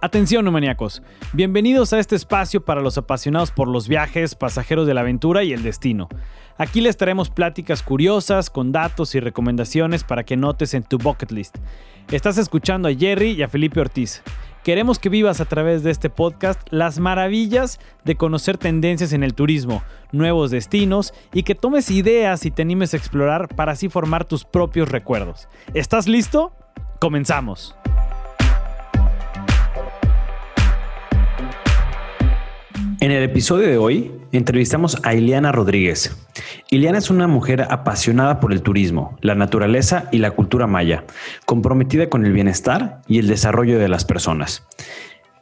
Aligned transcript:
Atención, 0.00 0.50
maníacos. 0.52 1.02
Bienvenidos 1.32 1.92
a 1.92 1.98
este 1.98 2.14
espacio 2.14 2.64
para 2.64 2.80
los 2.80 2.96
apasionados 2.96 3.50
por 3.50 3.66
los 3.66 3.88
viajes, 3.88 4.36
pasajeros 4.36 4.86
de 4.86 4.94
la 4.94 5.00
aventura 5.00 5.42
y 5.42 5.52
el 5.52 5.64
destino. 5.64 6.08
Aquí 6.56 6.80
les 6.80 6.96
traemos 6.96 7.30
pláticas 7.30 7.82
curiosas 7.82 8.48
con 8.48 8.70
datos 8.70 9.16
y 9.16 9.20
recomendaciones 9.20 10.04
para 10.04 10.22
que 10.22 10.36
notes 10.36 10.74
en 10.74 10.84
tu 10.84 10.98
bucket 10.98 11.32
list. 11.32 11.56
Estás 12.12 12.38
escuchando 12.38 12.88
a 12.88 12.94
Jerry 12.94 13.32
y 13.32 13.42
a 13.42 13.48
Felipe 13.48 13.80
Ortiz. 13.80 14.22
Queremos 14.62 15.00
que 15.00 15.08
vivas 15.08 15.40
a 15.40 15.46
través 15.46 15.82
de 15.82 15.90
este 15.90 16.10
podcast 16.10 16.60
las 16.70 17.00
maravillas 17.00 17.80
de 18.04 18.14
conocer 18.14 18.56
tendencias 18.56 19.12
en 19.12 19.24
el 19.24 19.34
turismo, 19.34 19.82
nuevos 20.12 20.52
destinos 20.52 21.12
y 21.32 21.42
que 21.42 21.56
tomes 21.56 21.90
ideas 21.90 22.46
y 22.46 22.52
te 22.52 22.62
animes 22.62 22.94
a 22.94 22.98
explorar 22.98 23.48
para 23.48 23.72
así 23.72 23.88
formar 23.88 24.24
tus 24.26 24.44
propios 24.44 24.88
recuerdos. 24.90 25.48
¿Estás 25.74 26.06
listo? 26.06 26.52
Comenzamos. 27.00 27.77
En 33.00 33.12
el 33.12 33.22
episodio 33.22 33.68
de 33.68 33.78
hoy 33.78 34.10
entrevistamos 34.32 34.98
a 35.04 35.14
Ileana 35.14 35.52
Rodríguez. 35.52 36.16
Ileana 36.68 36.98
es 36.98 37.10
una 37.10 37.28
mujer 37.28 37.62
apasionada 37.70 38.40
por 38.40 38.52
el 38.52 38.62
turismo, 38.62 39.16
la 39.20 39.36
naturaleza 39.36 40.08
y 40.10 40.18
la 40.18 40.32
cultura 40.32 40.66
maya, 40.66 41.04
comprometida 41.46 42.08
con 42.08 42.26
el 42.26 42.32
bienestar 42.32 43.02
y 43.06 43.20
el 43.20 43.28
desarrollo 43.28 43.78
de 43.78 43.88
las 43.88 44.04
personas. 44.04 44.66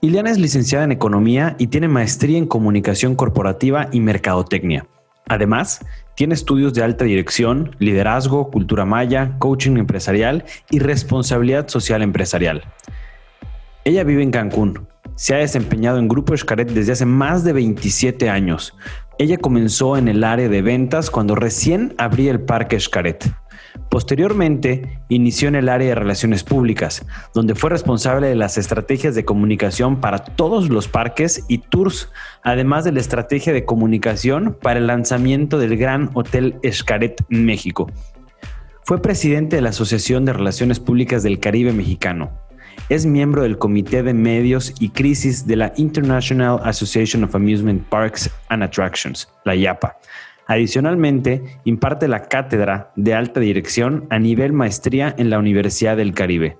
Ileana 0.02 0.32
es 0.32 0.38
licenciada 0.38 0.84
en 0.84 0.92
Economía 0.92 1.56
y 1.58 1.68
tiene 1.68 1.88
maestría 1.88 2.36
en 2.36 2.46
Comunicación 2.46 3.16
Corporativa 3.16 3.88
y 3.90 4.00
Mercadotecnia. 4.00 4.86
Además, 5.26 5.80
tiene 6.14 6.34
estudios 6.34 6.74
de 6.74 6.82
alta 6.82 7.06
dirección, 7.06 7.74
liderazgo, 7.78 8.50
cultura 8.50 8.84
maya, 8.84 9.36
coaching 9.38 9.78
empresarial 9.78 10.44
y 10.70 10.80
responsabilidad 10.80 11.68
social 11.68 12.02
empresarial. 12.02 12.64
Ella 13.84 14.04
vive 14.04 14.22
en 14.22 14.30
Cancún, 14.30 14.86
se 15.16 15.34
ha 15.34 15.38
desempeñado 15.38 15.98
en 15.98 16.08
Grupo 16.08 16.34
Escaret 16.34 16.70
desde 16.70 16.92
hace 16.92 17.06
más 17.06 17.42
de 17.42 17.52
27 17.52 18.30
años. 18.30 18.74
Ella 19.18 19.38
comenzó 19.38 19.96
en 19.96 20.08
el 20.08 20.22
área 20.22 20.48
de 20.48 20.62
ventas 20.62 21.10
cuando 21.10 21.34
recién 21.34 21.94
abría 21.98 22.30
el 22.30 22.40
Parque 22.40 22.76
Escaret. 22.76 23.24
Posteriormente, 23.90 25.00
inició 25.08 25.48
en 25.48 25.54
el 25.54 25.68
área 25.68 25.88
de 25.88 25.94
relaciones 25.94 26.44
públicas, 26.44 27.06
donde 27.34 27.54
fue 27.54 27.70
responsable 27.70 28.26
de 28.28 28.34
las 28.34 28.58
estrategias 28.58 29.14
de 29.14 29.24
comunicación 29.24 30.00
para 30.00 30.18
todos 30.18 30.68
los 30.68 30.88
parques 30.88 31.44
y 31.48 31.58
tours, 31.58 32.10
además 32.42 32.84
de 32.84 32.92
la 32.92 33.00
estrategia 33.00 33.52
de 33.52 33.64
comunicación 33.64 34.56
para 34.60 34.78
el 34.78 34.86
lanzamiento 34.86 35.58
del 35.58 35.76
Gran 35.76 36.10
Hotel 36.14 36.56
Escaret 36.62 37.24
México. 37.28 37.90
Fue 38.84 39.02
presidente 39.02 39.56
de 39.56 39.62
la 39.62 39.70
Asociación 39.70 40.24
de 40.24 40.32
Relaciones 40.32 40.78
Públicas 40.78 41.22
del 41.22 41.40
Caribe 41.40 41.72
Mexicano, 41.72 42.30
es 42.88 43.06
miembro 43.06 43.42
del 43.42 43.58
Comité 43.58 44.02
de 44.02 44.14
Medios 44.14 44.74
y 44.80 44.90
Crisis 44.90 45.46
de 45.46 45.56
la 45.56 45.72
International 45.76 46.60
Association 46.64 47.24
of 47.24 47.34
Amusement 47.34 47.82
Parks 47.88 48.30
and 48.48 48.62
Attractions, 48.62 49.28
la 49.44 49.54
IAPA. 49.54 49.96
Adicionalmente, 50.46 51.58
imparte 51.64 52.06
la 52.06 52.22
cátedra 52.22 52.92
de 52.94 53.14
alta 53.14 53.40
dirección 53.40 54.06
a 54.10 54.18
nivel 54.18 54.52
maestría 54.52 55.14
en 55.18 55.30
la 55.30 55.38
Universidad 55.38 55.96
del 55.96 56.14
Caribe. 56.14 56.56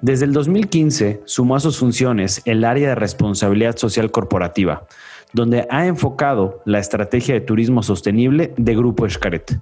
Desde 0.00 0.24
el 0.24 0.32
2015 0.32 1.22
sumó 1.24 1.56
a 1.56 1.60
sus 1.60 1.78
funciones 1.78 2.40
el 2.44 2.64
área 2.64 2.90
de 2.90 2.94
responsabilidad 2.94 3.76
social 3.76 4.10
corporativa, 4.10 4.86
donde 5.32 5.66
ha 5.70 5.86
enfocado 5.86 6.62
la 6.64 6.78
estrategia 6.78 7.34
de 7.34 7.40
turismo 7.40 7.82
sostenible 7.82 8.54
de 8.56 8.76
Grupo 8.76 9.06
Escaret. 9.06 9.58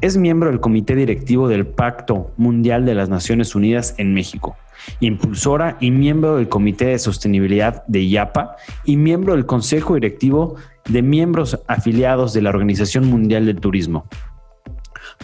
Es 0.00 0.16
miembro 0.16 0.50
del 0.50 0.60
Comité 0.60 0.94
Directivo 0.94 1.48
del 1.48 1.66
Pacto 1.66 2.32
Mundial 2.36 2.84
de 2.84 2.94
las 2.94 3.08
Naciones 3.08 3.54
Unidas 3.54 3.94
en 3.98 4.14
México 4.14 4.56
impulsora 5.00 5.76
y 5.80 5.90
miembro 5.90 6.36
del 6.36 6.48
Comité 6.48 6.86
de 6.86 6.98
Sostenibilidad 6.98 7.84
de 7.86 8.04
IAPA 8.04 8.56
y 8.84 8.96
miembro 8.96 9.34
del 9.34 9.46
Consejo 9.46 9.94
Directivo 9.94 10.56
de 10.88 11.02
miembros 11.02 11.58
afiliados 11.66 12.32
de 12.32 12.42
la 12.42 12.50
Organización 12.50 13.08
Mundial 13.08 13.46
del 13.46 13.60
Turismo. 13.60 14.06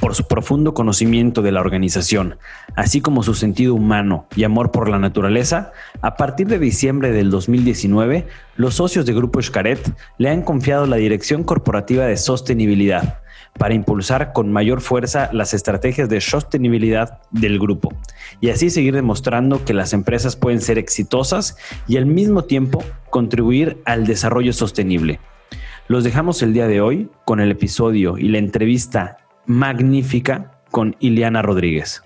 Por 0.01 0.15
su 0.15 0.27
profundo 0.27 0.75
conocimiento 0.75 1.43
de 1.43 1.53
la 1.53 1.61
organización, 1.61 2.39
así 2.77 3.01
como 3.01 3.23
su 3.23 3.35
sentido 3.35 3.75
humano 3.75 4.27
y 4.35 4.45
amor 4.45 4.71
por 4.71 4.89
la 4.89 4.99
naturaleza, 4.99 5.73
a 6.01 6.17
partir 6.17 6.47
de 6.47 6.59
diciembre 6.59 7.13
del 7.13 7.31
2019, 7.31 8.27
los 8.57 8.77
socios 8.77 9.07
de 9.07 9.13
Grupo 9.13 9.39
Escaret 9.39 9.93
le 10.19 10.31
han 10.31 10.43
confiado 10.43 10.87
la 10.87 10.97
dirección 10.97 11.45
corporativa 11.45 12.07
de 12.07 12.17
sostenibilidad, 12.17 13.19
para 13.59 13.75
impulsar 13.75 14.33
con 14.33 14.53
mayor 14.53 14.81
fuerza 14.81 15.29
las 15.33 15.55
estrategias 15.55 16.09
de 16.09 16.21
sostenibilidad 16.21 17.21
del 17.31 17.59
grupo 17.59 17.93
y 18.41 18.51
así 18.51 18.71
seguir 18.71 18.95
demostrando 18.95 19.65
que 19.65 19.75
las 19.75 19.93
empresas 19.93 20.37
pueden 20.37 20.61
ser 20.61 20.79
exitosas 20.79 21.57
y 21.87 21.97
al 21.97 22.07
mismo 22.07 22.45
tiempo 22.45 22.83
contribuir 23.11 23.81
al 23.85 24.07
desarrollo 24.07 24.53
sostenible. 24.53 25.21
Los 25.89 26.05
dejamos 26.05 26.43
el 26.43 26.53
día 26.53 26.67
de 26.67 26.81
hoy 26.81 27.09
con 27.25 27.41
el 27.41 27.51
episodio 27.51 28.17
y 28.17 28.29
la 28.29 28.39
entrevista 28.39 29.19
magnífica 29.47 30.53
con 30.71 30.97
Ileana 31.01 31.43
Rodríguez. 31.43 32.03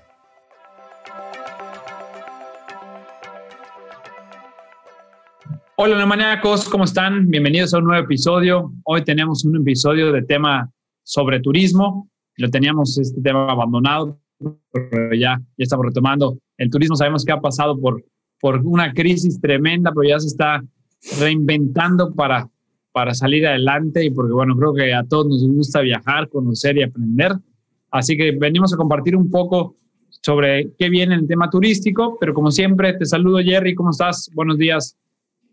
Hola, 5.79 6.07
maníacos, 6.07 6.71
¿cómo 6.71 6.85
están? 6.85 7.29
Bienvenidos 7.29 7.75
a 7.75 7.79
un 7.79 7.85
nuevo 7.85 8.03
episodio. 8.03 8.73
Hoy 8.85 9.05
tenemos 9.05 9.45
un 9.45 9.57
episodio 9.57 10.11
de 10.11 10.23
tema 10.23 10.71
sobre 11.07 11.41
turismo. 11.41 12.11
Lo 12.37 12.51
teníamos 12.51 12.99
este 12.99 13.23
tema 13.23 13.51
abandonado, 13.51 14.21
pero 14.73 15.15
ya, 15.15 15.41
estamos 15.57 15.87
retomando. 15.87 16.37
El 16.59 16.69
turismo 16.69 16.97
sabemos 16.97 17.25
que 17.25 17.33
ha 17.33 17.41
pasado 17.41 17.81
por, 17.81 18.05
por 18.41 18.61
una 18.67 18.93
crisis 18.93 19.41
tremenda, 19.41 19.93
pero 19.95 20.09
ya 20.09 20.19
se 20.19 20.27
está 20.27 20.63
reinventando 21.21 22.13
para, 22.13 22.51
para 22.93 23.15
salir 23.15 23.47
adelante 23.47 24.05
y 24.05 24.11
porque, 24.11 24.33
bueno, 24.33 24.57
creo 24.57 24.75
que 24.75 24.93
a 24.93 25.05
todos 25.05 25.29
nos 25.29 25.47
gusta 25.47 25.81
viajar, 25.81 26.29
conocer 26.29 26.77
y 26.77 26.83
aprender. 26.83 27.33
Así 27.91 28.17
que 28.17 28.33
venimos 28.33 28.75
a 28.75 28.77
compartir 28.77 29.17
un 29.17 29.31
poco 29.31 29.77
sobre 30.11 30.73
qué 30.77 30.91
viene 30.91 31.15
el 31.15 31.29
tema 31.29 31.49
turístico, 31.49 32.19
pero 32.19 32.35
como 32.35 32.51
siempre, 32.51 32.95
te 32.95 33.07
saludo 33.07 33.39
Jerry, 33.39 33.77
¿cómo 33.77 33.91
estás? 33.91 34.29
Buenos 34.35 34.59
días. 34.59 34.99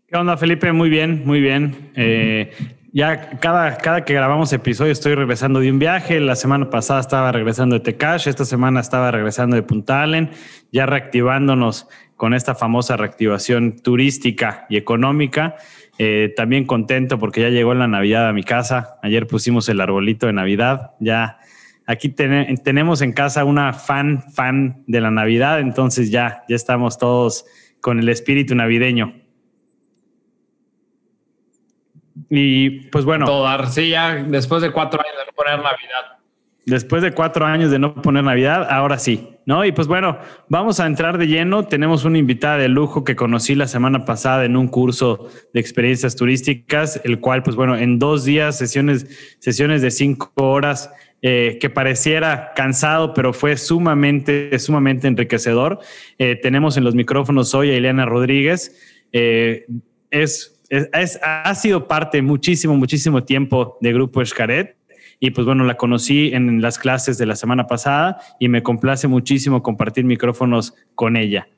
¿Qué 0.08 0.18
onda, 0.18 0.36
Felipe? 0.36 0.72
Muy 0.72 0.90
bien, 0.90 1.22
muy 1.24 1.40
bien. 1.40 1.92
Eh, 1.94 2.50
ya 2.94 3.40
cada, 3.40 3.76
cada 3.76 4.04
que 4.04 4.14
grabamos 4.14 4.52
episodio 4.52 4.92
estoy 4.92 5.16
regresando 5.16 5.58
de 5.58 5.68
un 5.68 5.80
viaje. 5.80 6.20
La 6.20 6.36
semana 6.36 6.70
pasada 6.70 7.00
estaba 7.00 7.32
regresando 7.32 7.74
de 7.74 7.80
Tecash, 7.80 8.28
esta 8.28 8.44
semana 8.44 8.78
estaba 8.78 9.10
regresando 9.10 9.56
de 9.56 9.64
Punta 9.64 10.00
Allen, 10.04 10.30
ya 10.70 10.86
reactivándonos 10.86 11.88
con 12.14 12.34
esta 12.34 12.54
famosa 12.54 12.96
reactivación 12.96 13.80
turística 13.80 14.66
y 14.70 14.76
económica. 14.76 15.56
Eh, 15.98 16.32
también 16.36 16.66
contento 16.66 17.18
porque 17.18 17.40
ya 17.40 17.48
llegó 17.48 17.74
la 17.74 17.88
Navidad 17.88 18.28
a 18.28 18.32
mi 18.32 18.44
casa. 18.44 18.96
Ayer 19.02 19.26
pusimos 19.26 19.68
el 19.68 19.80
arbolito 19.80 20.28
de 20.28 20.32
Navidad. 20.32 20.92
Ya 21.00 21.38
aquí 21.86 22.10
tenemos 22.10 23.02
en 23.02 23.12
casa 23.12 23.44
una 23.44 23.72
fan, 23.72 24.22
fan 24.32 24.84
de 24.86 25.00
la 25.00 25.10
Navidad. 25.10 25.58
Entonces 25.58 26.12
ya, 26.12 26.44
ya 26.48 26.54
estamos 26.54 26.96
todos 26.96 27.44
con 27.80 27.98
el 27.98 28.08
espíritu 28.08 28.54
navideño. 28.54 29.23
Y 32.36 32.70
pues 32.88 33.04
bueno. 33.04 33.26
Todo 33.26 33.44
dar, 33.44 33.68
sí, 33.68 33.90
ya 33.90 34.16
después 34.16 34.60
de 34.60 34.72
cuatro 34.72 35.00
años 35.00 35.14
de 35.18 35.26
no 35.26 35.32
poner 35.32 35.56
Navidad. 35.58 36.18
Después 36.66 37.02
de 37.02 37.12
cuatro 37.12 37.44
años 37.44 37.70
de 37.70 37.78
no 37.78 37.94
poner 37.94 38.24
Navidad, 38.24 38.66
ahora 38.70 38.98
sí, 38.98 39.28
¿no? 39.44 39.64
Y 39.64 39.72
pues 39.72 39.86
bueno, 39.86 40.18
vamos 40.48 40.80
a 40.80 40.86
entrar 40.86 41.18
de 41.18 41.26
lleno. 41.28 41.66
Tenemos 41.66 42.04
una 42.04 42.18
invitada 42.18 42.56
de 42.56 42.68
lujo 42.68 43.04
que 43.04 43.14
conocí 43.14 43.54
la 43.54 43.68
semana 43.68 44.04
pasada 44.04 44.46
en 44.46 44.56
un 44.56 44.68
curso 44.68 45.28
de 45.52 45.60
experiencias 45.60 46.16
turísticas, 46.16 47.00
el 47.04 47.20
cual, 47.20 47.42
pues 47.42 47.54
bueno, 47.54 47.76
en 47.76 47.98
dos 47.98 48.24
días, 48.24 48.58
sesiones, 48.58 49.36
sesiones 49.40 49.82
de 49.82 49.90
cinco 49.90 50.32
horas, 50.36 50.90
eh, 51.22 51.58
que 51.60 51.70
pareciera 51.70 52.52
cansado, 52.56 53.14
pero 53.14 53.32
fue 53.32 53.56
sumamente, 53.56 54.58
sumamente 54.58 55.06
enriquecedor. 55.06 55.78
Eh, 56.18 56.36
tenemos 56.42 56.76
en 56.78 56.84
los 56.84 56.94
micrófonos 56.94 57.54
hoy 57.54 57.70
a 57.70 57.76
Ileana 57.76 58.06
Rodríguez. 58.06 59.04
Eh, 59.12 59.66
es 60.10 60.53
ha 61.22 61.54
sido 61.54 61.86
parte 61.88 62.22
muchísimo, 62.22 62.76
muchísimo 62.76 63.24
tiempo 63.24 63.78
de 63.80 63.92
Grupo 63.92 64.22
Escaret. 64.22 64.76
Y 65.20 65.30
pues 65.30 65.46
bueno, 65.46 65.64
la 65.64 65.76
conocí 65.76 66.32
en 66.34 66.60
las 66.60 66.78
clases 66.78 67.18
de 67.18 67.26
la 67.26 67.36
semana 67.36 67.66
pasada 67.66 68.18
y 68.38 68.48
me 68.48 68.62
complace 68.62 69.08
muchísimo 69.08 69.62
compartir 69.62 70.04
micrófonos 70.04 70.74
con 70.94 71.16
ella. 71.16 71.48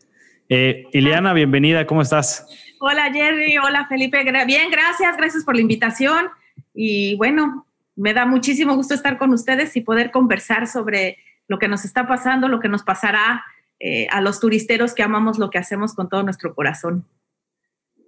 Eh, 0.48 0.86
Ileana, 0.92 1.32
bienvenida, 1.32 1.86
¿cómo 1.86 2.02
estás? 2.02 2.46
Hola 2.78 3.10
Jerry, 3.12 3.58
hola 3.58 3.86
Felipe, 3.88 4.22
bien, 4.46 4.70
gracias, 4.70 5.16
gracias 5.16 5.44
por 5.44 5.56
la 5.56 5.62
invitación. 5.62 6.26
Y 6.74 7.16
bueno, 7.16 7.66
me 7.96 8.12
da 8.12 8.26
muchísimo 8.26 8.76
gusto 8.76 8.94
estar 8.94 9.18
con 9.18 9.32
ustedes 9.32 9.74
y 9.76 9.80
poder 9.80 10.10
conversar 10.10 10.66
sobre 10.66 11.18
lo 11.48 11.58
que 11.58 11.68
nos 11.68 11.84
está 11.84 12.06
pasando, 12.06 12.48
lo 12.48 12.60
que 12.60 12.68
nos 12.68 12.82
pasará 12.82 13.44
eh, 13.80 14.06
a 14.10 14.20
los 14.20 14.40
turisteros 14.40 14.94
que 14.94 15.02
amamos 15.02 15.38
lo 15.38 15.50
que 15.50 15.58
hacemos 15.58 15.94
con 15.94 16.08
todo 16.08 16.22
nuestro 16.22 16.54
corazón. 16.54 17.04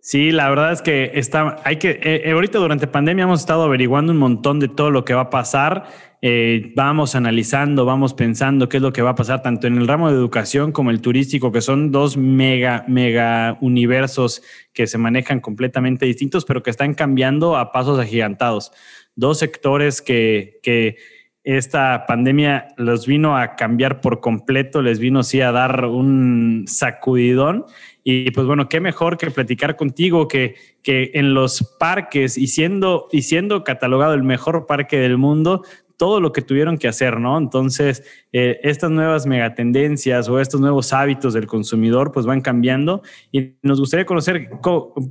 Sí, 0.08 0.31
la 0.31 0.49
verdad 0.49 0.72
es 0.72 0.81
que 0.81 1.10
está, 1.16 1.56
hay 1.64 1.76
que, 1.76 1.90
eh, 1.90 2.22
eh, 2.25 2.31
ahorita 2.31 2.58
durante 2.58 2.87
pandemia 2.87 3.25
hemos 3.25 3.40
estado 3.40 3.64
averiguando 3.64 4.10
un 4.10 4.16
montón 4.16 4.58
de 4.58 4.66
todo 4.66 4.90
lo 4.90 5.05
que 5.05 5.12
va 5.12 5.20
a 5.20 5.28
pasar. 5.28 5.84
Eh, 6.22 6.72
vamos 6.75 7.14
analizando, 7.14 7.84
vamos 7.84 8.14
pensando 8.14 8.70
qué 8.70 8.78
es 8.78 8.82
lo 8.82 8.90
que 8.90 9.02
va 9.02 9.10
a 9.10 9.14
pasar 9.14 9.43
tanto 9.43 9.66
en 9.66 9.76
el 9.76 9.87
ramo 9.87 10.10
de 10.10 10.16
educación 10.16 10.72
como 10.72 10.88
el 10.88 11.02
turístico, 11.02 11.52
que 11.52 11.60
son 11.60 11.93
dos 11.93 12.16
mega, 12.16 12.87
mega 12.88 13.58
universos 13.60 14.43
que 14.72 14.87
se 14.87 14.96
manejan 14.96 15.40
completamente 15.40 16.06
distintos, 16.06 16.46
pero 16.46 16.62
que 16.62 16.70
están 16.70 16.94
cambiando 16.94 17.58
a 17.58 17.70
pasos 17.70 17.99
agigantados. 18.00 18.72
Dos 19.14 19.38
sectores 19.38 20.00
que, 20.00 20.58
que 20.62 20.96
esta 21.44 22.06
pandemia 22.06 22.69
los 22.78 23.06
vino 23.06 23.37
a 23.37 23.56
cambiar 23.56 24.00
por 24.00 24.20
completo, 24.20 24.81
les 24.81 25.00
vino 25.00 25.22
sí 25.22 25.43
a 25.43 25.52
dar 25.52 25.84
un 25.84 26.64
sacudidón 26.66 27.66
y 28.10 28.31
pues 28.31 28.46
bueno, 28.46 28.70
qué 28.70 28.81
mejor 28.81 29.19
que 29.19 29.31
platicar 29.31 29.76
contigo 29.76 30.28
que, 30.28 30.55
que 30.82 31.10
en 31.12 31.34
los 31.34 31.76
parques 31.78 32.38
y 32.38 32.46
siendo, 32.46 33.06
y 33.12 33.20
siendo 33.20 33.64
catalogado 33.64 34.14
el 34.14 34.22
mejor 34.22 34.64
parque 34.64 34.99
del 34.99 35.19
mundo, 35.19 35.62
todo 35.99 36.19
lo 36.19 36.32
que 36.32 36.40
tuvieron 36.40 36.78
que 36.78 36.88
hacer, 36.88 37.20
¿no? 37.20 37.37
Entonces, 37.37 38.02
eh, 38.32 38.60
estas 38.62 38.90
nuevas 38.90 39.26
megatendencias 39.26 40.26
o 40.31 40.40
estos 40.40 40.58
nuevos 40.58 40.94
hábitos 40.94 41.34
del 41.34 41.46
consumidor 41.46 42.10
pues 42.10 42.25
van 42.25 42.40
cambiando 42.40 43.02
y 43.31 43.56
nos 43.60 43.78
gustaría 43.78 44.06
conocer, 44.06 44.49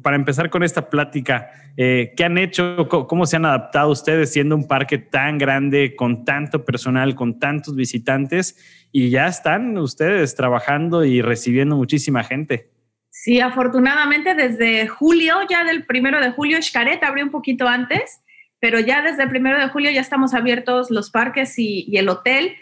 para 0.01 0.15
empezar 0.15 0.49
con 0.49 0.63
esta 0.63 0.89
plática, 0.89 1.51
eh, 1.77 2.13
¿qué 2.17 2.23
han 2.23 2.39
hecho? 2.39 2.87
¿Cómo 2.89 3.27
se 3.27 3.35
han 3.35 3.45
adaptado 3.45 3.91
ustedes 3.91 4.33
siendo 4.33 4.55
un 4.55 4.67
parque 4.67 4.97
tan 4.97 5.37
grande, 5.37 5.95
con 5.95 6.25
tanto 6.25 6.65
personal, 6.65 7.13
con 7.13 7.37
tantos 7.37 7.75
visitantes 7.75 8.57
y 8.91 9.11
ya 9.11 9.27
están 9.27 9.77
ustedes 9.77 10.33
trabajando 10.33 11.05
y 11.05 11.21
recibiendo 11.21 11.75
muchísima 11.75 12.23
gente? 12.23 12.71
Sí, 13.19 13.41
afortunadamente 13.41 14.35
desde 14.35 14.87
julio, 14.87 15.39
ya 15.49 15.63
del 15.63 15.87
primero 15.87 16.21
de 16.21 16.31
julio, 16.31 16.61
Xcaret 16.61 17.03
abrió 17.03 17.25
un 17.25 17.31
poquito 17.31 17.67
antes, 17.67 18.21
pero 18.59 18.79
ya 18.79 19.01
desde 19.01 19.23
el 19.23 19.29
primero 19.29 19.59
de 19.59 19.69
julio 19.69 19.89
ya 19.89 20.01
estamos 20.01 20.35
abiertos 20.35 20.91
los 20.91 21.09
parques 21.09 21.57
y, 21.57 21.89
el 21.97 22.09
hotel. 22.09 22.55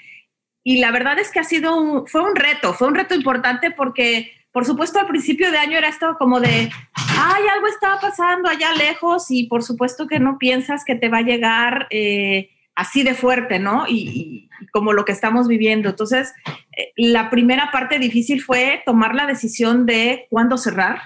Y 0.64 0.80
la 0.80 0.92
verdad 0.92 1.20
es 1.20 1.30
que 1.30 1.40
ha 1.40 1.44
sido 1.44 1.78
un, 1.78 2.08
fue 2.08 2.22
un 2.22 2.38
reto, 2.38 2.74
fue 2.74 2.88
un 2.88 2.96
reto 2.96 3.16
importante 3.16 3.70
porque, 3.70 4.32
por 4.54 4.66
supuesto, 4.66 4.98
al 4.98 5.08
principio 5.08 5.52
de 5.52 5.58
año 5.58 5.78
era 5.78 5.90
esto 5.90 6.16
como 6.18 6.40
de, 6.40 6.72
ay, 6.94 7.44
algo 7.54 7.68
estaba 7.68 8.00
pasando 8.00 8.50
allá 8.50 8.72
lejos 8.76 9.26
y 9.32 9.48
por 9.48 9.62
supuesto 9.62 10.08
que 10.08 10.20
no 10.20 10.38
piensas 10.38 10.86
que 10.86 10.96
te 10.96 11.10
va 11.10 11.18
a 11.18 11.24
llegar 11.24 11.88
eh, 11.90 12.50
así 12.76 13.04
de 13.04 13.16
fuerte, 13.16 13.60
¿no? 13.60 13.86
Y, 13.88 14.50
como 14.72 14.94
lo 14.94 15.06
que 15.06 15.12
estamos 15.12 15.48
viviendo. 15.48 15.90
Entonces, 15.90 16.34
eh, 16.78 16.92
la 16.98 17.30
primera 17.30 17.72
parte 17.72 18.00
difícil 18.00 18.42
fue 18.42 18.82
tomar 18.86 19.16
la 19.16 19.26
decisión 19.26 19.86
de 19.86 20.28
cuándo 20.30 20.58
cerrar, 20.58 21.02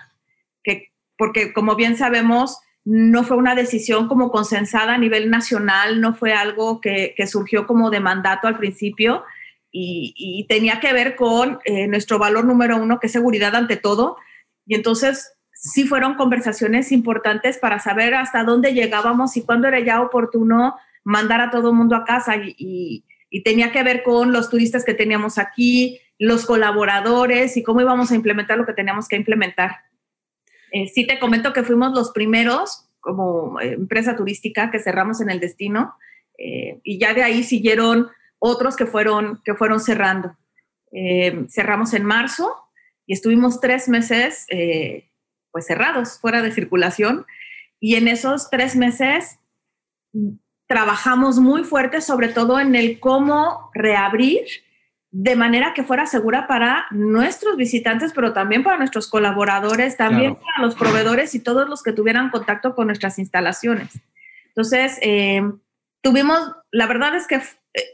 que, 0.63 0.92
porque 1.18 1.54
como 1.54 1.75
bien 1.75 1.95
sabemos, 1.95 2.60
no 2.86 3.24
fue 3.24 3.38
una 3.38 3.56
decisión 3.56 4.07
como 4.07 4.31
consensada 4.31 4.95
a 4.95 4.98
nivel 4.98 5.30
nacional, 5.30 6.01
no 6.01 6.16
fue 6.16 6.33
algo 6.33 6.81
que, 6.81 7.13
surgió 7.27 7.68
como 7.68 7.92
de 7.92 8.00
mandato 8.00 8.48
al 8.48 8.57
principio 8.57 9.24
y, 9.71 10.45
tenía 10.50 10.80
que 10.80 10.94
ver 10.94 11.16
con 11.16 11.60
eh, 11.66 11.88
nuestro 11.88 12.18
valor 12.18 12.45
número 12.45 12.77
uno, 12.77 13.00
que 13.00 13.07
es 13.07 13.13
seguridad 13.13 13.56
ante 13.56 13.77
todo. 13.77 14.18
Y 14.66 14.75
entonces 14.75 15.33
sí 15.54 15.86
fueron 15.86 16.16
conversaciones 16.16 16.92
importantes 16.92 17.57
para 17.57 17.80
saber 17.80 18.16
hasta 18.16 18.44
dónde 18.44 18.74
llegábamos 18.74 19.38
y 19.38 19.44
cuándo 19.44 19.68
era 19.68 19.80
ya 19.80 20.01
oportuno 20.01 20.75
mandar 21.10 21.42
a 21.42 21.50
todo 21.50 21.72
el 21.72 21.76
mundo 21.76 21.96
a 21.96 22.06
casa 22.06 22.36
y, 22.38 23.04
tenía 23.44 23.72
que 23.72 23.84
ver 23.84 24.04
con 24.04 24.32
los 24.32 24.50
turistas 24.50 24.84
que 24.84 24.94
teníamos 24.94 25.38
aquí, 25.38 26.00
los 26.18 26.46
colaboradores 26.46 27.58
y 27.58 27.64
cómo 27.64 27.82
íbamos 27.82 28.12
a 28.12 28.16
implementar 28.16 28.58
lo 28.58 28.66
que 28.66 28.74
teníamos 28.74 29.08
que 29.08 29.16
implementar. 29.16 29.78
Eh, 30.72 30.88
sí 30.88 31.06
te 31.06 31.20
comento 31.20 31.54
que 31.54 31.64
fuimos 31.64 31.94
los 31.94 32.12
primeros 32.12 32.88
como 33.00 33.60
eh, 33.60 33.74
empresa 33.74 34.16
turística 34.16 34.72
que 34.72 34.80
cerramos 34.80 35.22
en 35.22 35.30
el 35.30 35.40
destino 35.40 35.96
eh, 36.38 36.80
y 36.84 37.00
ya 37.00 37.14
de 37.14 37.24
ahí 37.24 37.44
siguieron 37.44 38.08
otros 38.40 38.76
que 38.76 38.86
fueron, 38.86 39.42
que 39.44 39.56
fueron 39.56 39.80
cerrando. 39.80 40.38
cerramos 41.50 41.94
en 41.94 42.04
marzo 42.04 42.56
y 43.06 43.14
estuvimos 43.14 43.60
tres 43.60 43.90
meses 43.90 44.48
pues 45.52 45.66
cerrados, 45.66 46.20
fuera 46.20 46.42
de 46.42 46.52
circulación 46.52 47.26
y 47.80 47.96
en 47.96 48.08
esos 48.08 48.50
tres 48.50 48.76
meses 48.76 49.40
trabajamos 50.69 51.39
muy 51.39 51.63
fuerte, 51.63 52.00
sobre 52.00 52.27
todo 52.27 52.60
en 52.60 52.75
el 52.75 53.00
cómo 53.00 53.71
reabrir 53.74 54.45
de 55.10 55.36
manera 55.36 55.74
que 55.74 55.83
fuera 55.83 56.06
segura 56.06 56.45
para 56.45 56.86
nuestros 56.92 57.57
visitantes, 57.57 58.13
pero 58.13 58.33
también 58.33 58.62
para 58.62 58.77
nuestros 58.77 59.07
colaboradores, 59.07 59.98
también 59.98 60.36
para 60.36 60.63
los 60.63 60.75
proveedores 60.75 61.33
y 61.33 61.39
todos 61.39 61.68
los 61.68 61.81
que 61.81 61.92
tuvieran 61.92 62.30
contacto 62.30 62.75
con 62.75 62.86
nuestras 62.86 63.18
instalaciones. 63.18 64.00
Entonces, 64.50 65.00
eh, 65.01 65.42
tuvimos, 66.01 66.39
la 66.69 66.86
verdad 66.86 67.16
es 67.16 67.25
que 67.25 67.38
eh, 67.38 67.42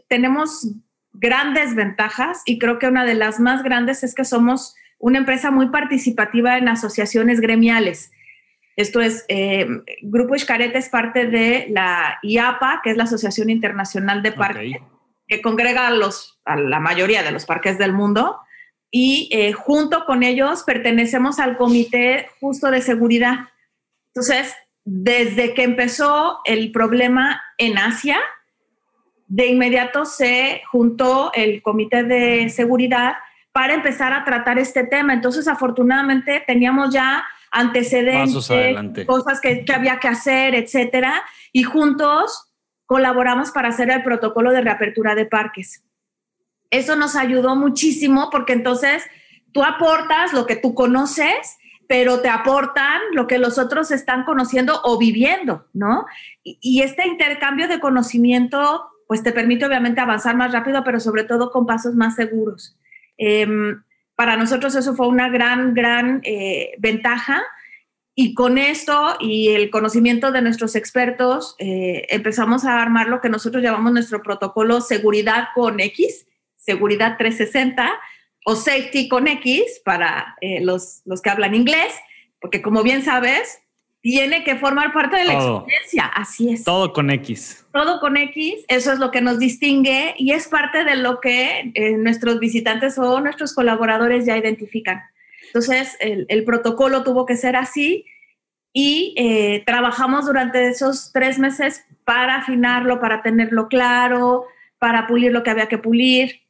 tenemos 0.09 0.67
grandes 1.13 1.75
ventajas 1.75 2.41
y 2.45 2.59
creo 2.59 2.77
que 2.77 2.87
una 2.87 3.05
de 3.05 3.15
las 3.15 3.39
más 3.39 3.63
grandes 3.63 4.03
es 4.03 4.13
que 4.13 4.25
somos 4.25 4.75
una 4.99 5.17
empresa 5.17 5.49
muy 5.49 5.69
participativa 5.69 6.57
en 6.57 6.67
asociaciones 6.67 7.39
gremiales. 7.39 8.11
Esto 8.75 8.99
es, 9.01 9.25
eh, 9.29 9.67
Grupo 10.01 10.37
Xcaret 10.37 10.75
es 10.75 10.89
parte 10.89 11.27
de 11.27 11.67
la 11.69 12.19
IAPA, 12.21 12.81
que 12.83 12.91
es 12.91 12.97
la 12.97 13.05
Asociación 13.05 13.49
Internacional 13.49 14.21
de 14.21 14.33
Parques, 14.33 14.77
que 15.27 15.41
congrega 15.41 15.87
a, 15.87 15.91
los, 15.91 16.39
a 16.43 16.57
la 16.57 16.79
mayoría 16.79 17.23
de 17.23 17.31
los 17.31 17.45
parques 17.45 17.77
del 17.77 17.93
mundo. 17.93 18.39
Y 18.91 19.29
eh, 19.31 19.53
junto 19.53 20.05
con 20.05 20.23
ellos 20.23 20.63
pertenecemos 20.63 21.39
al 21.39 21.57
Comité 21.57 22.27
Justo 22.39 22.69
de 22.69 22.81
Seguridad. 22.81 23.49
Entonces, 24.07 24.53
desde 24.83 25.53
que 25.53 25.63
empezó 25.63 26.39
el 26.45 26.71
problema 26.71 27.41
en 27.57 27.77
Asia, 27.77 28.19
de 29.27 29.47
inmediato 29.47 30.05
se 30.05 30.61
juntó 30.69 31.31
el 31.33 31.61
Comité 31.61 32.03
de 32.03 32.49
Seguridad 32.49 33.15
para 33.51 33.73
empezar 33.73 34.13
a 34.13 34.25
tratar 34.25 34.59
este 34.59 34.83
tema. 34.83 35.13
Entonces, 35.13 35.47
afortunadamente, 35.47 36.43
teníamos 36.45 36.93
ya 36.93 37.25
antecedentes, 37.55 39.05
cosas 39.05 39.41
que, 39.41 39.65
que, 39.65 39.73
había 39.73 39.99
que 39.99 40.07
hacer, 40.07 40.53
etcétera, 40.55 41.23
y 41.51 41.63
juntos 41.63 42.51
colaboramos 42.85 43.51
para 43.51 43.69
hacer 43.69 43.89
el 43.89 44.03
protocolo 44.03 44.51
de 44.51 44.61
reapertura 44.61 45.15
de 45.15 45.25
parques. 45.25 45.83
Eso 46.69 46.95
nos 46.95 47.15
ayudó 47.15 47.55
muchísimo 47.55 48.29
porque 48.31 48.53
entonces 48.53 49.03
tú 49.51 49.63
aportas 49.63 50.33
lo 50.33 50.45
que 50.45 50.57
tú 50.57 50.75
conoces, 50.75 51.57
pero 51.87 52.19
te 52.21 52.29
aportan 52.29 52.99
lo 53.13 53.27
que 53.27 53.39
los 53.39 53.57
otros 53.57 53.91
están 53.91 54.25
conociendo 54.25 54.81
o 54.83 54.97
viviendo, 54.97 55.67
¿no? 55.73 56.05
Y, 56.43 56.81
este 56.81 57.07
intercambio 57.07 57.67
de 57.67 57.79
conocimiento, 57.79 58.89
pues 59.07 59.23
te 59.23 59.31
permite 59.31 59.65
obviamente 59.65 60.01
avanzar 60.01 60.35
más 60.35 60.51
rápido, 60.51 60.83
pero 60.83 60.99
sobre 60.99 61.23
todo 61.23 61.51
con 61.51 61.65
pasos 61.65 61.95
más 61.95 62.15
seguros. 62.15 62.77
Em, 63.17 63.81
para 64.15 64.37
nosotros 64.37 64.75
eso 64.75 64.95
fue 64.95 65.07
una 65.07 65.29
gran, 65.29 65.73
gran 65.73 66.21
eh, 66.23 66.71
ventaja. 66.77 67.43
Y 68.17 68.33
con 68.33 68.57
esto 68.57 69.17
y 69.19 69.49
el 69.49 69.69
conocimiento 69.69 70.31
de 70.31 70.41
nuestros 70.41 70.75
expertos, 70.75 71.55
eh, 71.59 72.05
empezamos 72.09 72.63
a 72.63 72.81
armar 72.81 73.09
lo 73.09 73.19
que 73.19 73.27
nosotros 73.27 73.61
llamamos 73.61 73.91
nuestro 73.91 74.23
protocolo 74.23 74.79
seguridad 74.79 75.49
con 75.53 75.81
X, 75.81 76.25
seguridad 76.55 77.17
360 77.17 77.91
o 78.45 78.55
safety 78.55 79.09
con 79.09 79.27
X 79.27 79.81
para 79.83 80.37
eh, 80.39 80.61
los, 80.61 81.01
los 81.03 81.21
que 81.21 81.29
hablan 81.29 81.55
inglés, 81.55 81.93
porque 82.39 82.61
como 82.61 82.83
bien 82.83 83.03
sabes, 83.03 83.59
tiene 84.05 84.43
que 84.43 84.55
formar 84.57 84.93
parte 84.93 85.17
de 85.17 85.23
la 85.23 85.33
experiencia. 85.33 86.05
Así 86.05 86.53
es. 86.53 86.63
Todo 86.63 86.93
con 86.93 87.09
X. 87.09 87.65
Todo 87.71 87.99
con 87.99 88.17
X, 88.17 88.63
eso 88.67 88.93
es 88.93 88.99
lo 88.99 89.09
que 89.09 89.19
nos 89.19 89.39
distingue 89.39 90.13
y 90.19 90.33
es 90.33 90.47
parte 90.47 90.83
de 90.83 90.95
lo 90.95 91.19
que 91.19 91.71
eh, 91.73 91.97
nuestros 91.97 92.39
visitantes 92.39 92.99
o 92.99 93.19
nuestros 93.19 93.55
colaboradores 93.55 94.27
ya 94.27 94.37
identifican. 94.37 95.01
Entonces, 95.47 95.97
el, 95.99 96.43
protocolo 96.43 97.03
tuvo 97.03 97.25
que 97.25 97.35
ser 97.35 97.55
así 97.55 98.05
y 98.71 99.15
eh, 99.17 99.63
trabajamos 99.65 100.27
durante 100.27 100.67
esos 100.67 101.11
tres 101.11 101.39
meses 101.39 101.83
para 102.03 102.35
afinarlo, 102.35 102.99
para 102.99 103.23
tenerlo 103.23 103.69
claro, 103.69 104.45
para 104.77 105.07
pulir 105.07 105.31
lo 105.31 105.41
que 105.41 105.49
había 105.49 105.67
que 105.67 105.79
pulir, 105.79 106.41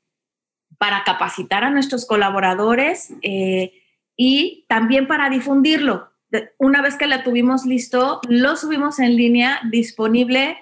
para 0.77 1.05
capacitar 1.05 1.63
a 1.63 1.69
nuestros 1.69 2.05
colaboradores 2.05 3.13
eh, 3.21 3.71
y 4.17 4.65
también 4.67 5.07
para 5.07 5.29
difundirlo 5.29 6.09
una 6.57 6.81
vez 6.81 6.95
que 6.97 7.07
la 7.07 7.23
tuvimos 7.23 7.65
listo, 7.65 8.19
lo 8.27 8.55
subimos 8.55 8.99
en 8.99 9.15
línea 9.15 9.61
disponible 9.71 10.57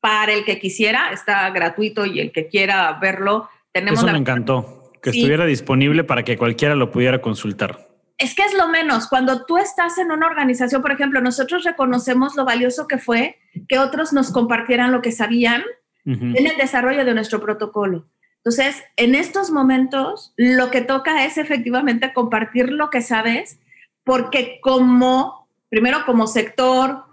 para 0.00 0.32
el 0.32 0.44
que 0.44 0.58
quisiera, 0.58 1.10
está 1.12 1.50
gratuito 1.50 2.06
y 2.06 2.20
el 2.20 2.32
que 2.32 2.48
quiera 2.48 2.92
verlo, 3.00 3.48
tenemos... 3.72 4.00
Eso 4.00 4.12
me 4.12 4.18
encantó, 4.18 4.92
que 5.02 5.10
estuviera 5.10 5.44
disponible 5.44 6.04
para 6.04 6.22
que 6.22 6.36
cualquiera 6.36 6.74
lo 6.74 6.90
pudiera 6.90 7.20
consultar. 7.20 7.88
Es 8.16 8.34
que 8.34 8.42
es 8.42 8.54
lo 8.54 8.68
menos, 8.68 9.08
cuando 9.08 9.44
tú 9.44 9.58
estás 9.58 9.98
en 9.98 10.10
una 10.10 10.26
organización, 10.26 10.82
por 10.82 10.92
ejemplo, 10.92 11.20
nosotros 11.20 11.64
reconocemos 11.64 12.34
lo 12.36 12.44
valioso 12.44 12.88
que 12.88 12.98
fue 12.98 13.38
que 13.68 13.78
otros 13.78 14.12
nos 14.12 14.32
compartieran 14.32 14.90
lo 14.90 15.02
que 15.02 15.12
sabían 15.12 15.62
en 16.04 16.46
el 16.46 16.56
desarrollo 16.56 17.04
de 17.04 17.12
nuestro 17.12 17.38
protocolo. 17.38 18.08
Entonces, 18.38 18.82
en 18.96 19.14
estos 19.14 19.50
momentos, 19.50 20.32
lo 20.36 20.70
que 20.70 20.80
toca 20.80 21.26
es 21.26 21.36
efectivamente 21.36 22.14
compartir 22.14 22.72
lo 22.72 22.88
que 22.88 23.02
sabes 23.02 23.60
porque 24.08 24.58
como 24.62 25.50
primero 25.68 25.98
como 26.06 26.26
sector 26.26 27.04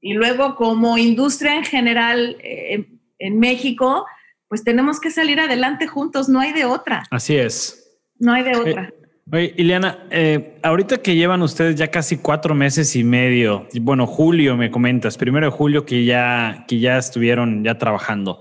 y 0.00 0.14
luego 0.14 0.56
como 0.56 0.98
industria 0.98 1.54
en 1.54 1.64
general 1.64 2.36
eh, 2.42 2.88
en 3.20 3.38
México, 3.38 4.06
pues 4.48 4.64
tenemos 4.64 4.98
que 4.98 5.12
salir 5.12 5.38
adelante 5.38 5.86
juntos, 5.86 6.28
no 6.28 6.40
hay 6.40 6.52
de 6.52 6.64
otra. 6.64 7.04
Así 7.12 7.36
es. 7.36 7.96
No 8.18 8.32
hay 8.32 8.42
de 8.42 8.56
otra. 8.56 8.92
Eh, 8.92 9.08
oye, 9.30 9.54
Ileana, 9.56 10.08
eh, 10.10 10.58
ahorita 10.64 10.98
que 10.98 11.14
llevan 11.14 11.42
ustedes 11.42 11.76
ya 11.76 11.92
casi 11.92 12.16
cuatro 12.16 12.56
meses 12.56 12.96
y 12.96 13.04
medio, 13.04 13.68
bueno, 13.80 14.08
julio 14.08 14.56
me 14.56 14.72
comentas, 14.72 15.16
primero 15.16 15.46
de 15.46 15.52
julio 15.52 15.86
que 15.86 16.04
ya, 16.04 16.64
que 16.66 16.80
ya 16.80 16.98
estuvieron 16.98 17.62
ya 17.62 17.78
trabajando. 17.78 18.40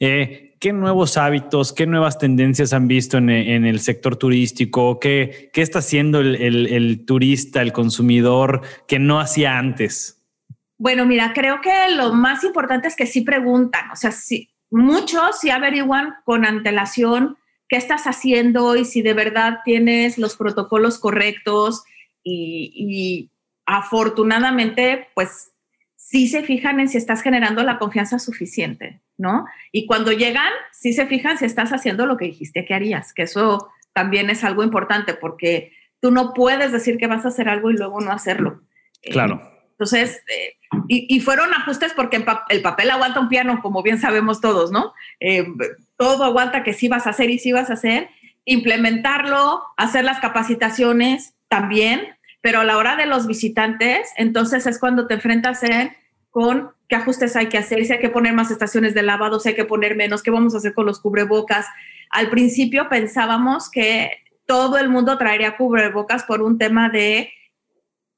Eh, 0.00 0.51
¿Qué 0.62 0.72
nuevos 0.72 1.16
hábitos, 1.16 1.72
qué 1.72 1.88
nuevas 1.88 2.18
tendencias 2.18 2.72
han 2.72 2.86
visto 2.86 3.18
en, 3.18 3.30
el 3.30 3.80
sector 3.80 4.14
turístico? 4.14 5.00
¿Qué, 5.00 5.50
está 5.52 5.80
haciendo 5.80 6.20
el, 6.20 6.36
el, 6.36 7.04
turista, 7.04 7.60
el 7.62 7.72
consumidor 7.72 8.60
que 8.86 9.00
no 9.00 9.18
hacía 9.18 9.58
antes? 9.58 10.22
Bueno, 10.78 11.04
mira, 11.04 11.32
creo 11.34 11.60
que 11.60 11.72
lo 11.96 12.12
más 12.12 12.44
importante 12.44 12.86
es 12.86 12.94
que 12.94 13.06
sí 13.06 13.22
preguntan, 13.22 13.90
o 13.90 13.96
sea, 13.96 14.12
sí, 14.12 14.50
muchos 14.70 15.40
sí 15.40 15.50
averiguan 15.50 16.14
con 16.24 16.46
antelación 16.46 17.38
qué 17.68 17.76
estás 17.76 18.04
haciendo 18.04 18.76
y 18.76 18.84
si 18.84 19.02
de 19.02 19.14
verdad 19.14 19.58
tienes 19.64 20.16
los 20.16 20.36
protocolos 20.36 21.00
correctos 21.00 21.82
y, 22.22 23.32
afortunadamente, 23.66 25.08
pues 25.16 25.51
sí 26.12 26.28
se 26.28 26.42
fijan 26.42 26.78
en 26.78 26.90
si 26.90 26.98
estás 26.98 27.22
generando 27.22 27.62
la 27.62 27.78
confianza 27.78 28.18
suficiente, 28.18 29.00
¿no? 29.16 29.46
Y 29.72 29.86
cuando 29.86 30.12
llegan, 30.12 30.52
sí 30.70 30.92
se 30.92 31.06
fijan 31.06 31.38
si 31.38 31.46
estás 31.46 31.72
haciendo 31.72 32.04
lo 32.04 32.18
que 32.18 32.26
dijiste 32.26 32.66
que 32.66 32.74
harías, 32.74 33.14
que 33.14 33.22
eso 33.22 33.70
también 33.94 34.28
es 34.28 34.44
algo 34.44 34.62
importante 34.62 35.14
porque 35.14 35.72
tú 36.00 36.10
no 36.10 36.34
puedes 36.34 36.70
decir 36.70 36.98
que 36.98 37.06
vas 37.06 37.24
a 37.24 37.28
hacer 37.28 37.48
algo 37.48 37.70
y 37.70 37.78
luego 37.78 38.02
no 38.02 38.12
hacerlo. 38.12 38.60
Claro. 39.02 39.40
entonces, 39.70 40.22
eh, 40.28 40.56
y, 40.86 41.18
fueron 41.20 41.54
ajustes 41.54 41.94
porque 41.94 42.22
el 42.50 42.62
papel 42.62 42.90
aguanta 42.90 43.18
un 43.18 43.30
piano, 43.30 43.60
como 43.62 43.82
bien 43.82 43.98
sabemos 43.98 44.42
todos, 44.42 44.70
¿no? 44.70 44.92
Eh, 45.18 45.46
todo 45.96 46.24
aguanta 46.24 46.62
que 46.62 46.74
sí 46.74 46.88
vas 46.88 47.06
a 47.06 47.10
hacer 47.10 47.30
y 47.30 47.38
sí 47.38 47.52
vas 47.52 47.70
a 47.70 47.74
hacer. 47.74 48.10
Implementarlo, 48.44 49.62
hacer 49.78 50.04
las 50.04 50.20
capacitaciones 50.20 51.34
también, 51.48 52.02
pero 52.42 52.60
a 52.60 52.64
la 52.64 52.76
hora 52.76 52.96
de 52.96 53.06
los 53.06 53.26
visitantes, 53.26 54.10
entonces 54.16 54.66
es 54.66 54.78
cuando 54.78 55.06
te 55.06 55.14
enfrentas 55.14 55.62
con 56.32 56.70
qué 56.88 56.96
ajustes 56.96 57.36
hay 57.36 57.48
que 57.48 57.58
hacer, 57.58 57.84
si 57.84 57.92
hay 57.92 58.00
que 58.00 58.08
poner 58.08 58.32
más 58.32 58.50
estaciones 58.50 58.94
de 58.94 59.02
lavado, 59.02 59.38
si 59.38 59.50
hay 59.50 59.54
que 59.54 59.66
poner 59.66 59.94
menos, 59.94 60.22
qué 60.22 60.30
vamos 60.30 60.54
a 60.54 60.58
hacer 60.58 60.74
con 60.74 60.86
los 60.86 60.98
cubrebocas. 60.98 61.66
Al 62.10 62.30
principio 62.30 62.88
pensábamos 62.88 63.70
que 63.70 64.10
todo 64.46 64.78
el 64.78 64.88
mundo 64.88 65.18
traería 65.18 65.56
cubrebocas 65.56 66.24
por 66.24 66.42
un 66.42 66.58
tema 66.58 66.88
de 66.88 67.30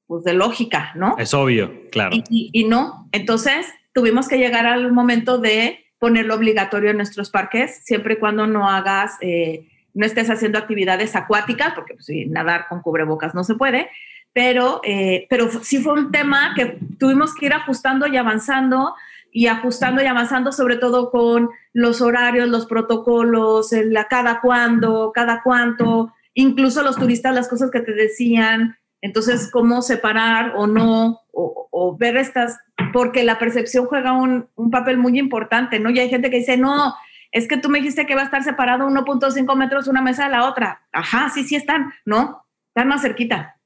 pues 0.07 0.23
de 0.23 0.33
lógica, 0.35 0.93
¿no? 0.95 1.17
Es 1.19 1.35
obvio, 1.35 1.91
claro. 1.91 2.17
Y, 2.31 2.65
no, 2.65 3.09
entonces 3.13 3.67
tuvimos 3.93 4.29
que 4.29 4.39
llegar 4.39 4.67
al 4.67 4.93
momento 4.93 5.39
de 5.39 5.87
ponerlo 5.99 6.35
obligatorio 6.35 6.91
en 6.91 6.99
nuestros 6.99 7.31
parques, 7.31 7.81
siempre 7.85 8.15
y 8.15 8.19
cuando 8.19 8.47
no 8.47 8.69
hagas, 8.69 9.17
eh, 9.23 9.67
no 9.95 10.05
estés 10.05 10.29
haciendo 10.29 10.59
actividades 10.59 11.17
acuáticas, 11.17 11.73
porque 11.75 11.95
pues, 11.95 12.09
nadar 12.29 12.67
con 12.69 12.83
cubrebocas 12.83 13.35
no 13.35 13.45
se 13.45 13.55
puede, 13.55 13.89
pero, 14.33 14.81
eh, 14.85 15.27
pero 15.31 15.49
sí 15.63 15.79
fue 15.79 15.95
un 15.95 16.11
tema 16.11 16.53
que 16.55 16.79
tuvimos 16.99 17.35
que 17.35 17.47
ir 17.47 17.55
ajustando 17.55 18.07
y 18.07 18.17
avanzando 18.17 18.95
y 19.31 19.47
ajustando 19.47 20.03
y 20.03 20.07
avanzando, 20.07 20.53
sobre 20.53 20.77
todo 20.77 21.11
con 21.11 21.51
los 21.73 22.01
horarios, 22.01 22.49
los 22.49 22.67
protocolos, 22.67 23.73
el, 23.73 23.97
cada 24.09 24.41
cuándo, 24.41 25.11
cada 25.13 25.43
cuánto, 25.43 26.13
incluso 26.35 26.83
los 26.83 26.97
turistas, 26.97 27.35
las 27.35 27.49
cosas 27.49 27.71
que 27.71 27.81
te 27.81 27.93
decían, 27.95 28.77
entonces, 29.05 29.51
¿cómo 29.51 29.83
separar 29.83 30.55
o 30.57 30.67
no? 30.67 31.21
O, 31.31 31.97
ver 31.99 32.17
estas, 32.17 32.59
porque 32.93 33.23
la 33.23 33.39
percepción 33.39 33.87
juega 33.87 34.13
un, 34.13 34.49
papel 34.71 34.97
muy 34.97 35.19
importante, 35.19 35.79
¿no? 35.79 35.91
Y 35.91 35.99
hay 35.99 36.09
gente 36.09 36.31
que 36.31 36.39
dice, 36.39 36.57
no, 36.57 36.95
es 37.35 37.49
que 37.49 37.57
tú 37.57 37.69
me 37.69 37.81
dijiste 37.81 38.07
que 38.07 38.15
va 38.15 38.23
a 38.23 38.27
estar 38.27 38.45
separado 38.45 38.87
1.5 38.89 39.57
metros 39.57 39.89
una 39.89 40.01
mesa 40.01 40.25
de 40.25 40.31
la 40.31 40.49
otra. 40.49 40.87
Ajá, 40.93 41.29
sí, 41.31 41.43
sí 41.43 41.57
están, 41.57 41.93
¿no? 42.05 42.47
Están 42.69 42.87
más 42.87 43.03
cerquita. 43.03 43.61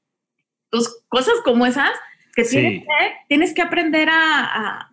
Entonces, 0.65 1.03
cosas 1.07 1.35
como 1.45 1.67
esas 1.67 1.91
que, 2.33 2.43
tienes, 3.27 3.53
que 3.53 3.61
aprender 3.61 4.09
a, 4.11 4.91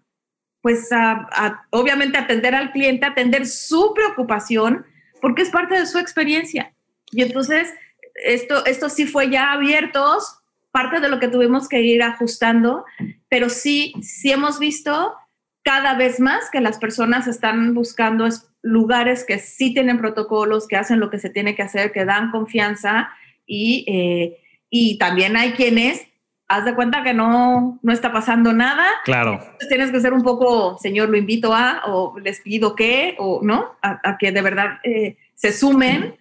pues, 0.60 0.92
a, 0.92 1.66
obviamente, 1.70 2.18
atender 2.18 2.54
al 2.54 2.70
cliente, 2.70 3.06
atender 3.06 3.46
su 3.46 3.94
preocupación, 3.94 4.84
porque 5.22 5.40
es 5.40 5.48
parte 5.48 5.78
de 5.78 5.86
su 5.86 5.98
experiencia. 5.98 6.74
Y 7.12 7.22
entonces, 7.22 7.72
esto, 8.14 8.66
esto 8.66 8.90
sí 8.90 9.06
fue 9.06 9.30
ya 9.30 9.52
abiertos, 9.52 10.40
parte 10.70 11.00
de 11.00 11.08
lo 11.08 11.18
que 11.18 11.28
tuvimos 11.28 11.66
que 11.66 11.80
ir 11.80 12.02
ajustando, 12.02 12.84
pero 13.30 13.48
sí, 13.48 13.94
sí 14.02 14.32
hemos 14.32 14.58
visto 14.58 15.14
cada 15.62 15.94
vez 15.94 16.20
más 16.20 16.50
que 16.50 16.60
las 16.60 16.78
personas 16.78 17.26
están 17.26 17.72
buscando 17.72 18.26
lugares 18.66 19.24
que 19.24 19.38
sí 19.38 19.72
tienen 19.72 19.98
protocolos, 19.98 20.66
que 20.66 20.76
hacen 20.76 20.98
lo 20.98 21.08
que 21.08 21.18
se 21.18 21.30
tiene 21.30 21.54
que 21.54 21.62
hacer, 21.62 21.92
que 21.92 22.04
dan 22.04 22.30
confianza 22.30 23.10
y, 23.46 23.84
eh, 23.88 24.38
y 24.68 24.98
también 24.98 25.36
hay 25.36 25.52
quienes, 25.52 26.06
haz 26.48 26.64
de 26.64 26.74
cuenta 26.74 27.04
que 27.04 27.14
no, 27.14 27.78
no 27.82 27.92
está 27.92 28.12
pasando 28.12 28.52
nada. 28.52 28.86
Claro. 29.04 29.34
Entonces 29.34 29.68
tienes 29.68 29.90
que 29.92 30.00
ser 30.00 30.12
un 30.12 30.22
poco, 30.22 30.78
señor, 30.78 31.08
lo 31.08 31.16
invito 31.16 31.54
a, 31.54 31.82
o 31.86 32.18
les 32.18 32.40
pido 32.40 32.74
que, 32.74 33.14
o 33.18 33.40
no, 33.42 33.76
a, 33.82 34.18
que 34.18 34.32
de 34.32 34.42
verdad 34.42 34.78
eh, 34.82 35.16
se 35.34 35.52
sumen 35.52 36.16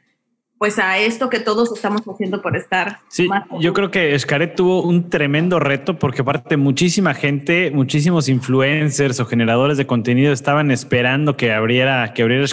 pues 0.57 0.79
a 0.79 0.97
esto 0.97 1.29
que 1.29 1.39
todos 1.39 1.71
estamos 1.75 2.01
haciendo 2.03 2.41
por 2.41 2.55
estar. 2.55 2.99
Sí, 3.09 3.27
yo 3.59 3.73
creo 3.73 3.91
que 3.91 4.15
Escaret 4.15 4.55
tuvo 4.55 4.83
un 4.83 5.09
tremendo 5.09 5.59
reto 5.59 5.99
porque 5.99 6.21
aparte 6.21 6.57
muchísima 6.57 7.13
gente, 7.13 7.71
muchísimos 7.71 8.29
influencers 8.29 9.19
o 9.19 9.25
generadores 9.25 9.77
de 9.77 9.85
contenido 9.85 10.31
estaban 10.31 10.71
esperando 10.71 11.35
que 11.35 11.51
abriera, 11.51 12.13
que 12.13 12.21
abriera 12.21 12.45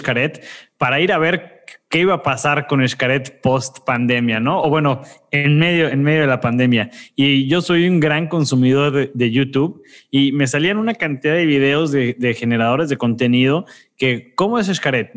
para 0.77 0.99
ir 0.99 1.13
a 1.13 1.17
ver 1.17 1.63
qué 1.89 1.99
iba 1.99 2.15
a 2.15 2.23
pasar 2.23 2.67
con 2.67 2.81
Escaret 2.81 3.39
post 3.41 3.79
pandemia, 3.85 4.39
¿no? 4.39 4.61
O 4.61 4.69
bueno, 4.69 5.01
en 5.31 5.57
medio, 5.59 5.87
en 5.87 6.01
medio 6.01 6.21
de 6.21 6.27
la 6.27 6.41
pandemia. 6.41 6.89
Y 7.15 7.47
yo 7.47 7.61
soy 7.61 7.87
un 7.87 7.99
gran 7.99 8.27
consumidor 8.27 9.11
de, 9.13 9.31
YouTube 9.31 9.81
y 10.11 10.31
me 10.31 10.47
salían 10.47 10.77
una 10.77 10.95
cantidad 10.95 11.35
de 11.35 11.45
videos 11.45 11.91
de, 11.91 12.15
de 12.17 12.33
generadores 12.33 12.89
de 12.89 12.97
contenido 12.97 13.65
que 14.03 14.33
cómo 14.35 14.59
es 14.59 14.67
Xcaret. 14.67 15.11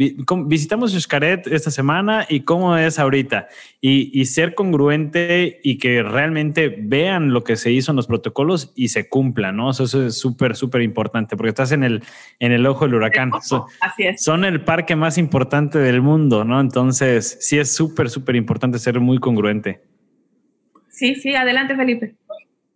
Visitamos 0.46 0.92
Xcaret 0.92 1.48
esta 1.48 1.72
semana 1.72 2.24
y 2.28 2.42
cómo 2.42 2.76
es 2.76 3.00
ahorita. 3.00 3.48
Y, 3.80 4.24
ser 4.26 4.54
congruente 4.54 5.58
y 5.64 5.78
que 5.78 6.04
realmente 6.04 6.68
vean 6.68 7.32
lo 7.32 7.42
que 7.42 7.56
se 7.56 7.72
hizo 7.72 7.90
en 7.90 7.96
los 7.96 8.06
protocolos 8.06 8.72
y 8.76 8.88
se 8.88 9.08
cumplan, 9.08 9.56
¿no? 9.56 9.70
Eso 9.70 10.06
es 10.06 10.16
súper, 10.16 10.54
súper 10.54 10.82
importante 10.82 11.36
porque 11.36 11.48
estás 11.48 11.72
en 11.72 11.82
el, 11.82 12.04
en 12.38 12.52
el 12.52 12.64
ojo 12.64 12.84
del 12.84 12.94
huracán. 12.94 13.32
Así 13.34 14.04
es. 14.04 14.22
Son 14.22 14.44
el 14.44 14.60
parque 14.60 14.94
más 14.94 15.18
importante 15.18 15.80
del 15.80 16.00
mundo, 16.00 16.44
¿no? 16.44 16.60
Entonces, 16.60 17.38
sí 17.40 17.58
es 17.58 17.74
súper, 17.74 18.08
súper 18.08 18.36
importante 18.36 18.78
ser 18.78 19.00
muy 19.00 19.18
congruente. 19.18 19.80
Sí, 20.90 21.16
sí, 21.16 21.34
adelante, 21.34 21.74
Felipe. 21.74 22.14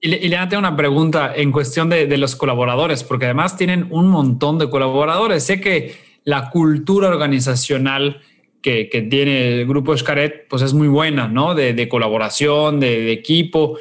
Y 0.03 0.31
tengo 0.31 0.59
una 0.59 0.77
pregunta 0.77 1.33
en 1.35 1.53
cuestión 1.53 1.91
de, 1.91 2.17
los 2.17 2.35
colaboradores, 2.35 3.05
porque 3.05 3.27
además 3.27 3.59
tienen 3.59 3.87
un 3.91 4.09
montón 4.09 4.59
de 4.59 4.71
colaboradores. 4.71 5.45
Sé 5.45 5.61
que 5.61 5.95
la 6.25 6.49
cultura 6.49 7.09
organizacional 7.09 8.23
que, 8.63 8.89
tiene 9.11 9.61
el 9.61 9.67
grupo 9.67 9.93
Escaret, 9.93 10.49
pues 10.49 10.63
es 10.63 10.73
muy 10.73 10.89
buena, 10.89 11.29
¿no? 11.29 11.55
De, 11.55 11.89
colaboración, 11.89 12.81
de, 12.81 13.13
equipo, 13.13 13.77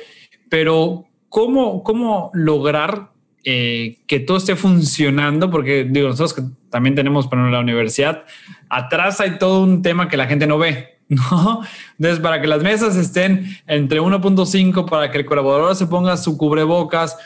pero 0.50 1.06
¿cómo, 1.30 1.84
cómo 1.84 2.32
lograr 2.34 3.12
eh, 3.46 4.00
que 4.06 4.20
todo 4.20 4.38
esté 4.38 4.58
funcionando? 4.58 5.50
Porque 5.50 5.86
digo, 5.86 6.10
nosotros 6.10 6.34
que 6.34 6.42
también 6.70 6.96
tenemos, 6.96 7.28
para 7.28 7.50
la 7.50 7.62
universidad, 7.62 8.26
atrás 8.68 9.22
hay 9.22 9.38
todo 9.38 9.64
un 9.64 9.82
tema 9.82 10.10
que 10.10 10.18
la 10.18 10.28
gente 10.28 10.48
no 10.48 10.58
ve. 10.58 10.99
¿no? 11.32 11.62
Entonces, 11.98 12.20
para 12.20 12.40
que 12.40 12.48
las 12.48 12.62
mesas 12.62 12.96
estén 12.96 13.58
entre 13.68 14.00
1.5, 14.00 14.88
para 14.88 15.12
que 15.12 15.18
el 15.18 15.26
colaborador 15.26 15.76
se 15.76 15.88
ponga 15.88 16.16
su 16.18 16.38
cubrebocas, 16.38 17.18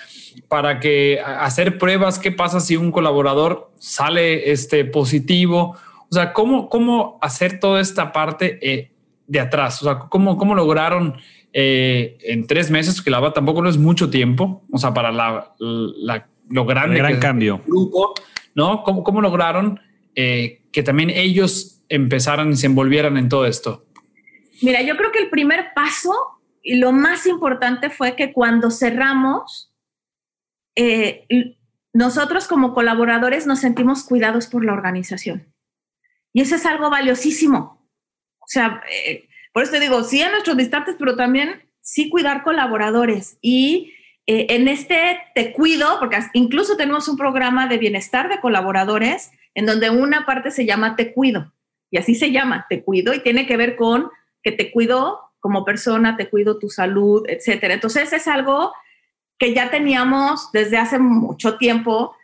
para 0.47 0.79
que 0.79 1.19
hacer 1.21 1.77
pruebas, 1.77 2.17
qué 2.17 2.31
pasa 2.31 2.59
si 2.59 2.77
un 2.77 2.91
colaborador 2.91 3.71
sale 3.77 4.51
este, 4.51 4.85
positivo, 4.85 5.75
o 6.09 6.13
sea, 6.13 6.31
¿cómo, 6.31 6.69
cómo 6.69 7.17
hacer 7.21 7.59
toda 7.59 7.81
esta 7.81 8.11
parte 8.11 8.57
eh, 8.61 8.91
de 9.27 9.39
atrás? 9.39 9.81
O 9.81 9.85
sea, 9.85 9.99
¿cómo, 9.99 10.37
cómo 10.37 10.55
lograron 10.55 11.15
eh, 11.51 12.17
en 12.21 12.47
tres 12.47 12.71
meses, 12.71 13.01
que 13.01 13.11
la 13.11 13.33
tampoco 13.33 13.61
no 13.61 13.69
es 13.69 13.77
mucho 13.77 14.09
tiempo, 14.09 14.63
o 14.71 14.77
sea, 14.77 14.93
para 14.93 15.11
la, 15.11 15.53
lo 15.59 16.65
grande. 16.65 16.97
gran 16.97 17.19
cambio. 17.19 17.61
grupo, 17.67 18.13
¿no? 18.55 18.83
¿Cómo, 18.83 19.03
cómo 19.03 19.21
lograron 19.21 19.79
eh, 20.15 20.61
que 20.71 20.83
también 20.83 21.09
ellos 21.09 21.82
empezaran 21.95 22.51
y 22.51 22.55
se 22.55 22.67
envolvieran 22.67 23.17
en 23.17 23.29
todo 23.29 23.45
esto? 23.45 23.85
Mira, 24.61 24.81
yo 24.81 24.95
creo 24.97 25.11
que 25.11 25.19
el 25.19 25.29
primer 25.29 25.73
paso 25.75 26.13
y 26.61 26.77
lo 26.77 26.91
más 26.91 27.25
importante 27.25 27.89
fue 27.89 28.15
que 28.15 28.31
cuando 28.31 28.71
cerramos, 28.71 29.73
eh, 30.75 31.27
nosotros 31.91 32.47
como 32.47 32.73
colaboradores 32.73 33.45
nos 33.45 33.59
sentimos 33.59 34.03
cuidados 34.03 34.47
por 34.47 34.63
la 34.63 34.73
organización. 34.73 35.53
Y 36.31 36.41
eso 36.41 36.55
es 36.55 36.65
algo 36.65 36.89
valiosísimo. 36.89 37.87
O 38.39 38.47
sea, 38.47 38.81
eh, 38.89 39.27
por 39.53 39.63
eso 39.63 39.73
te 39.73 39.79
digo, 39.79 40.03
sí 40.03 40.21
a 40.21 40.31
nuestros 40.31 40.57
distantes, 40.57 40.95
pero 40.97 41.15
también 41.15 41.69
sí 41.81 42.09
cuidar 42.09 42.43
colaboradores. 42.43 43.37
Y 43.41 43.93
eh, 44.25 44.47
en 44.49 44.67
este 44.67 45.19
Te 45.35 45.53
Cuido, 45.53 45.97
porque 45.99 46.17
incluso 46.33 46.77
tenemos 46.77 47.07
un 47.07 47.17
programa 47.17 47.67
de 47.67 47.77
bienestar 47.77 48.29
de 48.29 48.39
colaboradores 48.39 49.31
en 49.53 49.65
donde 49.65 49.89
una 49.89 50.25
parte 50.25 50.49
se 50.49 50.65
llama 50.65 50.95
Te 50.95 51.13
Cuido, 51.13 51.52
y 51.93 51.97
así 51.97 52.15
se 52.15 52.31
llama, 52.31 52.65
Te 52.67 52.81
Cuido, 52.81 53.13
y 53.13 53.19
tiene 53.19 53.45
que 53.45 53.55
ver 53.55 53.75
con 53.75 54.09
que 54.41 54.51
te 54.51 54.71
cuido 54.71 55.19
como 55.39 55.63
persona, 55.63 56.17
te 56.17 56.27
cuido 56.27 56.57
tu 56.57 56.67
salud, 56.67 57.23
etcétera. 57.27 57.75
Entonces 57.75 58.11
es 58.13 58.27
algo 58.27 58.73
que 59.37 59.53
ya 59.53 59.69
teníamos 59.69 60.51
desde 60.51 60.77
hace 60.77 60.97
mucho 60.97 61.59
tiempo 61.59 62.15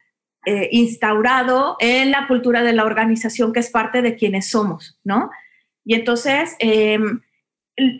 eh, 0.47 0.69
instaurado 0.71 1.77
en 1.79 2.09
la 2.09 2.27
cultura 2.27 2.63
de 2.63 2.73
la 2.73 2.83
organización, 2.83 3.53
que 3.53 3.59
es 3.59 3.69
parte 3.69 4.01
de 4.01 4.15
quienes 4.15 4.49
somos, 4.49 4.97
¿no? 5.03 5.29
Y 5.85 5.93
entonces 5.93 6.55
em, 6.57 7.21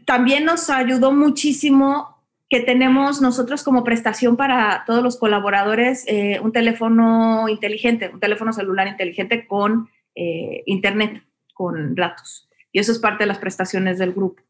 también 0.07 0.45
nos 0.45 0.71
ayudó 0.71 1.11
muchísimo 1.11 2.17
que 2.49 2.61
tenemos 2.61 3.21
nosotros 3.21 3.61
como 3.61 3.83
prestación 3.83 4.37
para 4.37 4.85
todos 4.87 5.03
los 5.03 5.17
colaboradores 5.17 6.03
eh, 6.07 6.39
un 6.41 6.51
teléfono 6.51 7.47
inteligente, 7.47 8.09
un 8.11 8.19
teléfono 8.19 8.53
celular 8.53 8.87
inteligente 8.87 9.45
con 9.45 9.87
eh, 10.15 10.63
internet, 10.65 11.21
con 11.59 11.93
datos. 11.93 12.47
Y 12.71 12.79
eso 12.79 12.93
es 12.93 12.99
parte 12.99 13.23
de 13.23 13.27
las 13.27 13.39
prestaciones 13.39 13.99
del 13.99 14.13
grupo. 14.13 14.41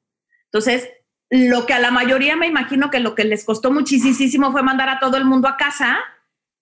Entonces, 0.45 0.87
lo 1.31 1.65
que 1.65 1.73
a 1.73 1.79
la 1.79 1.89
mayoría 1.89 2.35
me 2.35 2.45
imagino 2.45 2.91
que 2.91 2.99
lo 2.99 3.15
que 3.15 3.23
les 3.23 3.45
costó 3.45 3.71
muchísimo 3.71 4.51
fue 4.51 4.61
mandar 4.61 4.89
a 4.89 4.99
todo 4.99 5.17
el 5.17 5.25
mundo 5.25 5.47
a 5.47 5.57
casa, 5.57 5.97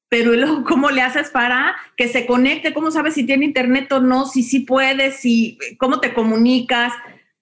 pero 0.08 0.32
luego 0.34 0.64
cómo 0.64 0.90
le 0.90 1.02
haces 1.02 1.32
para 1.32 1.76
que 1.98 2.08
se 2.08 2.26
conecte, 2.26 2.74
cómo 2.74 2.92
sabes 2.92 3.16
si 3.16 3.26
tiene 3.26 3.44
internet 3.44 3.92
o 3.92 4.00
no, 4.00 4.26
si 4.26 4.42
sí 4.42 4.62
puedes, 4.62 5.18
si, 5.18 5.58
cómo 5.78 6.00
te 6.00 6.14
comunicas. 6.14 6.94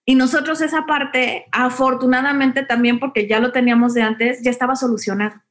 Y 0.03 0.15
nosotros 0.15 0.61
esa 0.61 0.87
parte, 0.87 1.45
afortunadamente 1.51 2.63
también 2.63 2.99
porque 2.99 3.27
ya 3.27 3.39
lo 3.39 3.51
teníamos 3.51 3.93
de 3.93 4.01
antes, 4.01 4.41
ya 4.41 4.49
estaba 4.49 4.75
solucionado. 4.75 5.43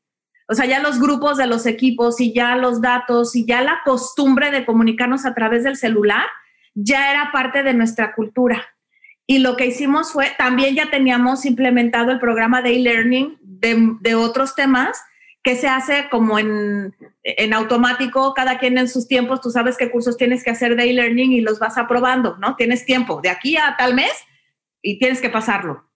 O 0.48 0.54
sea, 0.54 0.66
ya 0.66 0.80
los 0.80 0.98
grupos 0.98 1.36
de 1.36 1.46
los 1.46 1.66
equipos 1.66 2.20
y 2.20 2.34
ya 2.34 2.56
los 2.56 2.80
datos 2.80 3.36
y 3.36 3.46
ya 3.46 3.62
la 3.62 3.78
costumbre 3.84 4.50
de 4.50 4.66
comunicarnos 4.66 5.24
a 5.24 5.34
través 5.34 5.62
del 5.62 5.76
celular 5.76 6.26
ya 6.74 7.10
era 7.10 7.30
parte 7.32 7.62
de 7.62 7.74
nuestra 7.74 8.14
cultura. 8.14 8.64
Y 9.26 9.38
lo 9.38 9.56
que 9.56 9.66
hicimos 9.66 10.12
fue, 10.12 10.32
también 10.36 10.74
ya 10.74 10.90
teníamos 10.90 11.46
implementado 11.46 12.12
el 12.12 12.18
programa 12.18 12.60
de 12.60 12.76
e-learning 12.76 13.38
de, 13.40 14.14
otros 14.14 14.54
temas 14.54 15.02
que 15.42 15.56
se 15.56 15.68
hace 15.68 16.08
como 16.10 16.38
en, 16.38 16.94
en, 17.22 17.54
automático, 17.54 18.34
cada 18.34 18.58
quien 18.58 18.76
en 18.76 18.88
sus 18.88 19.08
tiempos, 19.08 19.40
tú 19.40 19.50
sabes 19.50 19.76
qué 19.76 19.90
cursos 19.90 20.16
tienes 20.16 20.42
que 20.42 20.50
hacer 20.50 20.76
de 20.76 20.90
e-learning 20.90 21.32
y 21.32 21.40
los 21.40 21.58
vas 21.58 21.78
aprobando, 21.78 22.36
¿no? 22.38 22.56
Tienes 22.56 22.84
tiempo, 22.84 23.20
de 23.22 23.30
aquí 23.30 23.56
a 23.56 23.76
tal 23.76 23.94
mes 23.94 24.12
y 24.82 24.98
tienes 24.98 25.20
que 25.20 25.30
pasarlo. 25.30 25.90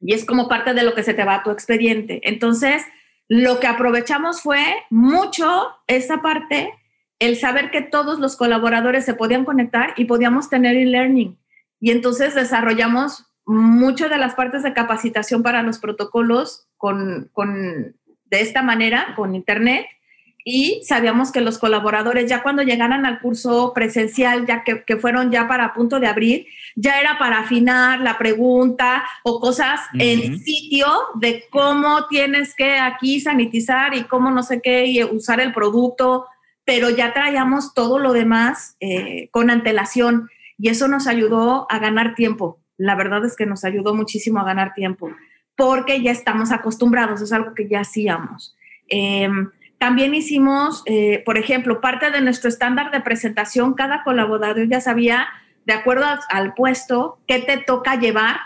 Y 0.00 0.14
es 0.14 0.24
como 0.24 0.48
parte 0.48 0.74
de 0.74 0.84
lo 0.84 0.94
que 0.94 1.02
se 1.02 1.14
te 1.14 1.24
va 1.24 1.36
a 1.36 1.42
tu 1.42 1.50
expediente. 1.50 2.20
Entonces, 2.24 2.84
lo 3.28 3.60
que 3.60 3.66
aprovechamos 3.66 4.42
fue 4.42 4.62
mucho 4.90 5.68
esa 5.86 6.22
parte, 6.22 6.72
el 7.18 7.36
saber 7.36 7.70
que 7.70 7.82
todos 7.82 8.18
los 8.18 8.36
colaboradores 8.36 9.04
se 9.04 9.14
podían 9.14 9.44
conectar 9.44 9.94
y 9.96 10.04
podíamos 10.04 10.48
tener 10.48 10.76
e-learning. 10.76 11.38
Y 11.80 11.90
entonces 11.90 12.34
desarrollamos 12.34 13.26
muchas 13.44 14.10
de 14.10 14.18
las 14.18 14.34
partes 14.34 14.62
de 14.62 14.74
capacitación 14.74 15.42
para 15.42 15.62
los 15.62 15.78
protocolos 15.78 16.68
con, 16.76 17.30
con, 17.32 17.96
de 18.26 18.40
esta 18.40 18.62
manera, 18.62 19.14
con 19.16 19.34
Internet, 19.34 19.86
y 20.50 20.82
sabíamos 20.84 21.30
que 21.30 21.42
los 21.42 21.58
colaboradores 21.58 22.26
ya 22.26 22.42
cuando 22.42 22.62
llegaran 22.62 23.04
al 23.04 23.20
curso 23.20 23.72
presencial, 23.74 24.46
ya 24.46 24.64
que, 24.64 24.82
que, 24.82 24.96
fueron 24.96 25.30
ya 25.30 25.46
para 25.46 25.74
punto 25.74 26.00
de 26.00 26.06
abrir, 26.06 26.46
ya 26.74 27.00
era 27.00 27.18
para 27.18 27.40
afinar 27.40 28.00
la 28.00 28.16
pregunta 28.16 29.04
o 29.24 29.40
cosas 29.40 29.80
en 29.98 30.38
sitio 30.38 30.86
de 31.16 31.44
cómo 31.50 32.06
tienes 32.06 32.54
que 32.54 32.78
aquí 32.78 33.20
sanitizar 33.20 33.94
y 33.94 34.04
cómo 34.04 34.30
no 34.30 34.42
sé 34.42 34.62
qué 34.62 34.86
y 34.86 35.04
usar 35.04 35.40
el 35.40 35.52
producto, 35.52 36.26
pero 36.68 36.90
ya 36.90 37.14
traíamos 37.14 37.72
todo 37.72 37.98
lo 37.98 38.12
demás 38.12 38.76
eh, 38.78 39.30
con 39.30 39.48
antelación 39.48 40.28
y 40.58 40.68
eso 40.68 40.86
nos 40.86 41.06
ayudó 41.06 41.66
a 41.70 41.78
ganar 41.78 42.14
tiempo. 42.14 42.60
La 42.76 42.94
verdad 42.94 43.24
es 43.24 43.36
que 43.36 43.46
nos 43.46 43.64
ayudó 43.64 43.94
muchísimo 43.94 44.38
a 44.38 44.44
ganar 44.44 44.74
tiempo 44.74 45.10
porque 45.56 46.02
ya 46.02 46.10
estamos 46.10 46.52
acostumbrados, 46.52 47.22
es 47.22 47.32
algo 47.32 47.54
que 47.54 47.68
ya 47.68 47.80
hacíamos. 47.80 48.54
Eh, 48.90 49.30
también 49.78 50.14
hicimos, 50.14 50.82
eh, 50.84 51.22
por 51.24 51.38
ejemplo, 51.38 51.80
parte 51.80 52.10
de 52.10 52.20
nuestro 52.20 52.50
estándar 52.50 52.90
de 52.90 53.00
presentación, 53.00 53.72
cada 53.72 54.04
colaborador 54.04 54.68
ya 54.68 54.82
sabía, 54.82 55.26
de 55.64 55.72
acuerdo 55.72 56.04
al 56.28 56.52
puesto, 56.52 57.18
qué 57.26 57.38
te 57.38 57.56
toca 57.56 57.98
llevar. 57.98 58.40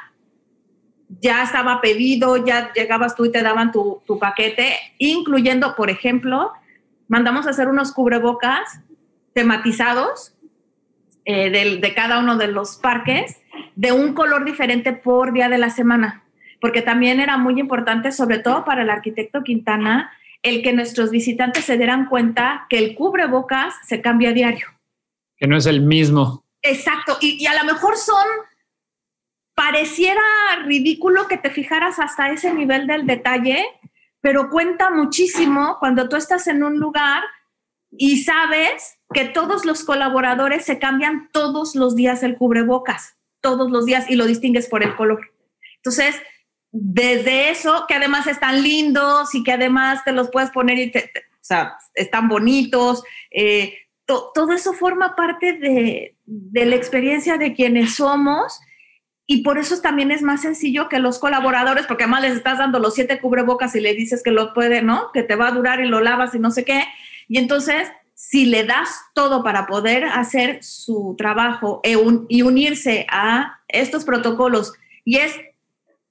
Ya 1.20 1.42
estaba 1.42 1.80
pedido, 1.80 2.37
ya 2.37 2.72
llegabas 2.72 3.16
tú 3.16 3.24
y 3.24 3.32
te 3.32 3.42
daban 3.42 3.72
tu 3.72 4.18
paquete, 4.20 4.76
incluyendo, 4.98 5.74
por 5.74 5.90
ejemplo, 5.90 6.52
mandamos 7.12 7.46
a 7.46 7.51
hacer 7.51 7.68
unos 7.68 7.92
cubrebocas 7.92 8.81
tematizados 9.35 10.35
eh, 11.27 11.51
de, 11.51 11.77
de 11.77 11.94
cada 11.94 12.18
uno 12.18 12.38
de 12.38 12.46
los 12.46 12.77
parques 12.77 13.37
de 13.77 13.92
un 13.92 14.14
color 14.14 14.46
diferente 14.46 14.94
por 14.94 15.35
día 15.35 15.51
de 15.51 15.59
la 15.59 15.68
semana, 15.68 16.25
porque 16.59 16.81
también 16.81 17.20
era 17.20 17.37
muy 17.37 17.61
importante, 17.61 18.12
sobre 18.12 18.38
todo 18.38 18.64
para 18.64 18.81
el 18.81 18.88
arquitecto 18.88 19.42
Quintana, 19.42 20.11
el 20.42 20.62
que 20.62 20.72
nuestros 20.72 21.11
visitantes 21.11 21.66
se 21.66 21.77
dieran 21.77 22.07
cuenta 22.07 22.66
que 22.70 22.79
el 22.79 22.94
cubrebocas 22.94 23.75
se 23.87 24.01
cambia 24.01 24.31
a 24.31 24.33
diario. 24.33 24.68
Que 25.37 25.46
no 25.46 25.59
es 25.59 25.66
el 25.66 25.83
mismo. 25.83 26.46
Exacto, 26.62 27.18
y, 27.20 27.37
y, 27.42 27.46
a 27.46 27.62
lo 27.62 27.70
mejor 27.70 27.98
son, 27.98 28.25
pareciera 29.55 30.22
ridículo 30.64 31.29
que 31.29 31.37
te 31.37 31.51
fijaras 31.51 31.98
hasta 31.98 32.31
ese 32.31 32.55
nivel 32.55 32.87
del 32.87 33.07
detalle, 33.07 33.66
pero 34.22 34.48
cuenta 34.48 34.90
muchísimo 34.90 35.76
cuando 35.80 36.08
tú 36.08 36.16
estás 36.16 36.46
en 36.46 36.62
un 36.62 36.78
lugar 36.78 37.22
y 37.90 38.22
sabes 38.22 38.98
que 39.12 39.26
todos 39.26 39.66
los 39.66 39.85
colaboradores 39.85 40.64
se 40.64 40.78
cambian 40.78 41.28
todos 41.32 41.74
los 41.74 41.94
días 41.94 42.22
el 42.22 42.37
cubrebocas, 42.37 43.16
todos 43.42 43.70
los 43.70 43.85
días, 43.85 44.08
y 44.08 44.16
lo 44.16 44.24
distingues 44.24 44.68
por 44.68 44.82
el 44.82 44.96
color. 44.96 45.20
Entonces, 45.76 46.14
desde 46.70 47.50
eso, 47.50 47.85
que 47.87 47.94
además 47.94 48.26
están 48.26 48.62
lindos 48.62 49.35
y 49.35 49.42
que 49.42 49.52
además 49.52 50.04
te 50.04 50.12
los 50.12 50.30
puedes 50.30 50.50
poner 50.50 50.90
o 50.96 51.44
sea, 51.44 51.76
están 51.94 52.28
bonitos, 52.28 53.02
eh, 53.30 53.74
to, 54.06 54.30
todo 54.32 54.52
eso 54.52 54.72
forma 54.72 55.16
parte 55.16 55.54
de, 55.54 56.16
de, 56.24 56.64
la 56.64 56.76
experiencia 56.76 57.37
de 57.37 57.52
quienes 57.52 57.96
somos 57.96 58.61
y 59.26 59.42
por 59.42 59.58
eso 59.58 59.80
también 59.80 60.11
es 60.11 60.22
más 60.22 60.42
sencillo 60.42 60.88
que 60.88 60.98
los 60.98 61.18
colaboradores, 61.18 61.87
porque 61.87 62.04
además 62.04 62.22
les 62.22 62.37
estás 62.37 62.58
dando 62.58 62.78
los 62.78 62.94
siete 62.94 63.20
cubrebocas 63.20 63.74
y 63.74 63.80
le 63.80 63.94
dices 63.94 64.22
que 64.22 64.30
lo 64.30 64.52
puede, 64.52 64.82
¿no? 64.82 65.11
Que 65.12 65.22
te 65.22 65.37
va 65.37 65.48
a 65.48 65.52
durar 65.52 65.80
y 65.80 65.88
lo 65.88 66.00
lavas 66.00 66.35
y 66.35 66.38
no 66.38 66.50
sé 66.50 66.64
qué. 66.64 66.85
Y 67.28 67.38
entonces, 67.38 67.88
si 68.14 68.46
le 68.46 68.64
das 68.64 69.00
todo 69.14 69.44
para 69.44 69.66
poder 69.66 70.04
hacer 70.04 70.62
su 70.62 71.14
trabajo 71.16 71.80
e 71.85 71.96
y 72.28 72.42
unirse 72.42 73.06
a 73.11 73.61
estos 73.68 74.04
protocolos, 74.04 74.72
y 75.04 75.16
es 75.16 75.35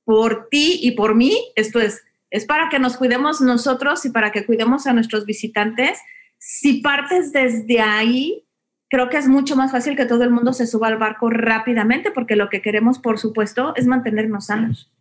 por 0.06 0.48
ti 0.50 0.80
y 0.82 0.92
por 0.92 1.14
mí, 1.14 1.38
esto 1.56 1.80
es, 1.80 2.04
es 2.30 2.46
para 2.46 2.70
que 2.70 2.80
nos 2.80 2.98
cuidemos 2.98 3.42
nosotros 3.42 4.06
y 4.06 4.10
para 4.10 4.32
que 4.32 4.46
cuidemos 4.46 4.88
a 4.88 4.94
nuestros 4.94 5.26
visitantes. 5.26 6.00
Si 6.38 6.82
partes 6.82 7.32
desde 7.34 7.82
ahí, 7.82 8.46
creo 8.92 9.10
que 9.10 9.18
es 9.18 9.28
mucho 9.28 9.56
más 9.56 9.72
fácil 9.72 9.96
que 9.96 10.06
todo 10.06 10.26
el 10.26 10.32
mundo 10.32 10.52
se 10.52 10.68
suba 10.68 10.90
al 10.90 10.98
barco 10.98 11.30
rápidamente, 11.30 12.12
porque 12.12 12.36
lo 12.36 12.50
que 12.50 12.62
queremos, 12.62 13.00
por 13.00 13.18
supuesto, 13.18 13.74
es 13.78 13.88
mantenernos 13.88 14.48
sanos. 14.48 14.92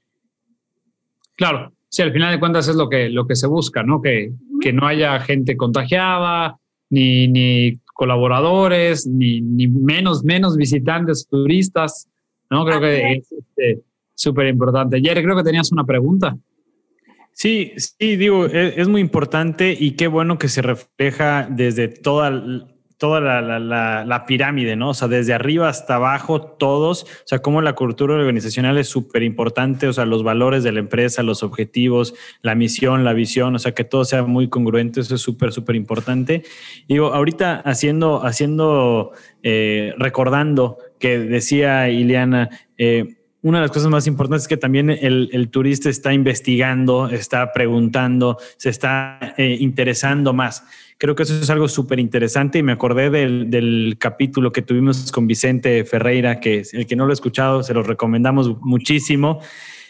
Claro, 1.35 1.73
sí, 1.89 2.01
al 2.03 2.13
final 2.13 2.33
de 2.33 2.39
cuentas 2.39 2.69
es 2.69 2.77
lo 2.77 2.89
que, 2.89 3.11
lo 3.11 3.27
que 3.27 3.35
se 3.35 3.49
busca, 3.49 3.83
¿no? 3.83 4.01
Que, 4.01 4.33
que 4.61 4.73
no 4.73 4.87
haya 4.87 5.19
gente 5.19 5.57
contagiada, 5.57 6.57
ni, 6.89 7.27
ni 7.27 7.81
colaboradores, 7.93 9.09
ni, 9.09 9.41
ni, 9.41 9.67
menos, 9.67 10.23
menos 10.23 10.57
visitantes, 10.57 11.27
turistas, 11.29 12.09
¿no? 12.49 12.65
Creo 12.65 12.81
que 12.81 13.13
es, 13.15 13.33
este, 13.33 13.83
súper 14.15 14.47
importante. 14.47 15.01
Jerry, 15.01 15.25
creo 15.25 15.37
que 15.37 15.43
tenías 15.43 15.73
una 15.73 15.85
pregunta. 15.85 16.37
Sí, 17.33 17.73
sí, 17.77 18.17
digo, 18.17 18.47
es, 18.47 18.75
es, 18.77 18.87
muy 18.87 19.01
importante 19.01 19.77
y 19.77 19.93
qué 19.93 20.07
bueno 20.07 20.39
que 20.39 20.49
se 20.49 20.63
refleja 20.63 21.49
desde 21.51 21.89
toda, 21.89 22.31
toda 23.01 23.19
la, 23.19 23.41
la, 23.41 23.59
la, 23.59 24.05
la, 24.05 24.27
pirámide, 24.27 24.77
¿no? 24.77 24.91
O 24.91 24.95
sea, 24.95 25.09
desde 25.09 25.33
arriba 25.33 25.71
hasta 25.71 25.95
abajo, 25.95 26.43
todos, 26.43 27.05
o 27.05 27.23
sea, 27.25 27.39
cómo 27.39 27.63
la 27.63 27.73
cultura 27.73 28.15
organizacional 28.15 28.77
es 28.77 28.89
súper 28.89 29.23
importante, 29.23 29.89
o 29.89 29.93
sea, 29.95 30.05
los 30.05 30.23
valores 30.23 30.65
de 30.65 30.73
la 30.73 30.81
empresa, 30.81 31.23
los 31.23 31.43
objetivos, 31.43 32.13
la 32.43 32.55
misión, 32.55 33.03
la 33.03 33.15
visión, 33.15 33.55
o 33.55 33.59
sea, 33.59 33.73
que 33.73 33.85
todo 33.85 34.05
sea 34.05 34.25
muy 34.25 34.51
congruente, 34.51 35.01
eso 35.01 35.15
es 35.15 35.23
súper, 35.23 35.51
súper 35.51 35.77
importante. 35.77 36.43
Digo, 36.89 37.15
ahorita 37.15 37.63
haciendo, 37.65 38.23
haciendo, 38.23 39.13
eh, 39.43 39.95
recordando 39.97 40.77
que 40.99 41.19
decía 41.19 41.89
Ileana, 41.89 42.51
eh, 42.77 43.20
una 43.43 43.59
de 43.59 43.63
las 43.63 43.71
cosas 43.71 43.91
más 43.91 44.07
importantes 44.07 44.43
es 44.43 44.49
que 44.49 44.57
también 44.57 44.91
el, 44.91 45.31
el 45.33 45.49
turista 45.49 45.89
está 45.89 46.13
investigando, 46.13 47.09
está 47.09 47.53
preguntando, 47.53 48.39
se 48.57 48.69
está 48.69 49.35
eh, 49.39 49.57
interesando 49.61 50.33
más. 50.33 50.65
Creo 50.99 51.15
que 51.15 51.23
eso 51.23 51.35
es 51.35 51.49
algo 51.49 51.67
súper 51.67 51.99
interesante 51.99 52.59
y 52.59 52.63
me 52.63 52.73
acordé 52.73 53.09
del, 53.09 53.49
del, 53.49 53.97
capítulo 53.99 54.53
que 54.53 54.61
tuvimos 54.61 55.11
con 55.11 55.27
Vicente 55.27 55.85
Ferreira, 55.85 56.41
que 56.41 56.63
el 56.73 56.87
que 56.87 56.97
no 56.97 57.07
lo 57.07 57.13
ha 57.13 57.15
escuchado 57.15 57.63
se 57.63 57.73
lo 57.73 57.83
recomendamos 57.83 58.61
muchísimo. 58.61 59.41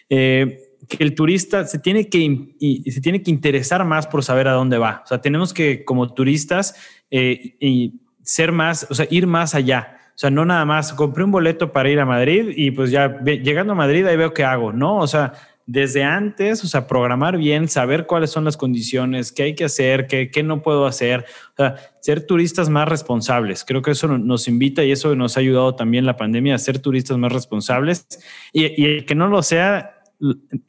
Eh, 0.09 0.71
que 0.89 1.03
el 1.03 1.15
turista 1.15 1.67
se 1.67 1.79
tiene 1.79 2.09
que, 2.09 2.55
y, 2.59 2.91
se 2.91 3.01
tiene 3.01 3.23
que 3.23 3.31
interesar 3.31 3.85
más 3.85 4.07
por 4.07 4.23
saber 4.23 4.49
a 4.49 4.53
dónde 4.53 4.79
va. 4.79 5.03
O 5.05 5.07
sea, 5.09 5.21
tenemos 5.21 5.53
que, 5.53 5.85
como 5.85 6.15
turistas, 6.15 6.75
eh, 7.11 7.57
y 7.61 8.01
ser 8.23 8.53
más, 8.53 8.87
o 8.91 8.95
sea, 8.95 9.07
ir 9.11 9.27
más 9.27 9.55
allá. 9.55 10.00
Sea, 10.21 10.29
no 10.29 10.45
nada 10.45 10.67
más 10.67 10.93
compré 10.93 11.25
un 11.25 11.31
boleto 11.31 11.73
para 11.73 11.89
ir 11.89 11.99
a 11.99 12.05
Madrid 12.05 12.53
y 12.55 12.73
pues 12.73 12.91
ya 12.91 13.23
llegando 13.25 13.73
a 13.73 13.75
Madrid 13.75 14.05
ahí 14.05 14.19
veo 14.19 14.35
qué 14.35 14.45
hago. 14.45 14.71
No, 14.71 14.99
o 14.99 15.07
sea, 15.07 15.33
desde 15.65 16.05
antes, 16.05 16.63
o 16.63 16.67
sea, 16.67 16.87
programar 16.87 17.39
bien, 17.39 17.69
saber 17.69 18.05
cuáles 18.05 18.29
son 18.29 18.45
las 18.45 18.59
condiciones, 18.59 19.33
qué 19.33 19.45
hay 19.45 19.55
que 19.55 19.65
hacer, 19.65 20.07
qué, 20.09 20.31
qué 20.31 20.43
no 20.43 20.61
puedo 20.61 20.85
hacer, 20.85 21.25
o 21.53 21.57
sea, 21.57 21.77
ser 22.03 22.27
turistas 22.27 22.69
más 22.69 22.87
responsables. 22.87 23.65
Creo 23.65 23.81
que 23.81 23.93
eso 23.93 24.09
nos 24.09 24.47
invita 24.47 24.85
y 24.85 24.93
eso 24.93 25.17
nos 25.17 25.39
ha 25.39 25.41
ayudado 25.41 25.75
también 25.75 26.05
la 26.05 26.19
pandemia 26.19 26.55
a 26.55 26.59
ser 26.59 26.81
turistas 26.81 27.17
más 27.17 27.33
responsables 27.33 28.07
y, 28.53 28.79
y 28.79 28.85
el 28.99 29.07
que 29.07 29.15
no 29.15 29.27
lo 29.27 29.43
sea, 29.43 30.03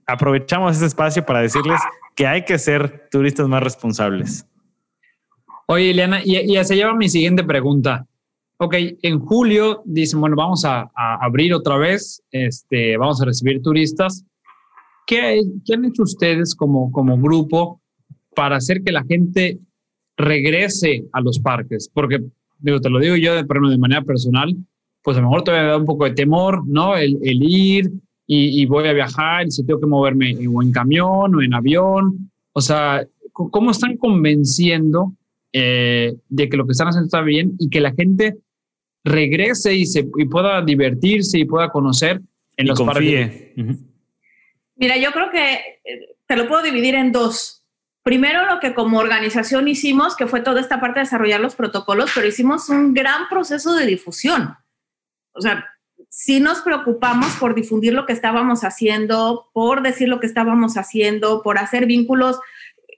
aprovechamos 0.06 0.76
este 0.76 0.86
espacio 0.86 1.26
para 1.26 1.42
decirles 1.42 1.82
que 2.16 2.26
hay 2.26 2.46
que 2.46 2.58
ser 2.58 3.10
turistas 3.12 3.50
más 3.50 3.62
responsables. 3.62 4.48
Oye, 5.68 5.92
Eliana, 5.92 6.22
y, 6.24 6.38
y 6.58 6.64
se 6.64 6.78
lleva 6.78 6.96
mi 6.96 7.10
siguiente 7.10 7.44
pregunta. 7.44 8.08
Ok, 8.64 8.76
en 9.02 9.20
julio 9.20 9.82
dicen, 9.86 10.20
bueno, 10.22 10.36
vamos 10.36 10.66
a, 10.66 10.92
abrir 10.94 11.52
otra 11.52 11.78
vez, 11.78 12.22
este, 12.30 12.96
vamos 12.96 13.20
a 13.20 13.26
recibir 13.26 13.60
turistas. 13.64 14.24
¿Qué, 15.08 15.42
¿Qué, 15.66 15.74
han 15.74 15.86
hecho 15.86 16.04
ustedes 16.04 16.54
como, 16.54 16.92
como 16.92 17.18
grupo 17.18 17.82
para 18.36 18.58
hacer 18.58 18.84
que 18.84 18.92
la 18.92 19.04
gente 19.04 19.58
regrese 20.16 21.06
a 21.12 21.22
los 21.22 21.40
parques? 21.40 21.90
Porque, 21.92 22.22
digo, 22.60 22.80
te 22.80 22.92
lo 22.92 23.00
digo 23.00 23.16
yo 23.16 23.34
de, 23.34 23.42
de 23.42 23.78
manera 23.80 24.04
personal, 24.04 24.56
pues 25.02 25.18
a 25.18 25.22
lo 25.22 25.30
mejor 25.30 25.44
todavía 25.44 25.64
me 25.66 25.72
da 25.72 25.78
un 25.78 25.86
poco 25.86 26.06
de 26.06 26.12
temor, 26.12 26.62
¿no? 26.68 26.96
El, 26.96 27.18
el 27.24 27.42
ir, 27.42 27.92
y, 28.28 28.64
voy 28.68 28.88
a 28.88 28.94
viajar, 28.94 29.48
y 29.48 29.52
si 29.52 29.66
tengo 29.66 29.80
que 29.80 29.88
moverme 29.88 30.38
o 30.48 30.62
en 30.62 30.72
camión 30.72 31.34
o 31.34 31.42
en 31.42 31.56
avión. 31.56 32.32
O 32.54 32.62
sea, 32.62 33.04
¿cómo 33.34 33.72
están 33.72 33.98
convenciendo 33.98 35.16
eh, 35.52 36.16
de 36.30 36.48
que 36.48 36.58
lo 36.58 36.68
que 36.68 36.74
están 36.74 36.90
haciendo 36.90 37.08
está 37.08 37.22
bien 37.22 37.56
y 37.58 37.70
que 37.70 37.82
la 37.82 37.92
gente 37.92 38.38
regrese 39.04 39.74
y, 39.74 39.86
se, 39.86 40.08
y 40.18 40.26
pueda 40.26 40.62
divertirse 40.62 41.40
y 41.40 41.46
pueda 41.46 41.70
conocer 41.70 42.22
en 42.58 42.68
los 42.68 42.82
parques? 42.82 43.52
Mira, 44.76 44.98
yo 44.98 45.12
creo 45.12 45.30
que 45.30 45.54
eh, 45.84 46.16
te 46.26 46.36
lo 46.36 46.48
puedo 46.48 46.64
dividir 46.64 46.96
en 46.96 47.12
dos. 47.12 47.64
Primero, 48.04 48.46
lo 48.48 48.60
que 48.60 48.74
como 48.74 48.98
organización 48.98 49.68
hicimos, 49.68 50.16
que 50.16 50.26
fue 50.26 50.42
toda 50.42 50.60
esta 50.60 50.80
parte 50.80 51.00
de 51.00 51.06
desarrollar 51.06 51.40
los 51.40 51.56
protocolos, 51.56 52.12
pero 52.16 52.28
hicimos 52.28 52.70
un 52.70 52.94
gran 52.94 53.30
proceso 53.30 53.76
de 53.76 53.86
difusión. 53.86 54.56
O 55.34 55.42
sea, 55.42 55.68
sí 56.10 56.40
nos 56.40 56.62
preocupamos 56.62 57.36
por 57.36 57.54
difundir 57.54 57.94
lo 57.94 58.06
que 58.06 58.14
estábamos 58.14 58.64
haciendo, 58.64 59.50
por 59.54 59.84
decir 59.84 60.10
lo 60.10 60.20
que 60.20 60.26
estábamos 60.26 60.78
haciendo, 60.78 61.44
por 61.44 61.60
hacer 61.60 61.86
vínculos 61.86 62.40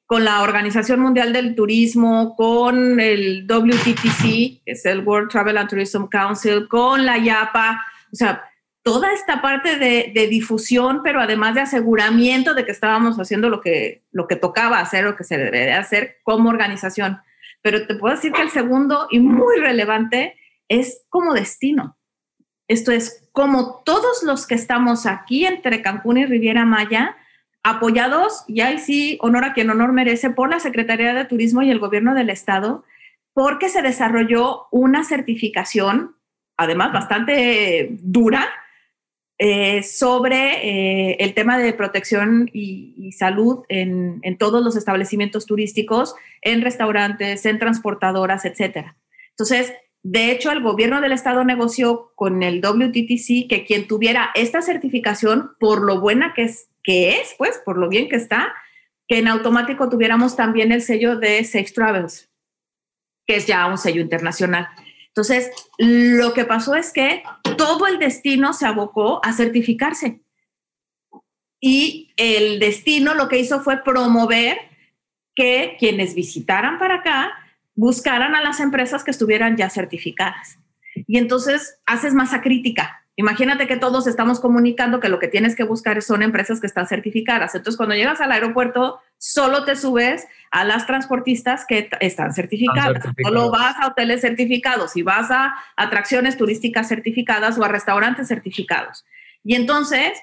con 0.06 0.26
la 0.26 0.42
Organización 0.42 1.00
Mundial 1.00 1.34
del 1.34 1.56
Turismo, 1.56 2.36
con 2.36 3.00
el 3.00 3.48
WTTC, 3.48 4.64
que 4.64 4.72
es 4.72 4.86
el 4.86 5.00
World 5.00 5.30
Travel 5.30 5.58
and 5.58 5.70
Tourism 5.70 6.06
Council, 6.08 6.68
con 6.68 7.06
la 7.06 7.18
IAPA, 7.18 7.82
o 8.12 8.16
sea, 8.16 8.44
toda 8.84 9.14
esta 9.14 9.42
parte 9.42 9.78
de, 9.78 10.28
difusión, 10.28 11.02
pero 11.04 11.22
además 11.22 11.56
de 11.56 11.62
aseguramiento 11.62 12.54
de 12.54 12.66
que 12.66 12.72
estábamos 12.72 13.18
haciendo 13.18 13.50
lo 13.50 13.62
que, 13.62 14.04
lo 14.12 14.28
que 14.28 14.36
tocaba 14.36 14.80
hacer, 14.80 15.06
lo 15.06 15.16
que 15.16 15.24
se 15.24 15.38
debe 15.38 15.72
hacer 15.72 16.18
como 16.24 16.50
organización. 16.50 17.22
Pero 17.62 17.88
te 17.88 17.96
puedo 17.96 18.14
decir 18.14 18.34
que 18.34 18.42
el 18.42 18.50
segundo 18.50 19.08
y 19.10 19.20
muy 19.20 19.58
relevante 19.58 20.38
es 20.68 21.06
como 21.10 21.34
destino. 21.34 21.98
Esto 22.68 22.92
es 22.92 23.30
como 23.32 23.82
todos 23.86 24.22
los 24.24 24.46
que 24.46 24.56
estamos 24.56 25.06
aquí 25.06 25.46
entre 25.46 25.82
Cancún 25.82 26.18
y 26.18 26.26
Riviera 26.26 26.66
Maya, 26.66 27.16
apoyados, 27.64 28.44
y 28.48 28.62
ahí 28.62 28.78
sí, 28.78 29.18
honor 29.22 29.46
a 29.46 29.54
quien 29.54 29.70
honor 29.70 29.94
merece, 29.94 30.30
por 30.30 30.50
la 30.50 30.60
Secretaría 30.60 31.14
de 31.14 31.26
Turismo 31.26 31.62
y 31.62 31.72
el 31.72 31.80
Gobierno 31.80 32.14
del 32.14 32.30
Estado, 32.30 32.84
porque 33.34 33.70
se 33.70 33.82
desarrolló 33.82 34.68
una 34.72 35.04
certificación, 35.04 36.16
además 36.58 36.92
bastante 36.92 37.98
dura, 38.02 38.50
eh, 39.40 39.82
sobre 39.82 41.10
eh, 41.12 41.18
el 41.20 41.34
tema 41.34 41.58
de 41.58 41.74
protección 41.74 42.50
y, 42.54 43.12
salud 43.14 43.64
en, 43.70 44.20
en, 44.22 44.38
todos 44.38 44.64
los 44.64 44.76
establecimientos 44.76 45.46
turísticos, 45.46 46.16
en 46.42 46.62
restaurantes, 46.62 47.46
en 47.46 47.60
transportadoras, 47.60 48.46
etcétera. 48.46 48.96
Entonces, 49.30 49.74
de 50.04 50.32
hecho, 50.32 50.52
el 50.52 50.62
gobierno 50.62 51.02
del 51.02 51.14
estado 51.14 51.44
negoció 51.44 52.12
con 52.16 52.44
el 52.44 52.62
WTTC 52.62 53.48
que 53.48 53.66
quien 53.66 53.88
tuviera 53.88 54.30
esta 54.36 54.62
certificación, 54.62 55.52
por 55.60 55.82
lo 55.82 56.02
buena 56.02 56.34
que 56.34 56.44
es, 56.44 56.70
que 56.84 57.20
es, 57.20 57.36
pues, 57.38 57.62
por 57.66 57.78
lo 57.78 57.90
bien 57.90 58.10
que 58.10 58.18
está, 58.18 58.54
que 59.08 59.20
en 59.20 59.28
automático 59.28 59.90
tuviéramos 59.90 60.36
también 60.36 60.72
el 60.72 60.82
sello 60.82 61.18
de 61.18 61.44
Safe 61.44 61.72
Travels, 61.74 62.30
que 63.26 63.38
es 63.38 63.48
ya 63.48 63.66
un 63.68 63.78
sello 63.78 64.02
internacional. 64.02 64.68
Entonces, 65.08 65.52
lo 65.78 66.34
que 66.34 66.46
pasó 66.46 66.76
es 66.76 66.92
que 66.92 67.24
todo 67.58 67.88
el 67.88 68.00
destino 68.00 68.54
se 68.54 68.66
abocó 68.66 69.24
a 69.24 69.32
certificarse. 69.34 70.22
Y 71.60 72.12
el 72.18 72.60
destino 72.60 73.14
lo 73.14 73.30
que 73.30 73.38
hizo 73.38 73.62
fue 73.62 73.84
promover 73.84 74.58
que 75.36 75.78
quienes 75.80 76.16
visitaran 76.16 76.80
para 76.80 76.96
acá 76.96 77.32
buscaran 77.76 78.36
a 78.36 78.42
las 78.42 78.60
empresas 78.60 79.04
que 79.04 79.12
estuvieran 79.12 79.56
ya 79.56 79.70
certificadas. 79.70 80.58
Y 81.08 81.18
entonces 81.18 81.80
haces 81.86 82.14
masa 82.14 82.42
crítica. 82.42 83.03
Imagínate 83.16 83.68
que 83.68 83.78
todos 83.78 84.08
estamos 84.08 84.40
comunicando 84.40 85.00
que 85.00 85.08
lo 85.08 85.20
que 85.20 85.28
tienes 85.28 85.56
que 85.56 85.64
buscar 85.64 86.02
son 86.02 86.24
empresas 86.24 86.60
que 86.60 86.66
están 86.66 86.88
certificadas. 86.88 87.54
Entonces, 87.54 87.78
cuando 87.78 87.94
llegas 87.94 88.22
al 88.22 88.32
aeropuerto, 88.32 89.00
solo 89.20 89.66
te 89.66 89.76
subes 89.76 90.28
a 90.50 90.64
las 90.64 90.88
transportistas 90.88 91.66
que 91.68 91.90
están 92.00 92.34
certificadas. 92.34 93.04
Solo 93.24 93.52
vas 93.52 93.76
a 93.80 93.88
hoteles 93.88 94.22
certificados 94.22 94.96
y 94.96 95.04
vas 95.04 95.30
a 95.30 95.54
atracciones 95.76 96.38
turísticas 96.38 96.88
certificadas 96.88 97.60
o 97.60 97.64
a 97.64 97.68
restaurantes 97.68 98.28
certificados. 98.28 99.06
Y 99.44 99.54
entonces, 99.56 100.20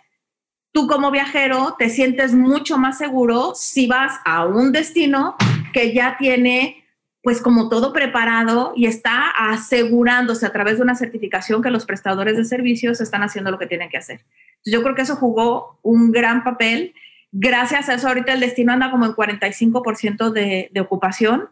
tú 0.72 0.88
como 0.88 1.12
viajero 1.12 1.76
te 1.78 1.90
sientes 1.90 2.34
mucho 2.34 2.76
más 2.76 2.98
seguro 2.98 3.52
si 3.54 3.86
vas 3.86 4.18
a 4.24 4.46
un 4.46 4.72
destino 4.72 5.36
que 5.72 5.94
ya 5.94 6.16
tiene 6.18 6.79
pues 7.22 7.42
como 7.42 7.68
todo 7.68 7.92
preparado 7.92 8.72
y 8.74 8.86
está 8.86 9.28
asegurándose 9.28 10.46
a 10.46 10.52
través 10.52 10.76
de 10.76 10.82
una 10.82 10.94
certificación 10.94 11.62
que 11.62 11.70
los 11.70 11.84
prestadores 11.84 12.36
de 12.36 12.44
servicios 12.44 13.00
están 13.00 13.22
haciendo 13.22 13.50
lo 13.50 13.58
que 13.58 13.66
tienen 13.66 13.90
que 13.90 13.98
hacer. 13.98 14.24
yo 14.64 14.82
creo 14.82 14.94
que 14.94 15.02
eso 15.02 15.16
jugó 15.16 15.78
un 15.82 16.12
gran 16.12 16.44
papel. 16.44 16.94
Gracias 17.32 17.88
a 17.88 17.94
eso 17.94 18.08
ahorita 18.08 18.32
el 18.32 18.40
destino 18.40 18.72
anda 18.72 18.90
como 18.90 19.06
en 19.06 19.12
45% 19.12 20.30
de, 20.30 20.70
de 20.72 20.80
ocupación. 20.80 21.48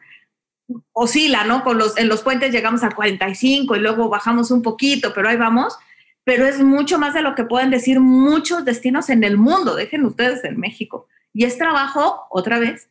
Oscila, 0.92 1.44
¿no? 1.44 1.64
Con 1.64 1.78
los, 1.78 1.96
en 1.96 2.08
los 2.08 2.22
puentes 2.22 2.52
llegamos 2.52 2.82
a 2.82 2.90
45 2.90 3.76
y 3.76 3.80
luego 3.80 4.08
bajamos 4.08 4.50
un 4.50 4.62
poquito, 4.62 5.12
pero 5.14 5.28
ahí 5.28 5.36
vamos. 5.36 5.78
Pero 6.24 6.46
es 6.46 6.60
mucho 6.60 6.98
más 6.98 7.14
de 7.14 7.22
lo 7.22 7.34
que 7.34 7.44
pueden 7.44 7.70
decir 7.70 8.00
muchos 8.00 8.64
destinos 8.64 9.08
en 9.08 9.24
el 9.24 9.38
mundo, 9.38 9.74
dejen 9.74 10.04
ustedes 10.04 10.44
en 10.44 10.58
México. 10.58 11.06
Y 11.32 11.44
es 11.44 11.56
trabajo, 11.56 12.26
otra 12.30 12.58
vez, 12.58 12.90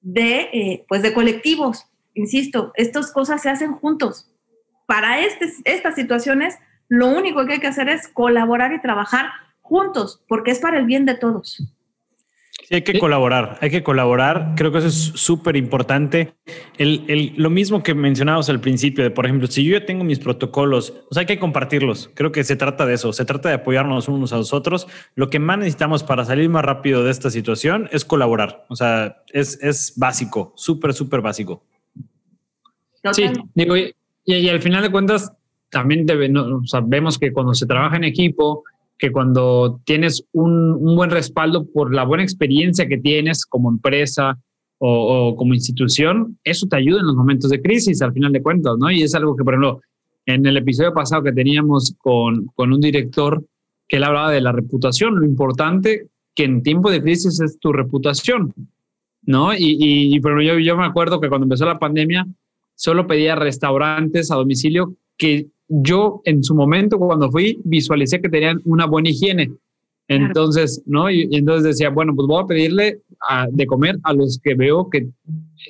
de, 0.00 0.50
eh, 0.52 0.84
pues 0.88 1.00
de 1.02 1.14
colectivos 1.14 1.86
insisto, 2.14 2.72
estas 2.76 3.12
cosas 3.12 3.42
se 3.42 3.50
hacen 3.50 3.72
juntos. 3.72 4.30
Para 4.86 5.20
este, 5.20 5.50
estas 5.64 5.94
situaciones, 5.94 6.58
lo 6.88 7.08
único 7.08 7.44
que 7.46 7.54
hay 7.54 7.60
que 7.60 7.66
hacer 7.66 7.88
es 7.88 8.08
colaborar 8.08 8.72
y 8.72 8.80
trabajar 8.80 9.26
juntos, 9.60 10.22
porque 10.28 10.50
es 10.50 10.60
para 10.60 10.78
el 10.78 10.86
bien 10.86 11.06
de 11.06 11.14
todos. 11.14 11.62
Sí, 12.68 12.76
hay 12.76 12.82
que 12.82 12.98
colaborar, 12.98 13.58
hay 13.60 13.68
que 13.68 13.82
colaborar. 13.82 14.52
Creo 14.56 14.72
que 14.72 14.78
eso 14.78 14.86
es 14.86 14.94
súper 14.94 15.56
importante. 15.56 16.34
El, 16.78 17.34
lo 17.36 17.50
mismo 17.50 17.82
que 17.82 17.94
mencionábamos 17.94 18.48
al 18.48 18.60
principio, 18.60 19.04
de 19.04 19.10
por 19.10 19.26
ejemplo, 19.26 19.48
si 19.48 19.64
yo 19.64 19.78
ya 19.78 19.84
tengo 19.84 20.02
mis 20.02 20.18
protocolos, 20.18 20.92
pues 21.08 21.18
hay 21.18 21.26
que 21.26 21.38
compartirlos. 21.38 22.10
Creo 22.14 22.32
que 22.32 22.42
se 22.42 22.56
trata 22.56 22.86
de 22.86 22.94
eso, 22.94 23.12
se 23.12 23.26
trata 23.26 23.50
de 23.50 23.56
apoyarnos 23.56 24.08
unos 24.08 24.32
a 24.32 24.36
los 24.36 24.54
otros. 24.54 24.86
Lo 25.14 25.28
que 25.28 25.40
más 25.40 25.58
necesitamos 25.58 26.04
para 26.04 26.24
salir 26.24 26.48
más 26.48 26.64
rápido 26.64 27.04
de 27.04 27.10
esta 27.10 27.28
situación 27.28 27.88
es 27.92 28.04
colaborar. 28.04 28.64
O 28.68 28.76
sea, 28.76 29.22
es, 29.32 29.58
es 29.62 29.92
básico, 29.96 30.54
súper, 30.56 30.94
súper 30.94 31.20
básico. 31.20 31.62
Sí, 33.12 33.24
digo, 33.54 33.74
y, 33.76 34.48
al 34.48 34.60
final 34.60 34.82
de 34.82 34.90
cuentas, 34.90 35.30
también 35.70 36.06
vemos 36.86 37.18
que 37.18 37.32
cuando 37.32 37.54
se 37.54 37.66
trabaja 37.66 37.96
en 37.96 38.04
equipo, 38.04 38.64
que 38.98 39.12
cuando 39.12 39.80
tienes 39.84 40.24
un, 40.32 40.96
buen 40.96 41.10
respaldo 41.10 41.66
por 41.66 41.94
la 41.94 42.04
buena 42.04 42.22
experiencia 42.22 42.88
que 42.88 42.98
tienes 42.98 43.44
como 43.44 43.70
empresa 43.70 44.38
o, 44.78 45.34
como 45.36 45.54
institución, 45.54 46.38
eso 46.44 46.66
te 46.66 46.76
ayuda 46.76 47.00
en 47.00 47.06
los 47.06 47.16
momentos 47.16 47.50
de 47.50 47.60
crisis, 47.60 48.00
al 48.02 48.12
final 48.12 48.32
de 48.32 48.42
cuentas, 48.42 48.76
¿no? 48.78 48.90
Y 48.90 49.02
es 49.02 49.14
algo 49.14 49.36
que, 49.36 49.44
por 49.44 49.54
ejemplo, 49.54 49.80
en 50.26 50.46
el 50.46 50.56
episodio 50.56 50.94
pasado 50.94 51.22
que 51.22 51.32
teníamos 51.32 51.94
con, 51.98 52.46
con 52.54 52.72
un 52.72 52.80
director, 52.80 53.44
que 53.86 53.98
él 53.98 54.04
hablaba 54.04 54.30
de 54.30 54.40
la 54.40 54.52
reputación, 54.52 55.16
lo 55.16 55.26
importante 55.26 56.08
que 56.34 56.44
en 56.44 56.62
tiempo 56.62 56.90
de 56.90 57.02
crisis 57.02 57.40
es 57.40 57.58
tu 57.58 57.72
reputación, 57.72 58.54
¿no? 59.22 59.54
Y, 59.54 59.76
y, 59.78 60.20
pero 60.20 60.40
yo, 60.40 60.58
yo 60.58 60.76
me 60.76 60.86
acuerdo 60.86 61.20
que 61.20 61.28
cuando 61.28 61.44
empezó 61.44 61.66
la 61.66 61.78
pandemia, 61.78 62.26
solo 62.74 63.06
pedía 63.06 63.34
restaurantes 63.34 64.30
a 64.30 64.36
domicilio 64.36 64.94
que 65.16 65.46
yo 65.68 66.20
en 66.24 66.42
su 66.42 66.54
momento 66.54 66.98
cuando 66.98 67.30
fui 67.30 67.60
visualicé 67.64 68.20
que 68.20 68.28
tenían 68.28 68.60
una 68.64 68.86
buena 68.86 69.10
higiene. 69.10 69.52
Entonces, 70.06 70.82
¿no? 70.84 71.10
Y, 71.10 71.28
entonces 71.32 71.64
decía, 71.64 71.88
bueno, 71.88 72.14
pues 72.14 72.28
voy 72.28 72.42
a 72.42 72.46
pedirle 72.46 73.00
de 73.50 73.66
comer 73.66 73.98
a 74.02 74.12
los 74.12 74.38
que 74.42 74.54
veo 74.54 74.90
que 74.90 75.08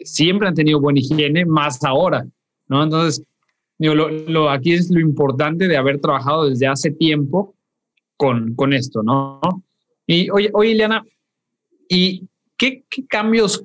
siempre 0.04 0.48
han 0.48 0.54
tenido 0.54 0.80
buena 0.80 0.98
higiene, 0.98 1.46
más 1.46 1.82
ahora, 1.84 2.26
¿no? 2.68 2.82
Entonces, 2.82 3.24
digo, 3.78 3.94
lo, 3.94 4.50
aquí 4.50 4.72
es 4.72 4.90
lo 4.90 4.98
importante 4.98 5.68
de 5.68 5.76
haber 5.76 6.00
trabajado 6.00 6.48
desde 6.48 6.66
hace 6.66 6.90
tiempo 6.90 7.54
con, 8.16 8.54
con 8.56 8.72
esto, 8.72 9.02
¿no? 9.04 9.40
Y 10.06 10.28
oye, 10.30 10.50
oye, 10.52 10.72
Ileana, 10.72 11.04
¿y 11.88 12.26
qué, 12.56 12.84
qué 12.90 13.06
cambios 13.06 13.64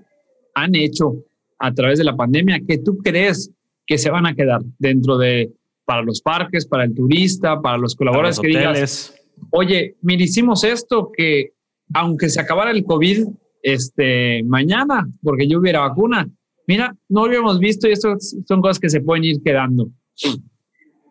han 0.53 0.75
hecho 0.75 1.23
a 1.59 1.73
través 1.73 1.99
de 1.99 2.05
la 2.05 2.15
pandemia 2.15 2.61
que 2.65 2.77
tú 2.77 2.97
crees 2.97 3.51
que 3.85 3.97
se 3.97 4.09
van 4.09 4.25
a 4.25 4.35
quedar 4.35 4.61
dentro 4.77 5.17
de, 5.17 5.51
para 5.85 6.01
los 6.01 6.21
parques, 6.21 6.65
para 6.65 6.83
el 6.85 6.93
turista, 6.93 7.61
para 7.61 7.77
los 7.77 7.95
colaboradores 7.95 8.39
que 8.39 8.47
digas, 8.47 9.13
oye, 9.51 9.95
mira, 10.01 10.23
hicimos 10.23 10.63
esto 10.63 11.11
que 11.15 11.51
aunque 11.93 12.29
se 12.29 12.39
acabara 12.39 12.71
el 12.71 12.83
COVID 12.83 13.27
este, 13.63 14.43
mañana, 14.43 15.07
porque 15.23 15.47
yo 15.47 15.59
hubiera 15.59 15.79
vacuna, 15.79 16.29
mira, 16.67 16.95
no 17.09 17.21
lo 17.21 17.27
habíamos 17.27 17.59
visto 17.59 17.87
y 17.87 17.93
esto 17.93 18.15
son 18.47 18.61
cosas 18.61 18.79
que 18.79 18.89
se 18.89 19.01
pueden 19.01 19.23
ir 19.23 19.41
quedando. 19.43 19.89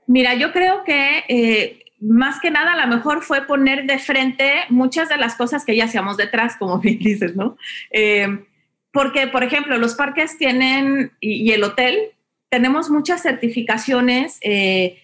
Mira, 0.06 0.34
yo 0.34 0.52
creo 0.52 0.84
que 0.84 1.24
eh, 1.28 1.80
más 2.00 2.40
que 2.40 2.50
nada 2.50 2.74
a 2.74 2.86
lo 2.86 2.96
mejor 2.96 3.22
fue 3.22 3.46
poner 3.46 3.86
de 3.86 3.98
frente 3.98 4.52
muchas 4.70 5.08
de 5.08 5.16
las 5.16 5.34
cosas 5.34 5.64
que 5.64 5.76
ya 5.76 5.84
hacíamos 5.84 6.16
detrás, 6.16 6.56
como 6.56 6.78
bien 6.78 6.98
dices, 7.00 7.34
¿no? 7.34 7.56
Eh, 7.90 8.44
porque, 8.92 9.26
por 9.26 9.44
ejemplo, 9.44 9.78
los 9.78 9.94
parques 9.94 10.38
tienen, 10.38 11.12
y, 11.20 11.52
el 11.52 11.62
hotel, 11.64 12.12
tenemos 12.50 12.90
muchas 12.90 13.22
certificaciones 13.22 14.38
eh, 14.42 15.02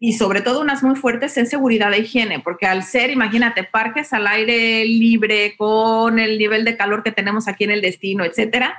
y 0.00 0.14
sobre 0.14 0.42
todo 0.42 0.60
unas 0.60 0.82
muy 0.82 0.96
fuertes 0.96 1.36
en 1.36 1.46
seguridad 1.46 1.90
de 1.90 2.00
higiene, 2.00 2.40
porque 2.40 2.66
al 2.66 2.82
ser, 2.82 3.10
imagínate, 3.10 3.64
parques 3.64 4.12
al 4.12 4.26
aire 4.26 4.84
libre, 4.84 5.54
con 5.56 6.18
el 6.18 6.38
nivel 6.38 6.64
de 6.64 6.76
calor 6.76 7.02
que 7.02 7.12
tenemos 7.12 7.48
aquí 7.48 7.64
en 7.64 7.70
el 7.70 7.80
destino, 7.80 8.24
etcétera, 8.24 8.76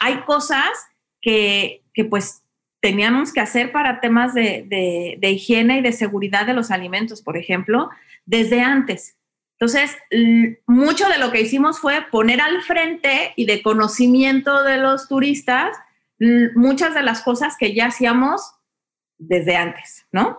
hay 0.00 0.20
cosas 0.20 0.68
que, 1.20 1.82
que 1.94 2.04
pues 2.04 2.42
teníamos 2.80 3.32
que 3.32 3.40
hacer 3.40 3.72
para 3.72 4.00
temas 4.00 4.34
de, 4.34 4.64
de, 4.66 5.16
de, 5.18 5.30
higiene 5.30 5.78
y 5.78 5.82
de 5.82 5.92
seguridad 5.92 6.46
de 6.46 6.54
los 6.54 6.70
alimentos, 6.70 7.22
por 7.22 7.36
ejemplo, 7.36 7.90
desde 8.24 8.60
antes. 8.60 9.16
Entonces, 9.60 9.94
mucho 10.66 11.06
de 11.10 11.18
lo 11.18 11.30
que 11.30 11.42
hicimos 11.42 11.80
fue 11.80 12.06
poner 12.10 12.40
al 12.40 12.62
frente 12.62 13.34
y 13.36 13.44
de 13.44 13.60
conocimiento 13.62 14.62
de 14.62 14.78
los 14.78 15.06
turistas 15.06 15.76
muchas 16.54 16.94
de 16.94 17.02
las 17.02 17.20
cosas 17.20 17.56
que 17.58 17.74
ya 17.74 17.86
hacíamos 17.86 18.54
desde 19.18 19.56
antes, 19.56 20.06
¿no? 20.12 20.38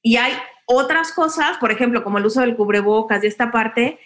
Y 0.00 0.16
hay 0.16 0.32
otras 0.66 1.12
cosas, 1.12 1.58
por 1.58 1.72
ejemplo, 1.72 2.02
como 2.02 2.16
el 2.16 2.24
uso 2.24 2.40
del 2.40 2.56
cubrebocas 2.56 3.22
y 3.22 3.26
esta 3.26 3.50
parte, 3.50 3.98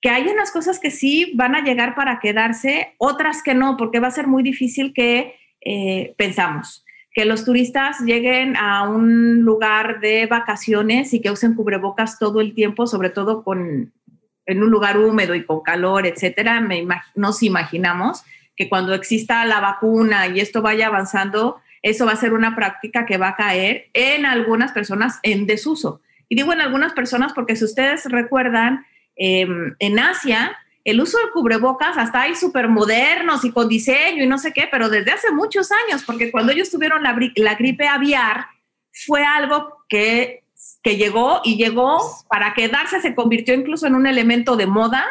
que 0.00 0.08
hay 0.08 0.26
unas 0.28 0.50
cosas 0.50 0.78
que 0.78 0.90
sí 0.90 1.32
van 1.34 1.54
a 1.54 1.60
llegar 1.60 1.94
para 1.94 2.18
quedarse, 2.18 2.94
otras 2.96 3.42
que 3.42 3.54
no, 3.54 3.76
porque 3.76 4.00
va 4.00 4.08
a 4.08 4.12
ser 4.12 4.26
muy 4.26 4.42
difícil 4.42 4.94
que 4.94 5.34
eh, 5.60 6.14
pensamos 6.16 6.86
que 7.12 7.24
los 7.24 7.46
turistas 7.46 8.00
lleguen 8.00 8.56
a 8.58 8.86
un 8.86 9.40
lugar 9.40 10.00
de 10.00 10.26
vacaciones 10.26 11.14
y 11.14 11.22
que 11.22 11.30
usen 11.30 11.54
cubrebocas 11.54 12.18
todo 12.18 12.42
el 12.42 12.52
tiempo, 12.52 12.86
sobre 12.86 13.08
todo 13.08 13.42
con, 13.42 13.94
en 14.46 14.62
un 14.62 14.70
lugar 14.70 14.98
húmedo 14.98 15.34
y 15.34 15.44
con 15.44 15.62
calor, 15.62 16.06
etcétera. 16.06 16.60
Me 16.60 16.86
nos 17.14 17.42
imaginamos 17.42 18.22
que 18.56 18.68
cuando 18.68 18.94
exista 18.94 19.44
la 19.44 19.60
vacuna 19.60 20.28
y 20.28 20.40
esto 20.40 20.62
vaya 20.62 20.86
avanzando, 20.86 21.60
eso 21.82 22.06
va 22.06 22.12
a 22.12 22.16
ser 22.16 22.32
una 22.32 22.56
práctica 22.56 23.04
que 23.04 23.18
va 23.18 23.28
a 23.28 23.36
caer 23.36 23.90
en 23.92 24.24
algunas 24.24 24.72
personas 24.72 25.18
en 25.22 25.46
desuso. 25.46 26.00
Y 26.28 26.36
digo 26.36 26.52
en 26.52 26.60
algunas 26.60 26.92
personas 26.92 27.32
porque 27.32 27.56
si 27.56 27.64
ustedes 27.64 28.06
recuerdan, 28.06 28.86
em, 29.16 29.76
en 29.78 29.98
Asia 29.98 30.56
el 30.86 31.00
uso 31.00 31.18
del 31.18 31.30
cubrebocas 31.30 31.98
hasta 31.98 32.22
hay 32.22 32.36
súper 32.36 32.68
modernos 32.68 33.44
y 33.44 33.50
con 33.50 33.68
diseño 33.68 34.22
y 34.22 34.26
no 34.28 34.38
sé 34.38 34.52
qué, 34.52 34.68
pero 34.70 34.88
desde 34.88 35.10
hace 35.10 35.32
muchos 35.32 35.70
años, 35.72 36.04
porque 36.04 36.30
cuando 36.30 36.52
ellos 36.52 36.70
tuvieron 36.70 37.02
la, 37.02 37.18
la 37.34 37.54
gripe 37.56 37.88
aviar, 37.88 38.46
fue 38.92 39.24
algo 39.24 39.84
que, 39.88 40.44
que 40.82 40.96
llegó 40.96 41.40
y 41.44 41.56
llegó 41.56 41.98
para 42.28 42.54
quedarse, 42.54 43.00
se 43.00 43.14
convirtió 43.14 43.54
incluso 43.54 43.86
en 43.86 43.94
un 43.94 44.06
elemento 44.06 44.56
de 44.56 44.66
moda. 44.66 45.04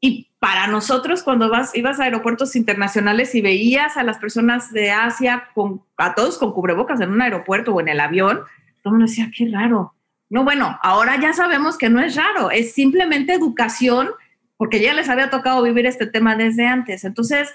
Y 0.00 0.30
para 0.38 0.66
nosotros, 0.66 1.22
cuando 1.22 1.48
vas, 1.50 1.74
ibas 1.74 2.00
a 2.00 2.04
aeropuertos 2.04 2.56
internacionales 2.56 3.34
y 3.34 3.40
veías 3.40 3.96
a 3.96 4.02
las 4.02 4.18
personas 4.18 4.72
de 4.72 4.90
Asia, 4.90 5.48
con, 5.54 5.82
a 5.96 6.14
todos 6.14 6.38
con 6.38 6.52
cubrebocas 6.52 7.00
en 7.00 7.10
un 7.10 7.22
aeropuerto 7.22 7.74
o 7.74 7.80
en 7.80 7.88
el 7.88 8.00
avión, 8.00 8.42
todo 8.82 8.94
el 8.94 9.02
decía, 9.02 9.30
qué 9.36 9.48
raro. 9.50 9.94
No, 10.28 10.44
bueno, 10.44 10.78
ahora 10.82 11.20
ya 11.20 11.32
sabemos 11.32 11.78
que 11.78 11.88
no 11.88 12.00
es 12.00 12.16
raro, 12.16 12.50
es 12.50 12.72
simplemente 12.72 13.32
educación, 13.32 14.10
porque 14.56 14.80
ya 14.80 14.94
les 14.94 15.08
había 15.08 15.30
tocado 15.30 15.62
vivir 15.62 15.86
este 15.86 16.06
tema 16.06 16.34
desde 16.36 16.66
antes. 16.66 17.04
Entonces, 17.04 17.54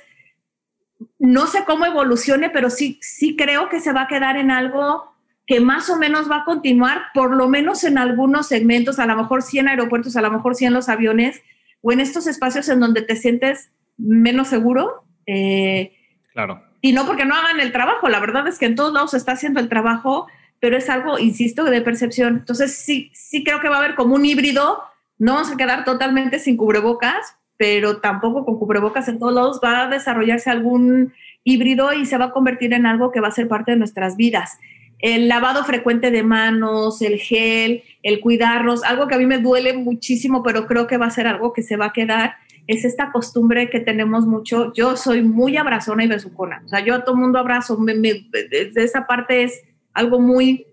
no 1.20 1.48
sé 1.48 1.64
cómo 1.66 1.86
evolucione, 1.86 2.50
pero 2.50 2.70
sí, 2.70 3.00
sí 3.02 3.36
creo 3.36 3.70
que 3.70 3.80
se 3.80 3.92
va 3.92 4.04
a 4.04 4.08
quedar 4.08 4.38
en 4.38 4.52
algo 4.52 5.11
que 5.52 5.60
más 5.60 5.90
o 5.90 5.98
menos 5.98 6.32
va 6.32 6.38
a 6.38 6.46
continuar, 6.46 7.08
por 7.14 7.36
lo 7.36 7.50
menos 7.50 7.84
en 7.84 7.98
algunos 7.98 8.48
segmentos, 8.48 9.00
a 9.00 9.06
lo 9.06 9.18
mejor 9.18 9.42
sí 9.42 9.60
en 9.60 9.68
aeropuertos, 9.68 10.16
a 10.16 10.22
lo 10.22 10.32
mejor 10.32 10.56
sí 10.56 10.64
en 10.64 10.72
los 10.72 10.88
aviones, 10.88 11.42
o 11.82 11.92
en 11.92 12.00
estos 12.00 12.26
espacios 12.26 12.70
en 12.70 12.80
donde 12.80 13.02
te 13.02 13.18
sientes 13.18 13.70
menos 13.98 14.48
seguro. 14.48 15.04
Eh, 15.26 15.92
claro. 16.32 16.64
Y 16.80 16.94
no 16.94 17.06
porque 17.06 17.26
no 17.26 17.36
hagan 17.36 17.60
el 17.60 17.74
trabajo, 17.74 18.08
la 18.08 18.22
verdad 18.22 18.48
es 18.48 18.60
que 18.60 18.66
en 18.66 18.76
todos 18.76 18.94
lados 18.94 19.12
se 19.12 19.18
está 19.18 19.34
haciendo 19.34 19.60
el 19.60 19.68
trabajo, 19.68 20.28
pero 20.62 20.78
es 20.78 20.90
algo, 20.90 21.20
insisto, 21.20 21.66
de 21.66 21.82
percepción. 21.82 22.38
Entonces 22.38 22.74
sí, 22.74 23.12
sí 23.14 23.44
creo 23.44 23.60
que 23.60 23.68
va 23.68 23.76
a 23.76 23.80
haber 23.80 23.96
como 23.96 24.16
un 24.16 24.24
híbrido, 24.24 24.82
no 25.18 25.34
vamos 25.34 25.52
a 25.52 25.58
quedar 25.58 25.84
totalmente 25.84 26.40
sin 26.40 26.56
cubrebocas, 26.56 27.36
pero 27.58 27.98
tampoco 27.98 28.46
con 28.46 28.58
cubrebocas 28.58 29.10
en 29.10 29.20
todos 29.20 29.34
lados 29.34 29.60
va 29.62 29.82
a 29.82 29.88
desarrollarse 29.88 30.50
algún 30.50 31.14
híbrido 31.44 31.92
y 31.92 32.06
se 32.06 32.18
va 32.18 32.26
a 32.28 32.32
convertir 32.32 32.72
en 32.72 32.86
algo 32.86 33.12
que 33.12 33.20
va 33.20 33.28
a 33.28 33.32
ser 33.32 33.50
parte 33.50 33.72
de 33.72 33.78
nuestras 33.78 34.16
vidas 34.16 34.58
el 35.02 35.28
lavado 35.28 35.64
frecuente 35.64 36.12
de 36.12 36.24
manos, 36.24 37.02
el 37.02 37.18
gel, 37.18 37.84
el 38.04 38.20
cuidarnos, 38.20 38.84
algo 38.84 39.08
que 39.08 39.16
a 39.16 39.18
mí 39.18 39.26
me 39.26 39.40
duele 39.40 39.74
muchísimo, 39.74 40.44
pero 40.44 40.68
creo 40.68 40.88
que 40.88 40.98
va 40.98 41.08
a 41.08 41.12
ser 41.12 41.28
algo 41.28 41.54
que 41.54 41.64
se 41.64 41.76
va 41.76 41.88
a 41.88 41.94
quedar, 41.94 42.36
es 42.68 42.86
esta 42.86 43.12
costumbre 43.12 43.70
que 43.70 43.80
tenemos 43.80 44.26
mucho. 44.26 44.72
Yo 44.74 44.96
soy 44.96 45.24
muy 45.24 45.58
abrazona 45.58 46.04
y 46.04 46.08
besucona, 46.08 46.62
o 46.66 46.70
sea, 46.70 46.86
yo 46.86 46.96
a 46.96 47.04
todo 47.04 47.16
mundo 47.16 47.40
abrazo, 47.40 47.78
de 47.78 48.72
esa 48.76 49.08
parte 49.08 49.44
es 49.44 49.64
algo 49.94 50.20
muy, 50.20 50.68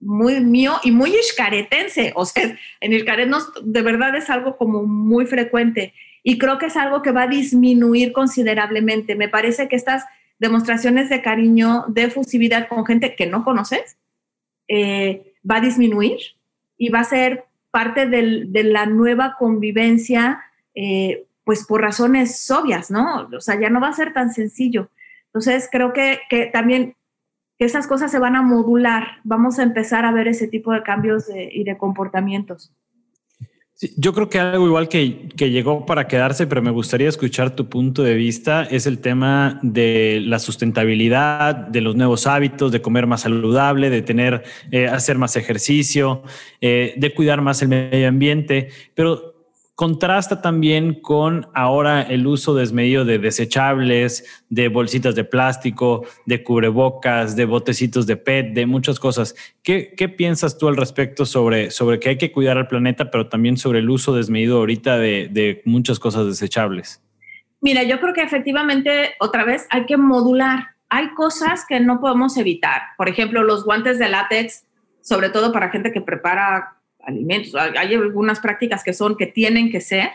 muy 0.00 0.40
mío 0.40 0.74
y 0.82 0.90
muy 0.90 1.14
iscaretense, 1.14 2.12
o 2.14 2.24
sea, 2.24 2.56
en 2.80 2.92
Iscaret 2.92 3.30
de 3.62 3.82
verdad 3.82 4.14
es 4.16 4.30
algo 4.30 4.56
como 4.56 4.84
muy 4.84 5.26
frecuente 5.26 5.94
y 6.22 6.38
creo 6.38 6.58
que 6.58 6.66
es 6.66 6.76
algo 6.76 7.02
que 7.02 7.12
va 7.12 7.22
a 7.22 7.28
disminuir 7.28 8.12
considerablemente. 8.12 9.14
Me 9.14 9.28
parece 9.28 9.68
que 9.68 9.76
estas 9.76 10.04
demostraciones 10.38 11.08
de 11.08 11.22
cariño, 11.22 11.84
de 11.88 12.04
efusividad 12.04 12.68
con 12.68 12.84
gente 12.84 13.14
que 13.14 13.26
no 13.26 13.44
conoces, 13.44 13.96
eh, 14.68 15.34
va 15.48 15.56
a 15.56 15.60
disminuir 15.60 16.18
y 16.76 16.90
va 16.90 17.00
a 17.00 17.04
ser 17.04 17.44
parte 17.70 18.06
de 18.06 18.64
la 18.64 18.86
nueva 18.86 19.36
convivencia, 19.38 20.42
eh, 20.74 21.26
pues 21.44 21.64
por 21.66 21.82
razones 21.82 22.50
obvias, 22.50 22.90
¿no? 22.90 23.28
O 23.34 23.40
sea, 23.40 23.60
ya 23.60 23.70
no 23.70 23.80
va 23.80 23.88
a 23.88 23.92
ser 23.92 24.12
tan 24.12 24.32
sencillo. 24.32 24.90
Entonces, 25.26 25.68
creo 25.70 25.92
que, 25.92 26.20
que 26.30 26.46
también 26.46 26.96
esas 27.58 27.86
cosas 27.86 28.10
se 28.10 28.18
van 28.18 28.36
a 28.36 28.42
modular, 28.42 29.18
vamos 29.24 29.58
a 29.58 29.62
empezar 29.62 30.04
a 30.04 30.12
ver 30.12 30.28
ese 30.28 30.48
tipo 30.48 30.72
de 30.72 30.82
cambios 30.82 31.26
y 31.34 31.64
de 31.64 31.78
comportamientos 31.78 32.72
yo 33.96 34.14
creo 34.14 34.30
que 34.30 34.38
algo 34.38 34.66
igual 34.66 34.88
que, 34.88 35.28
que, 35.36 35.50
llegó 35.50 35.84
para 35.84 36.08
quedarse, 36.08 36.46
pero 36.46 36.62
me 36.62 36.70
gustaría 36.70 37.08
escuchar 37.08 37.54
tu 37.54 37.68
punto 37.68 38.02
de 38.02 38.14
vista, 38.14 38.62
es 38.64 38.86
el 38.86 39.00
tema 39.00 39.60
de 39.62 40.22
la 40.24 40.38
sustentabilidad, 40.38 41.54
de 41.54 41.82
los 41.82 41.94
nuevos 41.94 42.26
hábitos, 42.26 42.72
de 42.72 42.80
comer 42.80 43.06
más 43.06 43.22
saludable, 43.22 43.90
de 43.90 44.00
tener, 44.00 44.44
eh, 44.70 44.86
hacer 44.86 45.18
más 45.18 45.36
ejercicio, 45.36 46.22
eh, 46.62 46.94
de 46.96 47.14
cuidar 47.14 47.42
más 47.42 47.60
el 47.60 47.68
medio 47.68 48.08
ambiente. 48.08 48.70
Pero 48.94 49.35
contrasta 49.76 50.40
también 50.40 50.94
con 50.94 51.48
ahora 51.54 52.00
el 52.00 52.26
uso 52.26 52.54
desmedido 52.54 53.04
de 53.04 53.18
desechables, 53.18 54.24
de 54.48 54.68
bolsitas 54.68 55.14
de 55.14 55.22
plástico, 55.22 56.06
de 56.24 56.42
cubrebocas, 56.42 57.36
de 57.36 57.44
botecitos 57.44 58.06
de 58.06 58.16
PET, 58.16 58.54
de 58.54 58.64
muchas 58.64 58.98
cosas. 58.98 59.36
¿Qué, 59.62 59.94
piensas 60.16 60.56
tú 60.56 60.68
al 60.68 60.78
respecto 60.78 61.26
sobre, 61.26 61.70
sobre 61.70 62.00
que 62.00 62.08
hay 62.08 62.16
que 62.16 62.32
cuidar 62.32 62.56
al 62.56 62.68
planeta, 62.68 63.10
pero 63.10 63.28
también 63.28 63.58
sobre 63.58 63.80
el 63.80 63.90
uso 63.90 64.14
desmedido 64.14 64.56
ahorita 64.56 64.96
de, 64.96 65.28
de 65.30 65.60
muchas 65.66 65.98
cosas 65.98 66.26
desechables? 66.26 67.02
Mira, 67.60 67.82
yo 67.82 68.00
creo 68.00 68.14
que 68.14 68.22
efectivamente, 68.22 69.14
otra 69.20 69.44
vez, 69.44 69.66
hay 69.68 69.84
que 69.84 69.98
modular. 69.98 70.70
Hay 70.88 71.12
cosas 71.14 71.66
que 71.68 71.80
no 71.80 72.00
podemos 72.00 72.38
evitar. 72.38 72.80
Por 72.96 73.10
ejemplo, 73.10 73.42
los 73.42 73.64
guantes 73.64 73.98
de 73.98 74.08
látex, 74.08 74.64
sobre 75.02 75.28
todo 75.28 75.52
para 75.52 75.68
gente 75.68 75.92
que 75.92 76.00
prepara 76.00 76.75
alimentos. 77.06 77.54
Hay 77.54 77.94
algunas 77.94 78.40
prácticas 78.40 78.84
que 78.84 78.92
son, 78.92 79.16
que 79.16 79.26
tienen 79.26 79.70
que 79.70 79.80
ser. 79.80 80.10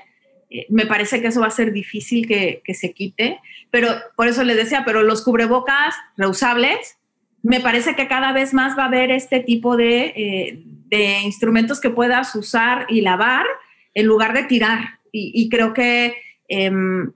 Eh, 0.50 0.68
me 0.70 0.86
parece 0.86 1.22
que 1.22 1.28
eso 1.28 1.42
va 1.42 1.48
a 1.48 1.52
ser 1.52 1.72
difícil 1.72 2.28
que, 2.28 2.62
que, 2.64 2.74
se 2.74 2.94
quite, 2.94 3.40
pero 3.70 3.88
por 4.16 4.28
eso 4.28 4.44
les 4.44 4.58
decía, 4.58 4.84
pero 4.86 5.02
los 5.02 5.24
cubrebocas 5.24 5.96
reusables, 6.18 6.98
me 7.44 7.60
parece 7.60 7.96
que 7.96 8.08
cada 8.08 8.34
vez 8.34 8.54
más 8.54 8.78
va 8.78 8.84
a 8.84 8.88
haber 8.88 9.12
este 9.12 9.40
tipo 9.40 9.78
de, 9.78 10.14
eh, 10.16 10.64
de 10.92 11.22
instrumentos 11.22 11.80
que 11.80 11.90
puedas 11.90 12.36
usar 12.36 12.86
y 12.90 13.02
lavar 13.02 13.46
en 13.94 14.06
lugar 14.06 14.34
de 14.34 14.44
tirar. 14.44 15.00
Y, 15.14 15.50
creo 15.50 15.74
que, 15.74 16.16
em, 16.48 17.12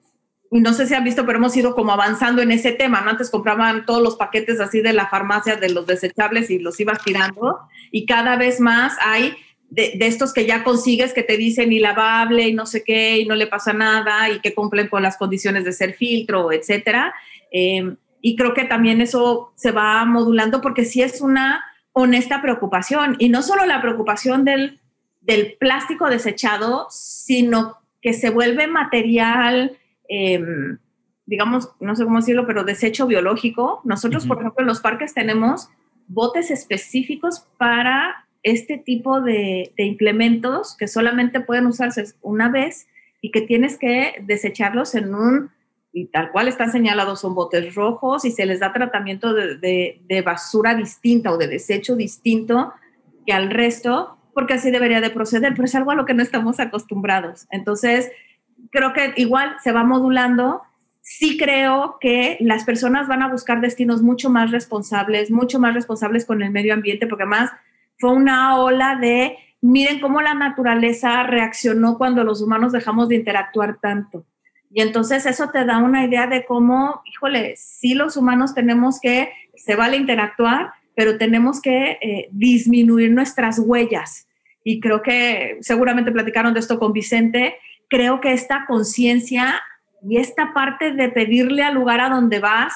no 0.51 0.73
sé 0.73 0.85
si 0.85 0.93
han 0.93 1.05
visto, 1.05 1.25
pero 1.25 1.37
hemos 1.37 1.55
ido 1.55 1.75
como 1.75 1.93
avanzando 1.93 2.41
en 2.41 2.51
ese 2.51 2.73
tema. 2.73 2.99
Antes 2.99 3.29
compraban 3.29 3.85
todos 3.85 4.01
los 4.01 4.17
paquetes 4.17 4.59
así 4.59 4.81
de 4.81 4.91
la 4.91 5.07
farmacia 5.07 5.55
de 5.55 5.69
los 5.69 5.87
desechables 5.87 6.49
y 6.49 6.59
los 6.59 6.77
ibas 6.79 7.01
tirando. 7.03 7.59
Y 7.91 8.05
cada 8.05 8.35
vez 8.35 8.59
más 8.59 8.97
hay 9.01 9.33
de, 9.69 9.97
estos 10.01 10.33
que 10.33 10.45
ya 10.45 10.63
consigues 10.63 11.13
que 11.13 11.23
te 11.23 11.37
dicen 11.37 11.73
y 11.73 11.79
lavable 11.79 12.47
y 12.47 12.53
no 12.53 12.65
sé 12.65 12.83
qué 12.83 13.17
y 13.17 13.25
no 13.25 13.35
le 13.35 13.47
pasa 13.47 13.73
nada 13.73 14.29
y 14.29 14.39
que 14.39 14.53
cumplen 14.53 14.87
con 14.87 15.03
las 15.03 15.17
condiciones 15.17 15.65
de 15.65 15.73
ser 15.73 15.93
filtro, 15.93 16.51
etcétera. 16.51 17.13
Em, 17.51 17.97
y 18.21 18.35
creo 18.35 18.53
que 18.53 18.65
también 18.65 19.01
eso 19.01 19.51
se 19.55 19.71
va 19.71 20.03
modulando 20.05 20.61
porque 20.61 20.85
sí 20.85 21.01
es 21.01 21.21
una 21.21 21.63
honesta 21.93 22.41
preocupación 22.41 23.15
y 23.19 23.29
no 23.29 23.41
solo 23.41 23.65
la 23.65 23.81
preocupación 23.81 24.45
del, 24.45 24.79
del 25.21 25.55
plástico 25.59 26.09
desechado, 26.09 26.87
sino 26.89 27.77
que 28.01 28.13
se 28.13 28.29
vuelve 28.29 28.67
material, 28.67 29.77
em, 30.07 30.77
digamos, 31.25 31.71
no 31.79 31.95
sé 31.95 32.03
cómo 32.03 32.19
decirlo, 32.19 32.45
pero 32.45 32.63
desecho 32.63 33.07
biológico. 33.07 33.81
Nosotros, 33.83 34.27
por 34.27 34.39
ejemplo, 34.39 34.61
en 34.61 34.67
los 34.67 34.79
parques 34.79 35.13
tenemos 35.13 35.69
botes 36.07 36.51
específicos 36.51 37.47
para 37.57 38.24
este 38.45 38.77
tipo 38.77 39.21
de, 39.21 39.73
de, 39.75 39.83
implementos 39.83 40.77
que 40.77 40.87
solamente 40.87 41.41
pueden 41.41 41.65
usarse 41.65 42.05
una 42.21 42.47
vez 42.47 42.87
y 43.19 43.31
que 43.31 43.41
tienes 43.41 43.77
que 43.77 44.13
desecharlos 44.21 44.93
en 44.93 45.15
un, 45.15 45.49
y 45.91 46.05
tal 46.05 46.31
cual 46.31 46.47
están 46.47 46.71
señalados, 46.71 47.21
son 47.21 47.33
botes 47.33 47.73
rojos 47.73 48.23
y 48.23 48.29
se 48.29 48.45
les 48.45 48.59
da 48.59 48.71
tratamiento 48.71 49.33
de, 49.33 49.99
de 49.99 50.21
basura 50.21 50.75
distinta 50.75 51.31
o 51.31 51.37
de 51.37 51.47
desecho 51.47 51.95
distinto 51.95 52.71
que 53.25 53.33
al 53.33 53.49
resto 53.49 54.15
porque 54.35 54.53
así 54.53 54.69
debería 54.69 55.01
de 55.01 55.09
proceder, 55.09 55.53
pero 55.53 55.65
es 55.65 55.73
algo 55.73 55.91
a 55.91 55.95
lo 55.95 56.05
que 56.05 56.13
no 56.13 56.21
estamos 56.21 56.59
acostumbrados. 56.59 57.47
Entonces, 57.49 58.11
creo 58.69 58.93
que 58.93 59.13
igual 59.15 59.55
se 59.63 59.71
va 59.71 59.83
modulando. 59.83 60.61
Sí 61.01 61.37
creo 61.37 61.97
que 62.01 62.37
las 62.41 62.65
personas 62.65 63.07
van 63.07 63.23
a 63.23 63.29
buscar 63.29 63.61
destinos 63.61 64.03
mucho 64.03 64.29
más 64.29 64.51
responsables, 64.51 65.31
mucho 65.31 65.57
más 65.57 65.73
responsables 65.73 66.25
con 66.25 66.43
el 66.43 66.51
medio 66.51 66.73
ambiente, 66.73 67.07
porque 67.07 67.23
además 67.23 67.51
fue 67.97 68.13
una 68.13 68.59
ola 68.59 68.95
de, 68.95 69.37
miren 69.61 69.99
cómo 69.99 70.21
la 70.21 70.33
naturaleza 70.33 71.23
reaccionó 71.23 71.97
cuando 71.97 72.23
los 72.23 72.41
humanos 72.41 72.71
dejamos 72.71 73.09
de 73.09 73.15
interactuar 73.15 73.79
tanto. 73.81 74.25
Y 74.71 74.81
entonces 74.81 75.25
eso 75.25 75.49
te 75.49 75.63
da 75.63 75.77
una 75.77 76.03
idea 76.03 76.27
de 76.27 76.45
cómo, 76.45 77.01
híjole, 77.05 77.55
sí 77.55 77.93
los 77.93 78.17
humanos 78.17 78.53
tenemos 78.53 78.99
que, 78.99 79.31
se 79.55 79.75
vale 79.75 79.95
interactuar, 79.95 80.71
pero 80.95 81.17
tenemos 81.17 81.61
que 81.61 81.97
eh, 82.01 82.27
disminuir 82.31 83.11
nuestras 83.11 83.59
huellas. 83.59 84.27
Y 84.63 84.79
creo 84.79 85.01
que 85.01 85.57
seguramente 85.61 86.11
platicaron 86.11 86.53
de 86.53 86.59
esto 86.59 86.79
con 86.79 86.91
Vicente. 86.91 87.55
Creo 87.87 88.19
que 88.19 88.33
esta 88.33 88.65
conciencia 88.65 89.61
y 90.01 90.17
esta 90.17 90.53
parte 90.53 90.91
de 90.91 91.09
pedirle 91.09 91.63
al 91.63 91.75
lugar 91.75 92.01
a 92.01 92.09
donde 92.09 92.39
vas, 92.39 92.73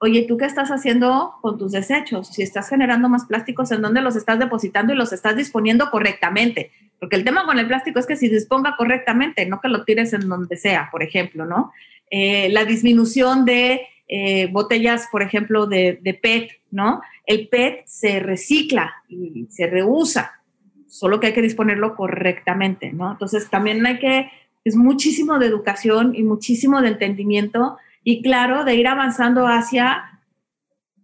oye, 0.00 0.24
¿tú 0.28 0.36
qué 0.36 0.44
estás 0.44 0.70
haciendo 0.70 1.34
con 1.40 1.58
tus 1.58 1.72
desechos? 1.72 2.28
Si 2.28 2.42
estás 2.42 2.68
generando 2.68 3.08
más 3.08 3.26
plásticos, 3.26 3.70
¿en 3.72 3.82
dónde 3.82 4.00
los 4.00 4.16
estás 4.16 4.38
depositando 4.38 4.92
y 4.92 4.96
los 4.96 5.12
estás 5.12 5.36
disponiendo 5.36 5.90
correctamente? 5.90 6.70
Porque 6.98 7.16
el 7.16 7.24
tema 7.24 7.44
con 7.44 7.58
el 7.58 7.66
plástico 7.66 7.98
es 7.98 8.06
que 8.06 8.16
si 8.16 8.28
disponga 8.28 8.76
correctamente, 8.76 9.46
no 9.46 9.60
que 9.60 9.68
lo 9.68 9.84
tires 9.84 10.12
en 10.12 10.28
donde 10.28 10.56
sea, 10.56 10.88
por 10.90 11.02
ejemplo, 11.02 11.46
¿no? 11.46 11.72
Eh, 12.10 12.48
la 12.50 12.64
disminución 12.64 13.44
de 13.44 13.82
eh, 14.08 14.46
botellas, 14.50 15.08
por 15.10 15.22
ejemplo, 15.22 15.66
de, 15.66 15.98
de, 16.00 16.14
PET, 16.14 16.50
¿no? 16.70 17.02
El 17.26 17.48
PET 17.48 17.82
se 17.86 18.20
recicla 18.20 18.94
y 19.08 19.46
se 19.50 19.66
reusa, 19.66 20.40
solo 20.86 21.20
que 21.20 21.28
hay 21.28 21.32
que 21.34 21.42
disponerlo 21.42 21.94
correctamente, 21.94 22.92
¿no? 22.92 23.12
Entonces 23.12 23.50
también 23.50 23.84
hay 23.84 23.98
que, 23.98 24.30
es 24.64 24.76
muchísimo 24.76 25.38
de 25.38 25.46
educación 25.46 26.14
y 26.14 26.22
muchísimo 26.22 26.80
de 26.80 26.88
entendimiento 26.88 27.76
y 28.04 28.22
claro, 28.22 28.64
de 28.64 28.74
ir 28.74 28.88
avanzando 28.88 29.46
hacia 29.46 30.20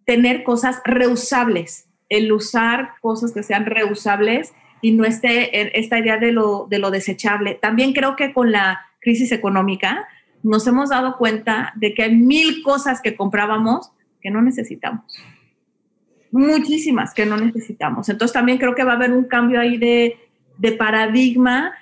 tener 0.04 0.42
cosas 0.42 0.80
reusables, 0.84 1.88
el 2.08 2.32
usar 2.32 2.94
cosas 3.00 3.32
que 3.32 3.42
sean 3.42 3.66
reusables 3.66 4.52
y 4.80 4.92
no 4.92 5.04
esté 5.04 5.78
esta 5.78 5.98
idea 5.98 6.18
de 6.18 6.32
lo, 6.32 6.66
de 6.68 6.78
lo 6.78 6.90
desechable. 6.90 7.54
También 7.54 7.92
creo 7.92 8.16
que 8.16 8.32
con 8.32 8.52
la 8.52 8.80
crisis 9.00 9.32
económica, 9.32 10.08
nos 10.42 10.66
hemos 10.66 10.90
dado 10.90 11.16
cuenta 11.16 11.72
de 11.76 11.94
que 11.94 12.02
hay 12.02 12.16
mil 12.16 12.62
cosas 12.62 13.00
que 13.00 13.16
comprábamos 13.16 13.92
que 14.20 14.30
no 14.30 14.42
necesitamos. 14.42 15.04
Muchísimas 16.32 17.14
que 17.14 17.26
no 17.26 17.36
necesitamos. 17.36 18.08
Entonces 18.08 18.32
también 18.32 18.58
creo 18.58 18.74
que 18.74 18.84
va 18.84 18.92
a 18.92 18.96
haber 18.96 19.12
un 19.12 19.24
cambio 19.24 19.60
ahí 19.60 19.76
de, 19.78 20.18
de 20.58 20.72
paradigma 20.72 21.74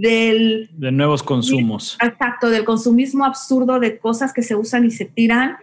del... 0.00 0.70
De 0.72 0.92
nuevos 0.92 1.22
consumos. 1.22 1.98
Exacto, 2.02 2.50
del 2.50 2.64
consumismo 2.64 3.24
absurdo 3.24 3.80
de 3.80 3.98
cosas 3.98 4.32
que 4.32 4.42
se 4.42 4.54
usan 4.54 4.84
y 4.84 4.90
se 4.90 5.04
tiran. 5.04 5.56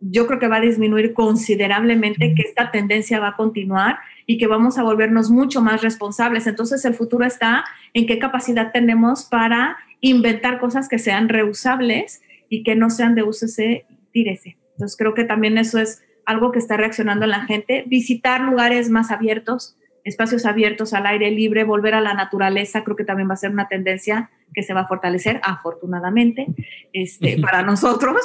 Yo 0.00 0.26
creo 0.26 0.38
que 0.38 0.48
va 0.48 0.56
a 0.56 0.60
disminuir 0.60 1.14
considerablemente, 1.14 2.34
que 2.34 2.42
esta 2.42 2.70
tendencia 2.70 3.20
va 3.20 3.28
a 3.28 3.36
continuar 3.36 3.98
y 4.26 4.38
que 4.38 4.46
vamos 4.46 4.78
a 4.78 4.82
volvernos 4.82 5.30
mucho 5.30 5.62
más 5.62 5.82
responsables. 5.82 6.46
Entonces 6.46 6.84
el 6.84 6.94
futuro 6.94 7.24
está 7.24 7.64
en 7.92 8.06
qué 8.06 8.18
capacidad 8.18 8.72
tenemos 8.72 9.24
para 9.24 9.76
inventar 10.00 10.60
cosas 10.60 10.88
que 10.88 10.98
sean 10.98 11.28
reusables 11.28 12.22
y 12.48 12.62
que 12.62 12.74
no 12.74 12.90
sean 12.90 13.14
de 13.14 13.22
úsese, 13.22 13.86
tírese. 14.12 14.56
Entonces 14.72 14.96
creo 14.96 15.14
que 15.14 15.24
también 15.24 15.56
eso 15.58 15.78
es 15.78 16.02
algo 16.26 16.52
que 16.52 16.58
está 16.58 16.76
reaccionando 16.76 17.24
en 17.24 17.30
la 17.30 17.44
gente. 17.44 17.84
Visitar 17.86 18.40
lugares 18.42 18.90
más 18.90 19.10
abiertos, 19.10 19.76
espacios 20.04 20.44
abiertos 20.44 20.92
al 20.92 21.06
aire 21.06 21.30
libre, 21.30 21.64
volver 21.64 21.94
a 21.94 22.00
la 22.00 22.14
naturaleza, 22.14 22.84
creo 22.84 22.96
que 22.96 23.04
también 23.04 23.28
va 23.28 23.34
a 23.34 23.38
ser 23.38 23.50
una 23.50 23.68
tendencia 23.68 24.30
que 24.52 24.62
se 24.62 24.74
va 24.74 24.82
a 24.82 24.86
fortalecer, 24.86 25.40
afortunadamente, 25.42 26.46
este, 26.92 27.38
para 27.42 27.62
nosotros, 27.62 28.16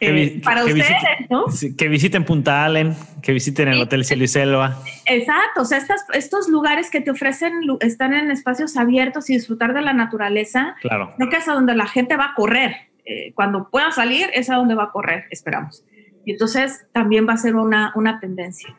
eh, 0.00 0.40
para 0.44 0.64
ustedes, 0.64 0.86
¿no? 1.30 1.46
Que 1.76 1.88
visiten 1.88 2.24
Punta 2.24 2.64
Allen, 2.64 2.94
que 3.22 3.32
visiten 3.32 3.68
el 3.68 3.80
Hotel 3.80 4.04
Cielo 4.04 4.24
y 4.24 4.28
Selva. 4.28 4.78
Exacto, 5.06 5.62
o 5.62 5.64
sea, 5.64 5.80
estos 6.12 6.48
lugares 6.48 6.90
que 6.90 7.00
te 7.00 7.10
ofrecen 7.10 7.52
están 7.80 8.12
en 8.12 8.30
espacios 8.30 8.76
abiertos 8.76 9.30
y 9.30 9.34
disfrutar 9.34 9.74
de 9.74 9.82
la 9.82 9.94
naturaleza, 9.94 10.76
claro. 10.82 11.14
creo 11.16 11.30
que 11.30 11.36
es 11.36 11.48
a 11.48 11.54
donde 11.54 11.74
la 11.74 11.86
gente 11.86 12.16
va 12.16 12.26
a 12.26 12.34
correr. 12.34 12.76
Eh, 13.06 13.32
cuando 13.34 13.70
pueda 13.70 13.90
salir, 13.90 14.28
es 14.34 14.50
a 14.50 14.56
donde 14.56 14.74
va 14.74 14.84
a 14.84 14.90
correr, 14.90 15.24
esperamos. 15.30 15.82
Y 16.26 16.32
entonces 16.32 16.86
también 16.92 17.26
va 17.26 17.32
a 17.32 17.38
ser 17.38 17.56
una, 17.56 17.92
una 17.94 18.20
tendencia. 18.20 18.76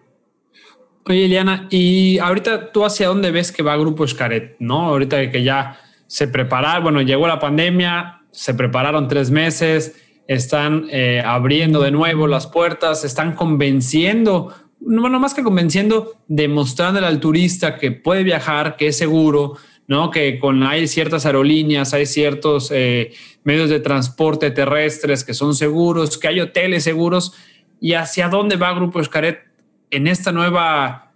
Oye, 1.06 1.26
Eliana, 1.26 1.68
y 1.70 2.20
ahorita 2.20 2.72
tú 2.72 2.86
hacia 2.86 3.08
dónde 3.08 3.32
ves 3.32 3.52
que 3.52 3.64
va 3.64 3.76
Grupo 3.78 4.04
Escaret, 4.06 4.56
¿no? 4.60 4.82
Ahorita 4.82 5.32
que 5.32 5.44
ya 5.44 5.80
se 6.08 6.28
prepararon, 6.28 6.84
bueno, 6.84 7.02
llegó 7.02 7.28
la 7.28 7.40
pandemia, 7.40 8.22
se 8.32 8.54
prepararon 8.54 9.08
tres 9.08 9.32
meses, 9.32 9.96
están 10.28 10.86
eh, 10.92 11.24
abriendo 11.26 11.82
de 11.82 11.92
nuevo 11.92 12.28
las 12.28 12.46
puertas, 12.46 13.04
están 13.04 13.34
convenciendo, 13.34 14.54
bueno, 14.80 15.20
más 15.20 15.34
que 15.34 15.44
convenciendo, 15.44 16.14
demostrándole 16.28 17.08
al 17.08 17.20
turista 17.20 17.78
que 17.78 17.92
puede 17.92 18.24
viajar, 18.24 18.76
que 18.76 18.88
es 18.88 18.98
seguro, 18.98 19.56
¿no? 19.88 20.12
Que 20.12 20.38
con 20.38 20.62
hay 20.62 20.88
ciertas 20.88 21.26
aerolíneas, 21.26 21.96
hay 21.96 22.06
ciertos 22.06 22.70
eh, 22.72 23.12
medios 23.44 23.72
de 23.72 23.80
transporte 23.80 24.52
terrestres 24.52 25.24
que 25.24 25.34
son 25.34 25.56
seguros, 25.56 26.20
que 26.20 26.28
hay 26.28 26.40
hoteles 26.40 26.84
seguros. 26.84 27.34
¿Y 27.82 27.94
hacia 27.94 28.30
dónde 28.30 28.56
va 28.56 28.74
Grupo 28.74 29.00
Escaret 29.00 29.49
en 29.92 30.08
esta 30.08 30.32
nueva, 30.32 31.12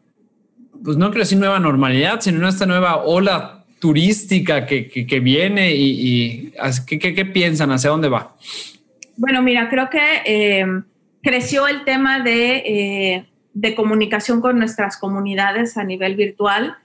pues 0.83 0.97
no 0.97 1.07
quiero 1.07 1.21
decir 1.21 1.37
nueva 1.37 1.59
normalidad, 1.59 2.21
sino 2.21 2.39
en 2.39 2.45
esta 2.45 2.65
nueva 2.65 3.03
ola 3.03 3.63
turística 3.79 4.65
que, 4.65 4.87
que, 4.87 5.19
viene 5.19 5.73
y, 5.75 6.53
¿qué, 6.87 6.99
qué, 6.99 7.25
piensan? 7.25 7.69
¿Hacia 7.71 7.89
dónde 7.89 8.07
va? 8.07 8.33
Bueno, 9.17 9.41
mira, 9.41 9.69
creo 9.69 9.89
que 9.89 10.21
eh, 10.25 10.65
creció 11.21 11.67
el 11.67 11.83
tema 11.83 12.21
de, 12.21 12.55
eh, 12.65 13.25
de, 13.53 13.75
comunicación 13.75 14.39
con 14.39 14.57
nuestras 14.57 14.95
comunidades 14.95 15.77
a 15.77 15.83
nivel 15.83 16.15
virtual, 16.15 16.77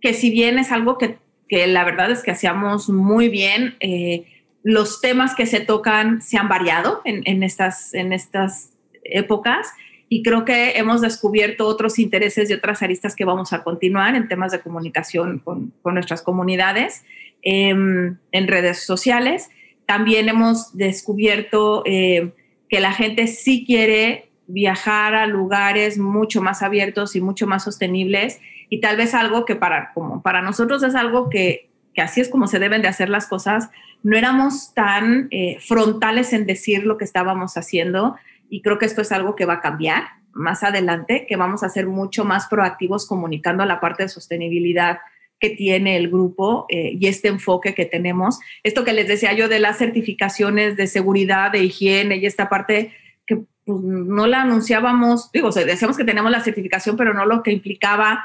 que 0.00 0.12
si 0.12 0.30
bien 0.30 0.58
es 0.58 0.72
algo 0.72 0.98
que, 0.98 1.18
que 1.48 1.68
la 1.68 1.84
verdad 1.84 2.10
es 2.10 2.24
que 2.24 2.32
hacíamos 2.32 2.88
muy 2.88 3.28
bien, 3.28 3.76
eh, 3.78 4.26
los 4.64 5.00
temas 5.00 5.36
que 5.36 5.46
se 5.46 5.60
tocan 5.60 6.20
se 6.20 6.36
han 6.36 6.48
variado 6.48 7.00
en, 7.04 7.22
en, 7.26 7.44
estas, 7.44 7.94
en 7.94 8.12
estas 8.12 8.72
épocas 9.04 9.68
y 10.08 10.22
creo 10.22 10.44
que 10.44 10.72
hemos 10.72 11.00
descubierto 11.00 11.66
otros 11.66 11.98
intereses 11.98 12.48
y 12.48 12.54
otras 12.54 12.82
aristas 12.82 13.14
que 13.14 13.24
vamos 13.24 13.52
a 13.52 13.62
continuar 13.62 14.14
en 14.14 14.28
temas 14.28 14.52
de 14.52 14.60
comunicación 14.60 15.40
con, 15.40 15.72
con 15.82 15.94
nuestras 15.94 16.22
comunidades 16.22 17.04
em, 17.42 18.16
en 18.32 18.48
redes 18.48 18.84
sociales. 18.84 19.50
También 19.86 20.28
hemos 20.28 20.76
descubierto 20.76 21.82
eh, 21.84 22.32
que 22.68 22.80
la 22.80 22.92
gente 22.92 23.26
sí 23.26 23.64
quiere 23.66 24.30
viajar 24.46 25.14
a 25.14 25.26
lugares 25.26 25.98
mucho 25.98 26.40
más 26.40 26.62
abiertos 26.62 27.14
y 27.14 27.20
mucho 27.20 27.46
más 27.46 27.64
sostenibles 27.64 28.40
y 28.70 28.80
tal 28.80 28.96
vez 28.96 29.14
algo 29.14 29.44
que 29.44 29.56
para, 29.56 29.92
como 29.92 30.22
para 30.22 30.40
nosotros 30.40 30.82
es 30.82 30.94
algo 30.94 31.28
que, 31.28 31.68
que 31.94 32.00
así 32.00 32.22
es 32.22 32.30
como 32.30 32.46
se 32.46 32.58
deben 32.58 32.80
de 32.80 32.88
hacer 32.88 33.10
las 33.10 33.26
cosas, 33.26 33.70
no 34.02 34.16
éramos 34.16 34.72
tan 34.74 35.28
eh, 35.30 35.58
frontales 35.60 36.32
en 36.32 36.46
decir 36.46 36.84
lo 36.84 36.96
que 36.96 37.04
estábamos 37.04 37.56
haciendo 37.58 38.16
y 38.48 38.62
creo 38.62 38.78
que 38.78 38.86
esto 38.86 39.02
es 39.02 39.12
algo 39.12 39.36
que 39.36 39.46
va 39.46 39.54
a 39.54 39.60
cambiar 39.60 40.04
más 40.32 40.62
adelante, 40.62 41.26
que 41.28 41.36
vamos 41.36 41.62
a 41.62 41.68
ser 41.68 41.86
mucho 41.86 42.24
más 42.24 42.46
proactivos 42.46 43.06
comunicando 43.06 43.64
la 43.64 43.80
parte 43.80 44.04
de 44.04 44.08
sostenibilidad 44.08 44.98
que 45.40 45.50
tiene 45.50 45.96
el 45.96 46.08
grupo 46.08 46.66
eh, 46.68 46.96
y 46.98 47.06
este 47.06 47.28
enfoque 47.28 47.74
que 47.74 47.86
tenemos. 47.86 48.40
Esto 48.62 48.84
que 48.84 48.92
les 48.92 49.08
decía 49.08 49.32
yo 49.32 49.48
de 49.48 49.60
las 49.60 49.78
certificaciones 49.78 50.76
de 50.76 50.86
seguridad, 50.86 51.52
de 51.52 51.62
higiene 51.62 52.16
y 52.16 52.26
esta 52.26 52.48
parte 52.48 52.92
que 53.26 53.36
pues, 53.64 53.80
no 53.80 54.26
la 54.26 54.42
anunciábamos, 54.42 55.30
digo, 55.32 55.50
decíamos 55.50 55.96
que 55.96 56.04
teníamos 56.04 56.32
la 56.32 56.40
certificación, 56.40 56.96
pero 56.96 57.14
no 57.14 57.24
lo 57.24 57.42
que 57.42 57.52
implicaba, 57.52 58.24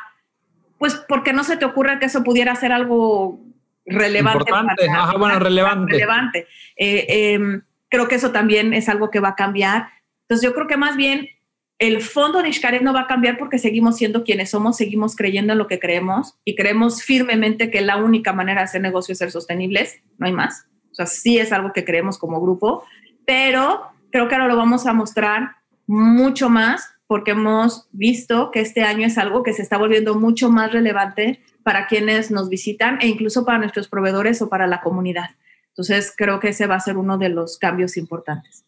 pues 0.80 0.96
porque 1.08 1.34
no 1.34 1.44
se 1.44 1.58
te 1.58 1.66
ocurre 1.66 2.00
que 2.00 2.08
eso 2.08 2.24
pudiera 2.24 2.56
ser 2.56 2.72
algo 2.72 3.40
relevante. 3.86 4.50
Importante, 4.50 4.88
bueno, 5.18 5.40
relevante. 5.40 5.92
relevante. 5.92 6.48
Eh, 6.76 7.34
em, 7.34 7.62
creo 7.90 8.08
que 8.08 8.16
eso 8.16 8.32
también 8.32 8.74
es 8.74 8.90
algo 8.90 9.12
que 9.12 9.20
va 9.20 9.30
a 9.30 9.36
cambiar. 9.36 9.90
Entonces 10.34 10.50
yo 10.50 10.56
creo 10.56 10.66
que 10.66 10.78
más 10.78 10.96
bien 10.96 11.30
el 11.78 12.02
fondo 12.02 12.42
de 12.42 12.52
Xcaret 12.52 12.82
no 12.82 12.92
va 12.92 13.02
a 13.02 13.08
cambiar 13.08 13.38
porque 13.38 13.60
seguimos 13.60 13.98
siendo 13.98 14.24
quienes 14.24 14.50
somos, 14.50 14.78
seguimos 14.78 15.16
creyendo 15.16 15.54
en 15.54 15.60
lo 15.60 15.68
que 15.68 15.80
creemos 15.80 16.40
y 16.44 16.56
creemos 16.56 17.04
firmemente 17.04 17.70
que 17.70 17.82
la 17.82 17.98
única 17.98 18.34
manera 18.34 18.62
de 18.62 18.66
hacer 18.66 18.82
negocios 18.82 19.18
es 19.18 19.20
ser 19.20 19.30
sostenibles, 19.30 20.02
no 20.18 20.26
hay 20.26 20.34
más. 20.34 20.66
O 20.92 20.96
sea, 20.96 21.06
sí 21.06 21.38
es 21.38 21.52
algo 21.52 21.72
que 21.72 21.86
creemos 21.86 22.18
como 22.18 22.42
grupo, 22.42 22.84
pero 23.28 23.84
creo 24.12 24.28
que 24.28 24.34
ahora 24.34 24.48
lo 24.48 24.58
vamos 24.58 24.88
a 24.88 24.94
mostrar 24.94 25.58
mucho 25.86 26.50
más 26.50 26.96
porque 27.06 27.32
hemos 27.32 27.88
visto 27.92 28.50
que 28.50 28.62
este 28.62 28.82
año 28.82 29.06
es 29.06 29.20
algo 29.20 29.44
que 29.44 29.54
se 29.54 29.62
está 29.62 29.78
volviendo 29.78 30.16
mucho 30.16 30.50
más 30.50 30.72
relevante 30.72 31.44
para 31.62 31.86
quienes 31.86 32.32
nos 32.32 32.50
visitan 32.50 32.98
e 33.02 33.08
incluso 33.08 33.46
para 33.46 33.60
nuestros 33.60 33.88
proveedores 33.88 34.42
o 34.42 34.50
para 34.50 34.66
la 34.66 34.82
comunidad. 34.82 35.30
Entonces, 35.68 36.12
creo 36.18 36.40
que 36.40 36.48
ese 36.48 36.66
va 36.66 36.74
a 36.74 36.80
ser 36.80 36.98
uno 36.98 37.20
de 37.20 37.30
los 37.30 37.60
cambios 37.60 37.98
importantes. 37.98 38.66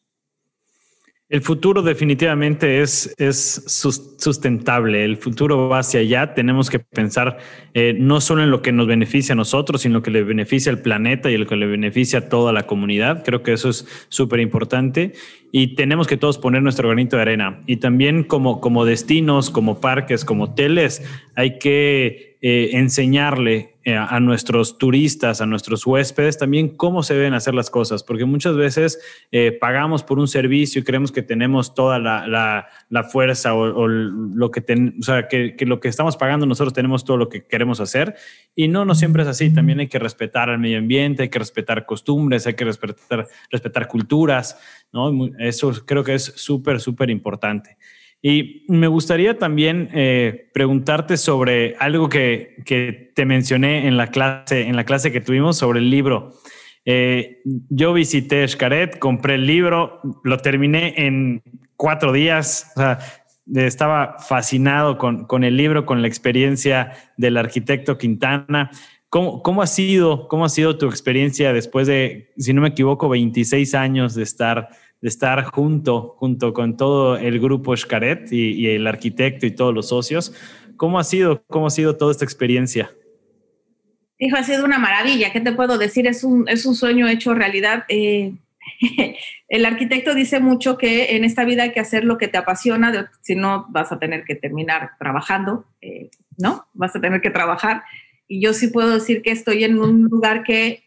El 1.27 1.41
futuro 1.41 1.81
definitivamente 1.81 2.81
es, 2.81 3.15
es 3.17 3.63
sustentable, 3.65 5.03
el 5.03 5.17
futuro 5.17 5.67
va 5.67 5.79
hacia 5.79 6.01
allá, 6.01 6.35
tenemos 6.35 6.69
que 6.69 6.77
pensar 6.77 7.39
eh, 7.73 7.95
no 7.97 8.21
solo 8.21 8.43
en 8.43 8.51
lo 8.51 8.61
que 8.61 8.71
nos 8.71 8.85
beneficia 8.85 9.33
a 9.33 9.35
nosotros, 9.35 9.81
sino 9.81 10.03
que 10.03 10.11
le 10.11 10.21
beneficia 10.21 10.71
al 10.71 10.83
planeta 10.83 11.31
y 11.31 11.37
lo 11.37 11.47
que 11.47 11.55
le 11.55 11.65
beneficia 11.65 12.19
a 12.19 12.29
toda 12.29 12.53
la 12.53 12.67
comunidad. 12.67 13.23
Creo 13.25 13.41
que 13.41 13.53
eso 13.53 13.69
es 13.69 13.87
súper 14.09 14.39
importante 14.39 15.13
y 15.57 15.67
tenemos 15.67 16.05
que 16.05 16.17
todos 16.17 16.37
poner 16.37 16.61
nuestro 16.61 16.89
granito 16.89 17.15
de 17.15 17.21
arena. 17.21 17.61
Y 17.65 17.77
también 17.77 18.25
como, 18.25 18.59
como 18.59 18.83
destinos, 18.83 19.49
como 19.49 19.79
parques, 19.79 20.25
como 20.25 20.43
hoteles, 20.43 21.01
hay 21.33 21.59
que 21.59 22.35
eh, 22.41 22.71
enseñarle 22.73 23.75
eh, 23.85 23.95
a 23.95 24.19
nuestros 24.19 24.79
turistas, 24.79 25.41
a 25.41 25.45
nuestros 25.45 25.85
huéspedes, 25.85 26.39
también 26.39 26.69
cómo 26.69 27.03
se 27.03 27.13
deben 27.13 27.35
hacer 27.35 27.53
las 27.53 27.69
cosas, 27.69 28.03
porque 28.03 28.25
muchas 28.25 28.57
veces 28.57 28.99
eh, 29.31 29.51
pagamos 29.51 30.03
por 30.03 30.17
un 30.17 30.27
servicio 30.27 30.81
y 30.81 30.83
creemos 30.83 31.11
que 31.11 31.21
tenemos 31.21 31.75
toda 31.75 31.99
la, 31.99 32.67
fuerza 33.11 33.53
o, 33.53 33.87
lo 33.87 34.49
que, 34.49 34.61
o 34.99 35.03
sea, 35.03 35.27
que, 35.27 35.55
lo 35.61 35.79
que 35.79 35.87
estamos 35.87 36.17
pagando 36.17 36.47
nosotros 36.47 36.73
tenemos 36.73 37.05
todo 37.05 37.17
lo 37.17 37.29
que 37.29 37.45
queremos 37.45 37.79
hacer. 37.79 38.15
Y 38.55 38.67
no, 38.67 38.85
no 38.85 38.95
siempre 38.95 39.21
es 39.21 39.29
así, 39.29 39.53
también 39.53 39.79
hay 39.79 39.87
que 39.87 39.99
respetar 39.99 40.49
al 40.49 40.57
medio 40.57 40.79
ambiente, 40.79 41.21
hay 41.21 41.29
que 41.29 41.39
respetar 41.39 41.85
costumbres, 41.85 42.47
hay 42.47 42.55
que 42.55 42.65
respetar, 42.65 43.27
respetar 43.51 43.87
culturas, 43.87 44.57
¿no? 44.91 45.29
Eso 45.39 45.71
creo 45.85 46.03
que 46.03 46.15
es 46.15 46.23
súper, 46.35 46.79
súper 46.79 47.09
importante. 47.09 47.77
Y 48.21 48.65
me 48.69 48.87
gustaría 48.87 49.37
también 49.37 49.89
eh, 49.93 50.49
preguntarte 50.51 51.15
sobre 51.15 51.75
algo 51.79 52.09
que, 52.09 52.55
que, 52.65 53.11
te 53.13 53.23
mencioné 53.23 53.87
en 53.87 53.97
la 53.97 54.07
clase, 54.07 54.67
en 54.67 54.75
la 54.75 54.83
clase 54.83 55.11
que 55.11 55.21
tuvimos 55.21 55.57
sobre 55.57 55.79
el 55.79 55.91
libro. 55.91 56.33
Eh, 56.85 57.41
yo 57.45 57.93
visité 57.93 58.47
Xcaret, 58.47 58.97
compré 58.97 59.35
el 59.35 59.45
libro, 59.45 60.01
lo 60.23 60.37
terminé 60.39 60.93
en 60.97 61.43
cuatro 61.75 62.11
días. 62.13 62.73
Estaba 63.53 64.17
fascinado 64.17 64.97
con, 64.97 65.25
con, 65.25 65.43
el 65.43 65.55
libro, 65.55 65.85
con 65.85 66.01
la 66.01 66.07
experiencia 66.07 66.93
del 67.17 67.37
arquitecto 67.37 67.97
Quintana. 67.97 68.71
¿Cómo, 69.15 69.41
¿Cómo, 69.41 69.61
ha 69.61 69.67
sido, 69.67 70.27
¿Cómo 70.27 70.43
ha 70.43 70.49
sido 70.49 70.77
tu 70.77 70.87
experiencia 70.87 71.53
después 71.53 71.87
de, 71.87 72.33
si 72.37 72.53
no 72.53 72.59
me 72.59 72.67
equivoco, 72.67 73.07
26 73.07 73.73
años 73.73 74.13
de 74.13 74.23
estar 74.23 74.67
de 74.99 75.07
estar 75.07 75.41
junto, 75.45 76.17
junto 76.17 76.53
con 76.53 76.75
todo 76.75 77.15
el 77.15 77.39
grupo 77.39 77.77
Xcaret 77.77 78.29
y, 78.33 78.67
el 78.67 78.85
arquitecto 78.85 79.45
y 79.45 79.51
todos 79.51 79.73
los 79.73 79.87
socios. 79.87 80.33
¿Cómo 80.75 80.99
ha 80.99 81.05
sido, 81.05 81.45
cómo 81.47 81.67
ha 81.67 81.69
sido 81.69 81.95
toda 81.95 82.11
esta 82.11 82.25
experiencia? 82.25 82.91
Hijo, 84.19 84.35
ha 84.35 84.43
sido 84.43 84.65
una 84.65 84.79
maravilla. 84.79 85.31
¿Qué 85.31 85.39
te 85.39 85.53
puedo 85.53 85.77
decir? 85.77 86.07
Es 86.07 86.25
un, 86.25 86.49
es 86.49 86.65
un 86.65 86.75
sueño 86.75 87.07
hecho 87.07 87.33
realidad. 87.33 87.85
Eh, 87.87 88.33
el 89.47 89.65
arquitecto 89.65 90.13
dice 90.13 90.41
mucho 90.41 90.77
que 90.77 91.15
en 91.15 91.23
esta 91.23 91.45
vida 91.45 91.63
hay 91.63 91.71
que 91.71 91.79
hacer 91.79 92.03
lo 92.03 92.17
que 92.17 92.27
te 92.27 92.37
apasiona, 92.37 93.09
si 93.21 93.35
no 93.35 93.65
vas 93.69 93.93
a 93.93 93.97
tener 93.97 94.25
que 94.25 94.35
terminar 94.35 94.91
trabajando, 94.99 95.67
eh, 95.79 96.09
¿no? 96.37 96.65
Vas 96.73 96.93
a 96.97 96.99
tener 96.99 97.21
que 97.21 97.29
trabajar. 97.29 97.83
Y 98.27 98.41
yo 98.41 98.53
sí 98.53 98.67
puedo 98.67 98.89
decir 98.89 99.21
que 99.21 99.31
estoy 99.31 99.63
en 99.63 99.79
un 99.79 100.03
lugar 100.03 100.43
que 100.43 100.83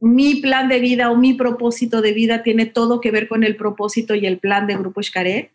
mi 0.00 0.36
plan 0.36 0.68
de 0.68 0.80
vida 0.80 1.10
o 1.10 1.16
mi 1.16 1.34
propósito 1.34 2.02
de 2.02 2.12
vida 2.12 2.42
tiene 2.42 2.66
todo 2.66 3.00
que 3.00 3.10
ver 3.10 3.28
con 3.28 3.44
el 3.44 3.56
propósito 3.56 4.14
y 4.14 4.26
el 4.26 4.38
plan 4.38 4.66
de 4.66 4.76
Grupo 4.76 5.02
Xcaret. 5.02 5.50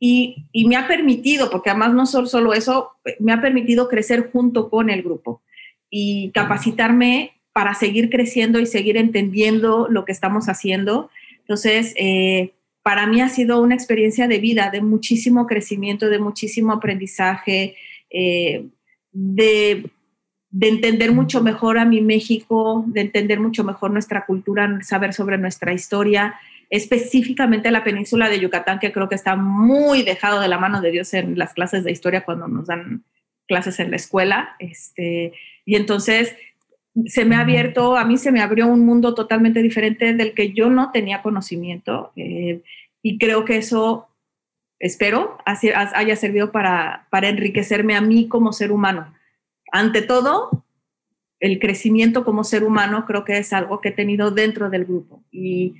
Y, 0.00 0.46
y, 0.52 0.66
me 0.66 0.76
ha 0.76 0.86
permitido, 0.86 1.50
porque 1.50 1.70
además 1.70 1.94
no 1.94 2.04
solo, 2.04 2.26
solo 2.26 2.52
eso, 2.52 2.90
me 3.20 3.32
ha 3.32 3.40
permitido 3.40 3.88
crecer 3.88 4.30
junto 4.30 4.68
con 4.68 4.90
el 4.90 5.02
grupo 5.02 5.42
y 5.88 6.30
capacitarme 6.32 7.40
para 7.54 7.72
seguir 7.74 8.10
creciendo 8.10 8.58
y 8.58 8.66
seguir 8.66 8.96
entendiendo 8.96 9.86
lo 9.88 10.04
que 10.04 10.12
estamos 10.12 10.48
haciendo. 10.48 11.08
Entonces, 11.38 11.94
eh, 11.96 12.52
para 12.82 13.06
mí 13.06 13.20
ha 13.22 13.28
sido 13.28 13.62
una 13.62 13.74
experiencia 13.74 14.28
de 14.28 14.40
vida, 14.40 14.70
de 14.70 14.82
muchísimo 14.82 15.46
crecimiento, 15.46 16.10
de 16.10 16.18
muchísimo 16.18 16.72
aprendizaje, 16.72 17.76
eh, 18.10 18.66
de 19.12 19.86
de 20.54 20.68
entender 20.68 21.10
mucho 21.10 21.42
mejor 21.42 21.78
a 21.78 21.84
mi 21.84 22.00
México, 22.00 22.84
de 22.86 23.00
entender 23.00 23.40
mucho 23.40 23.64
mejor 23.64 23.90
nuestra 23.90 24.24
cultura, 24.24 24.78
saber 24.82 25.12
sobre 25.12 25.36
nuestra 25.36 25.72
historia, 25.72 26.36
específicamente 26.70 27.72
la 27.72 27.82
península 27.82 28.28
de 28.28 28.38
Yucatán, 28.38 28.78
que 28.78 28.92
creo 28.92 29.08
que 29.08 29.16
está 29.16 29.34
muy 29.34 30.04
dejado 30.04 30.40
de 30.40 30.46
la 30.46 30.56
mano 30.56 30.80
de 30.80 30.92
Dios 30.92 31.12
en 31.12 31.36
las 31.36 31.54
clases 31.54 31.82
de 31.82 31.90
historia 31.90 32.24
cuando 32.24 32.46
nos 32.46 32.68
dan 32.68 33.02
clases 33.48 33.80
en 33.80 33.90
la 33.90 33.96
escuela. 33.96 34.54
Este, 34.60 35.32
y 35.64 35.74
entonces 35.74 36.36
se 37.06 37.24
me 37.24 37.34
ha 37.34 37.40
abierto, 37.40 37.96
a 37.96 38.04
mí 38.04 38.16
se 38.16 38.30
me 38.30 38.40
abrió 38.40 38.68
un 38.68 38.86
mundo 38.86 39.12
totalmente 39.12 39.60
diferente 39.60 40.14
del 40.14 40.34
que 40.34 40.52
yo 40.52 40.70
no 40.70 40.92
tenía 40.92 41.20
conocimiento. 41.20 42.12
Eh, 42.14 42.62
y 43.02 43.18
creo 43.18 43.44
que 43.44 43.56
eso, 43.56 44.06
espero, 44.78 45.36
haya 45.44 46.14
servido 46.14 46.52
para, 46.52 47.08
para 47.10 47.28
enriquecerme 47.28 47.96
a 47.96 48.00
mí 48.00 48.28
como 48.28 48.52
ser 48.52 48.70
humano 48.70 49.12
ante 49.74 50.02
todo, 50.02 50.64
el 51.40 51.58
crecimiento 51.58 52.24
como 52.24 52.44
ser 52.44 52.62
humano 52.62 53.06
creo 53.06 53.24
que 53.24 53.38
es 53.38 53.52
algo 53.52 53.80
que 53.80 53.88
he 53.88 53.92
tenido 53.92 54.30
dentro 54.30 54.70
del 54.70 54.84
grupo 54.84 55.24
y, 55.32 55.74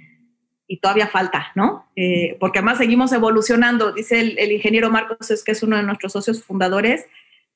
todavía 0.82 1.07
falta, 1.07 1.53
¿no? 1.55 1.86
Eh, 1.95 2.36
porque 2.40 2.59
además 2.59 2.78
seguimos 2.78 3.12
evolucionando. 3.12 3.92
Dice 3.92 4.18
el, 4.18 4.51
ingeniero 4.51 4.90
Marcos, 4.90 5.30
es 5.30 5.45
que 5.45 5.53
es 5.53 5.62
uno 5.62 5.76
de 5.76 5.84
nuestros 5.84 6.12
socios 6.12 6.42
fundadores, 6.42 7.07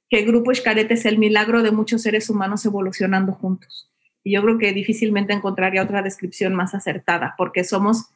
que 0.09 0.21
el 0.21 0.27
grupo 0.27 0.55
Xcaret 0.55 0.89
es 0.93 1.05
el 1.07 1.19
milagro 1.19 1.65
de 1.65 1.73
muchos 1.73 2.03
seres 2.03 2.31
humanos 2.31 2.65
evolucionando 2.65 3.33
juntos. 3.33 3.91
Y 4.23 4.35
yo 4.35 4.43
creo 4.43 4.59
que 4.59 4.73
difícilmente 4.73 5.33
encontraría 5.33 5.83
otra 5.83 6.03
descripción 6.03 6.55
más 6.55 6.73
acertada, 6.73 7.35
porque 7.37 7.65
somos, 7.65 8.11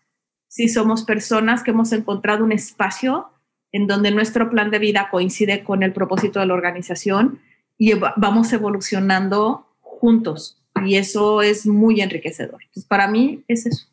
sí 0.46 0.68
somos 0.68 1.02
personas 1.02 1.64
que 1.64 1.72
hemos 1.72 1.92
encontrado 1.92 2.44
un 2.44 2.52
espacio 2.52 3.32
en 3.72 3.88
donde 3.88 4.12
nuestro 4.12 4.48
plan 4.48 4.70
de 4.70 4.78
vida 4.78 5.08
coincide 5.10 5.64
con 5.64 5.82
el 5.82 5.92
propósito 5.92 6.38
de 6.38 6.46
la 6.46 6.54
organización 6.54 7.40
y 7.82 7.94
vamos 8.16 8.52
evolucionando 8.52 9.66
juntos 9.80 10.56
y 10.84 10.94
eso 10.94 11.42
es 11.42 11.66
muy 11.66 12.00
enriquecedor. 12.00 12.60
Entonces, 12.62 12.84
para 12.84 13.08
mí 13.08 13.42
es 13.48 13.66
eso. 13.66 13.86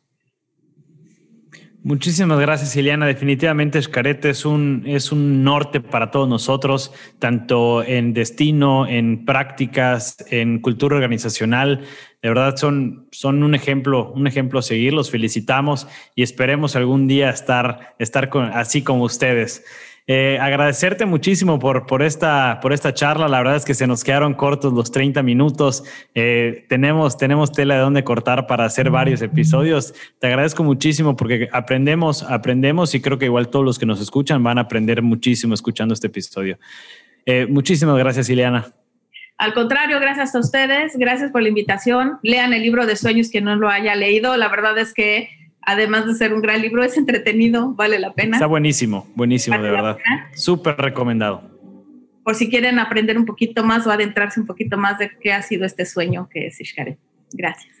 Muchísimas 1.82 2.38
gracias, 2.38 2.76
Ileana. 2.76 3.06
Definitivamente 3.06 3.82
Xcaret 3.82 4.24
es 4.26 4.44
un, 4.44 4.84
es 4.86 5.10
un 5.10 5.42
norte 5.42 5.80
para 5.80 6.12
todos 6.12 6.28
nosotros, 6.28 6.92
tanto 7.18 7.82
en 7.82 8.12
destino, 8.12 8.86
en 8.86 9.24
prácticas, 9.24 10.24
en 10.30 10.60
cultura 10.60 10.94
organizacional. 10.94 11.80
De 12.22 12.28
verdad 12.28 12.56
son, 12.56 13.08
son 13.10 13.42
un 13.42 13.56
ejemplo, 13.56 14.12
un 14.12 14.28
ejemplo 14.28 14.60
a 14.60 14.62
seguir. 14.62 14.92
Los 14.92 15.10
felicitamos 15.10 15.88
y 16.14 16.22
esperemos 16.22 16.76
algún 16.76 17.08
día 17.08 17.28
estar, 17.30 17.96
estar 17.98 18.30
así 18.52 18.82
como 18.82 19.02
ustedes. 19.02 19.64
Eh, 20.06 20.38
agradecerte 20.40 21.06
muchísimo 21.06 21.58
por, 21.58 21.86
por, 21.86 22.02
esta, 22.02 22.58
por 22.60 22.72
esta 22.72 22.92
charla. 22.92 23.28
La 23.28 23.38
verdad 23.38 23.56
es 23.56 23.64
que 23.64 23.74
se 23.74 23.86
nos 23.86 24.02
quedaron 24.02 24.34
cortos 24.34 24.72
los 24.72 24.90
30 24.90 25.22
minutos. 25.22 25.84
Eh, 26.14 26.66
tenemos, 26.68 27.16
tenemos 27.16 27.52
tela 27.52 27.74
de 27.74 27.80
dónde 27.80 28.02
cortar 28.02 28.46
para 28.46 28.64
hacer 28.64 28.90
varios 28.90 29.22
episodios. 29.22 29.94
Te 30.18 30.26
agradezco 30.26 30.64
muchísimo 30.64 31.16
porque 31.16 31.48
aprendemos, 31.52 32.22
aprendemos 32.22 32.94
y 32.94 33.00
creo 33.00 33.18
que 33.18 33.26
igual 33.26 33.48
todos 33.48 33.64
los 33.64 33.78
que 33.78 33.86
nos 33.86 34.00
escuchan 34.00 34.42
van 34.42 34.58
a 34.58 34.62
aprender 34.62 35.02
muchísimo 35.02 35.54
escuchando 35.54 35.94
este 35.94 36.08
episodio. 36.08 36.58
Eh, 37.26 37.46
muchísimas 37.48 37.96
gracias, 37.96 38.28
Ileana. 38.28 38.66
Al 39.38 39.54
contrario, 39.54 39.98
gracias 40.00 40.34
a 40.34 40.38
ustedes, 40.38 40.96
gracias 40.96 41.30
por 41.30 41.40
la 41.40 41.48
invitación. 41.48 42.18
Lean 42.22 42.52
el 42.52 42.60
libro 42.60 42.84
de 42.84 42.94
sueños 42.94 43.30
que 43.30 43.40
no 43.40 43.56
lo 43.56 43.70
haya 43.70 43.94
leído. 43.94 44.36
La 44.36 44.48
verdad 44.48 44.76
es 44.76 44.92
que 44.92 45.30
además 45.62 46.06
de 46.06 46.14
ser 46.14 46.32
un 46.32 46.42
gran 46.42 46.60
libro, 46.62 46.82
es 46.82 46.96
entretenido, 46.96 47.74
vale 47.74 47.98
la 47.98 48.12
pena. 48.12 48.36
Está 48.36 48.46
buenísimo, 48.46 49.06
buenísimo, 49.14 49.60
de 49.60 49.70
verdad. 49.70 49.98
Súper 50.34 50.76
recomendado. 50.76 51.42
por 52.24 52.34
si 52.34 52.48
quieren 52.48 52.78
aprender 52.78 53.18
un 53.18 53.24
poquito 53.24 53.64
más 53.64 53.86
o 53.86 53.90
adentrarse 53.90 54.40
un 54.40 54.46
poquito 54.46 54.76
más 54.76 54.98
de 54.98 55.10
qué 55.20 55.32
ha 55.32 55.42
sido 55.42 55.64
este 55.64 55.86
sueño 55.86 56.28
que 56.30 56.46
es 56.46 56.60
Ishkaret. 56.60 56.98
Gracias. 57.32 57.74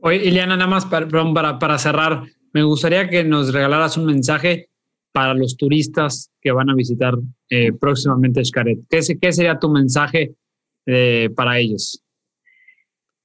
Oye, 0.00 0.24
Ileana, 0.24 0.56
nada 0.56 0.68
más 0.68 0.84
para, 0.86 1.06
para, 1.08 1.58
para 1.58 1.78
cerrar, 1.78 2.22
me 2.52 2.62
gustaría 2.62 3.08
que 3.08 3.24
nos 3.24 3.52
regalaras 3.52 3.96
un 3.96 4.06
mensaje 4.06 4.68
para 5.12 5.34
los 5.34 5.56
turistas 5.56 6.30
que 6.40 6.50
van 6.50 6.70
a 6.70 6.74
visitar 6.74 7.14
eh, 7.50 7.72
próximamente 7.72 8.44
Xcaret. 8.44 8.80
¿Qué, 8.88 9.00
¿Qué, 9.20 9.32
sería 9.32 9.58
tu 9.58 9.70
mensaje 9.70 10.34
eh, 10.86 11.30
para 11.36 11.58
ellos? 11.58 12.02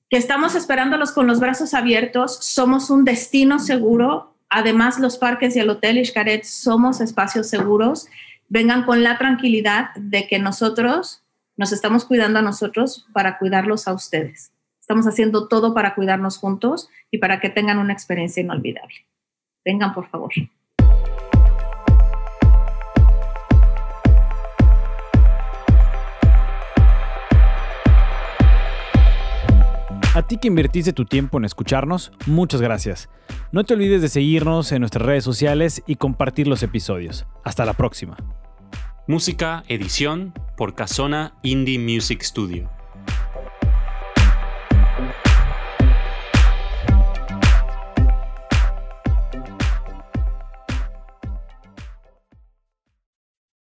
Que 0.10 0.18
estamos 0.18 0.55
esperándolos 0.55 1.12
con 1.12 1.28
los 1.28 1.39
brazos 1.39 1.74
abiertos, 1.74 2.38
somos 2.41 2.89
un 2.89 3.03
destino 3.03 3.60
seguro, 3.60 4.36
además 4.49 4.99
los 4.99 5.18
parques 5.18 5.55
y 5.55 5.60
el 5.60 5.70
hotel 5.70 6.03
Xcaret 6.05 6.45
somos 6.45 7.01
espacios 7.01 7.47
seguros. 7.47 8.08
Vengan 8.47 8.86
con 8.86 9.03
la 9.03 9.18
tranquilidad 9.18 9.89
de 9.95 10.28
que 10.28 10.39
nosotros 10.39 11.24
nos 11.58 11.74
estamos 11.74 12.05
cuidando 12.05 12.39
a 12.39 12.43
nosotros 12.43 13.05
para 13.12 13.38
cuidarlos 13.38 13.88
a 13.88 13.93
ustedes. 13.93 14.53
Estamos 14.80 15.05
haciendo 15.08 15.49
todo 15.49 15.74
para 15.74 15.95
cuidarnos 15.95 16.38
juntos 16.38 16.88
y 17.12 17.18
para 17.18 17.41
que 17.41 17.49
tengan 17.49 17.78
una 17.78 17.91
experiencia 17.91 18.41
inolvidable. 18.41 19.05
Vengan, 19.66 19.93
por 19.93 20.08
favor. 20.08 20.32
A 30.18 30.24
ti 30.24 30.38
que 30.38 30.47
invertiste 30.47 30.93
tu 30.93 31.05
tiempo 31.05 31.38
en 31.38 31.45
escucharnos, 31.45 32.11
muchas 32.26 32.59
gracias. 32.59 33.07
No 33.51 33.65
te 33.65 33.76
olvides 33.76 34.01
de 34.01 34.09
seguirnos 34.09 34.72
en 34.72 34.80
nuestras 34.80 35.05
redes 35.05 35.24
sociales 35.24 35.84
y 35.86 35.97
compartir 35.97 36.47
los 36.47 36.63
episodios. 36.63 37.28
Hasta 37.43 37.65
la 37.65 37.74
próxima. 37.74 38.18
Música, 39.07 39.63
edición 39.68 40.34
por 40.57 40.74
Casona 40.74 41.36
Indie 41.43 41.78
Music 41.78 42.24
Studio. 42.24 42.68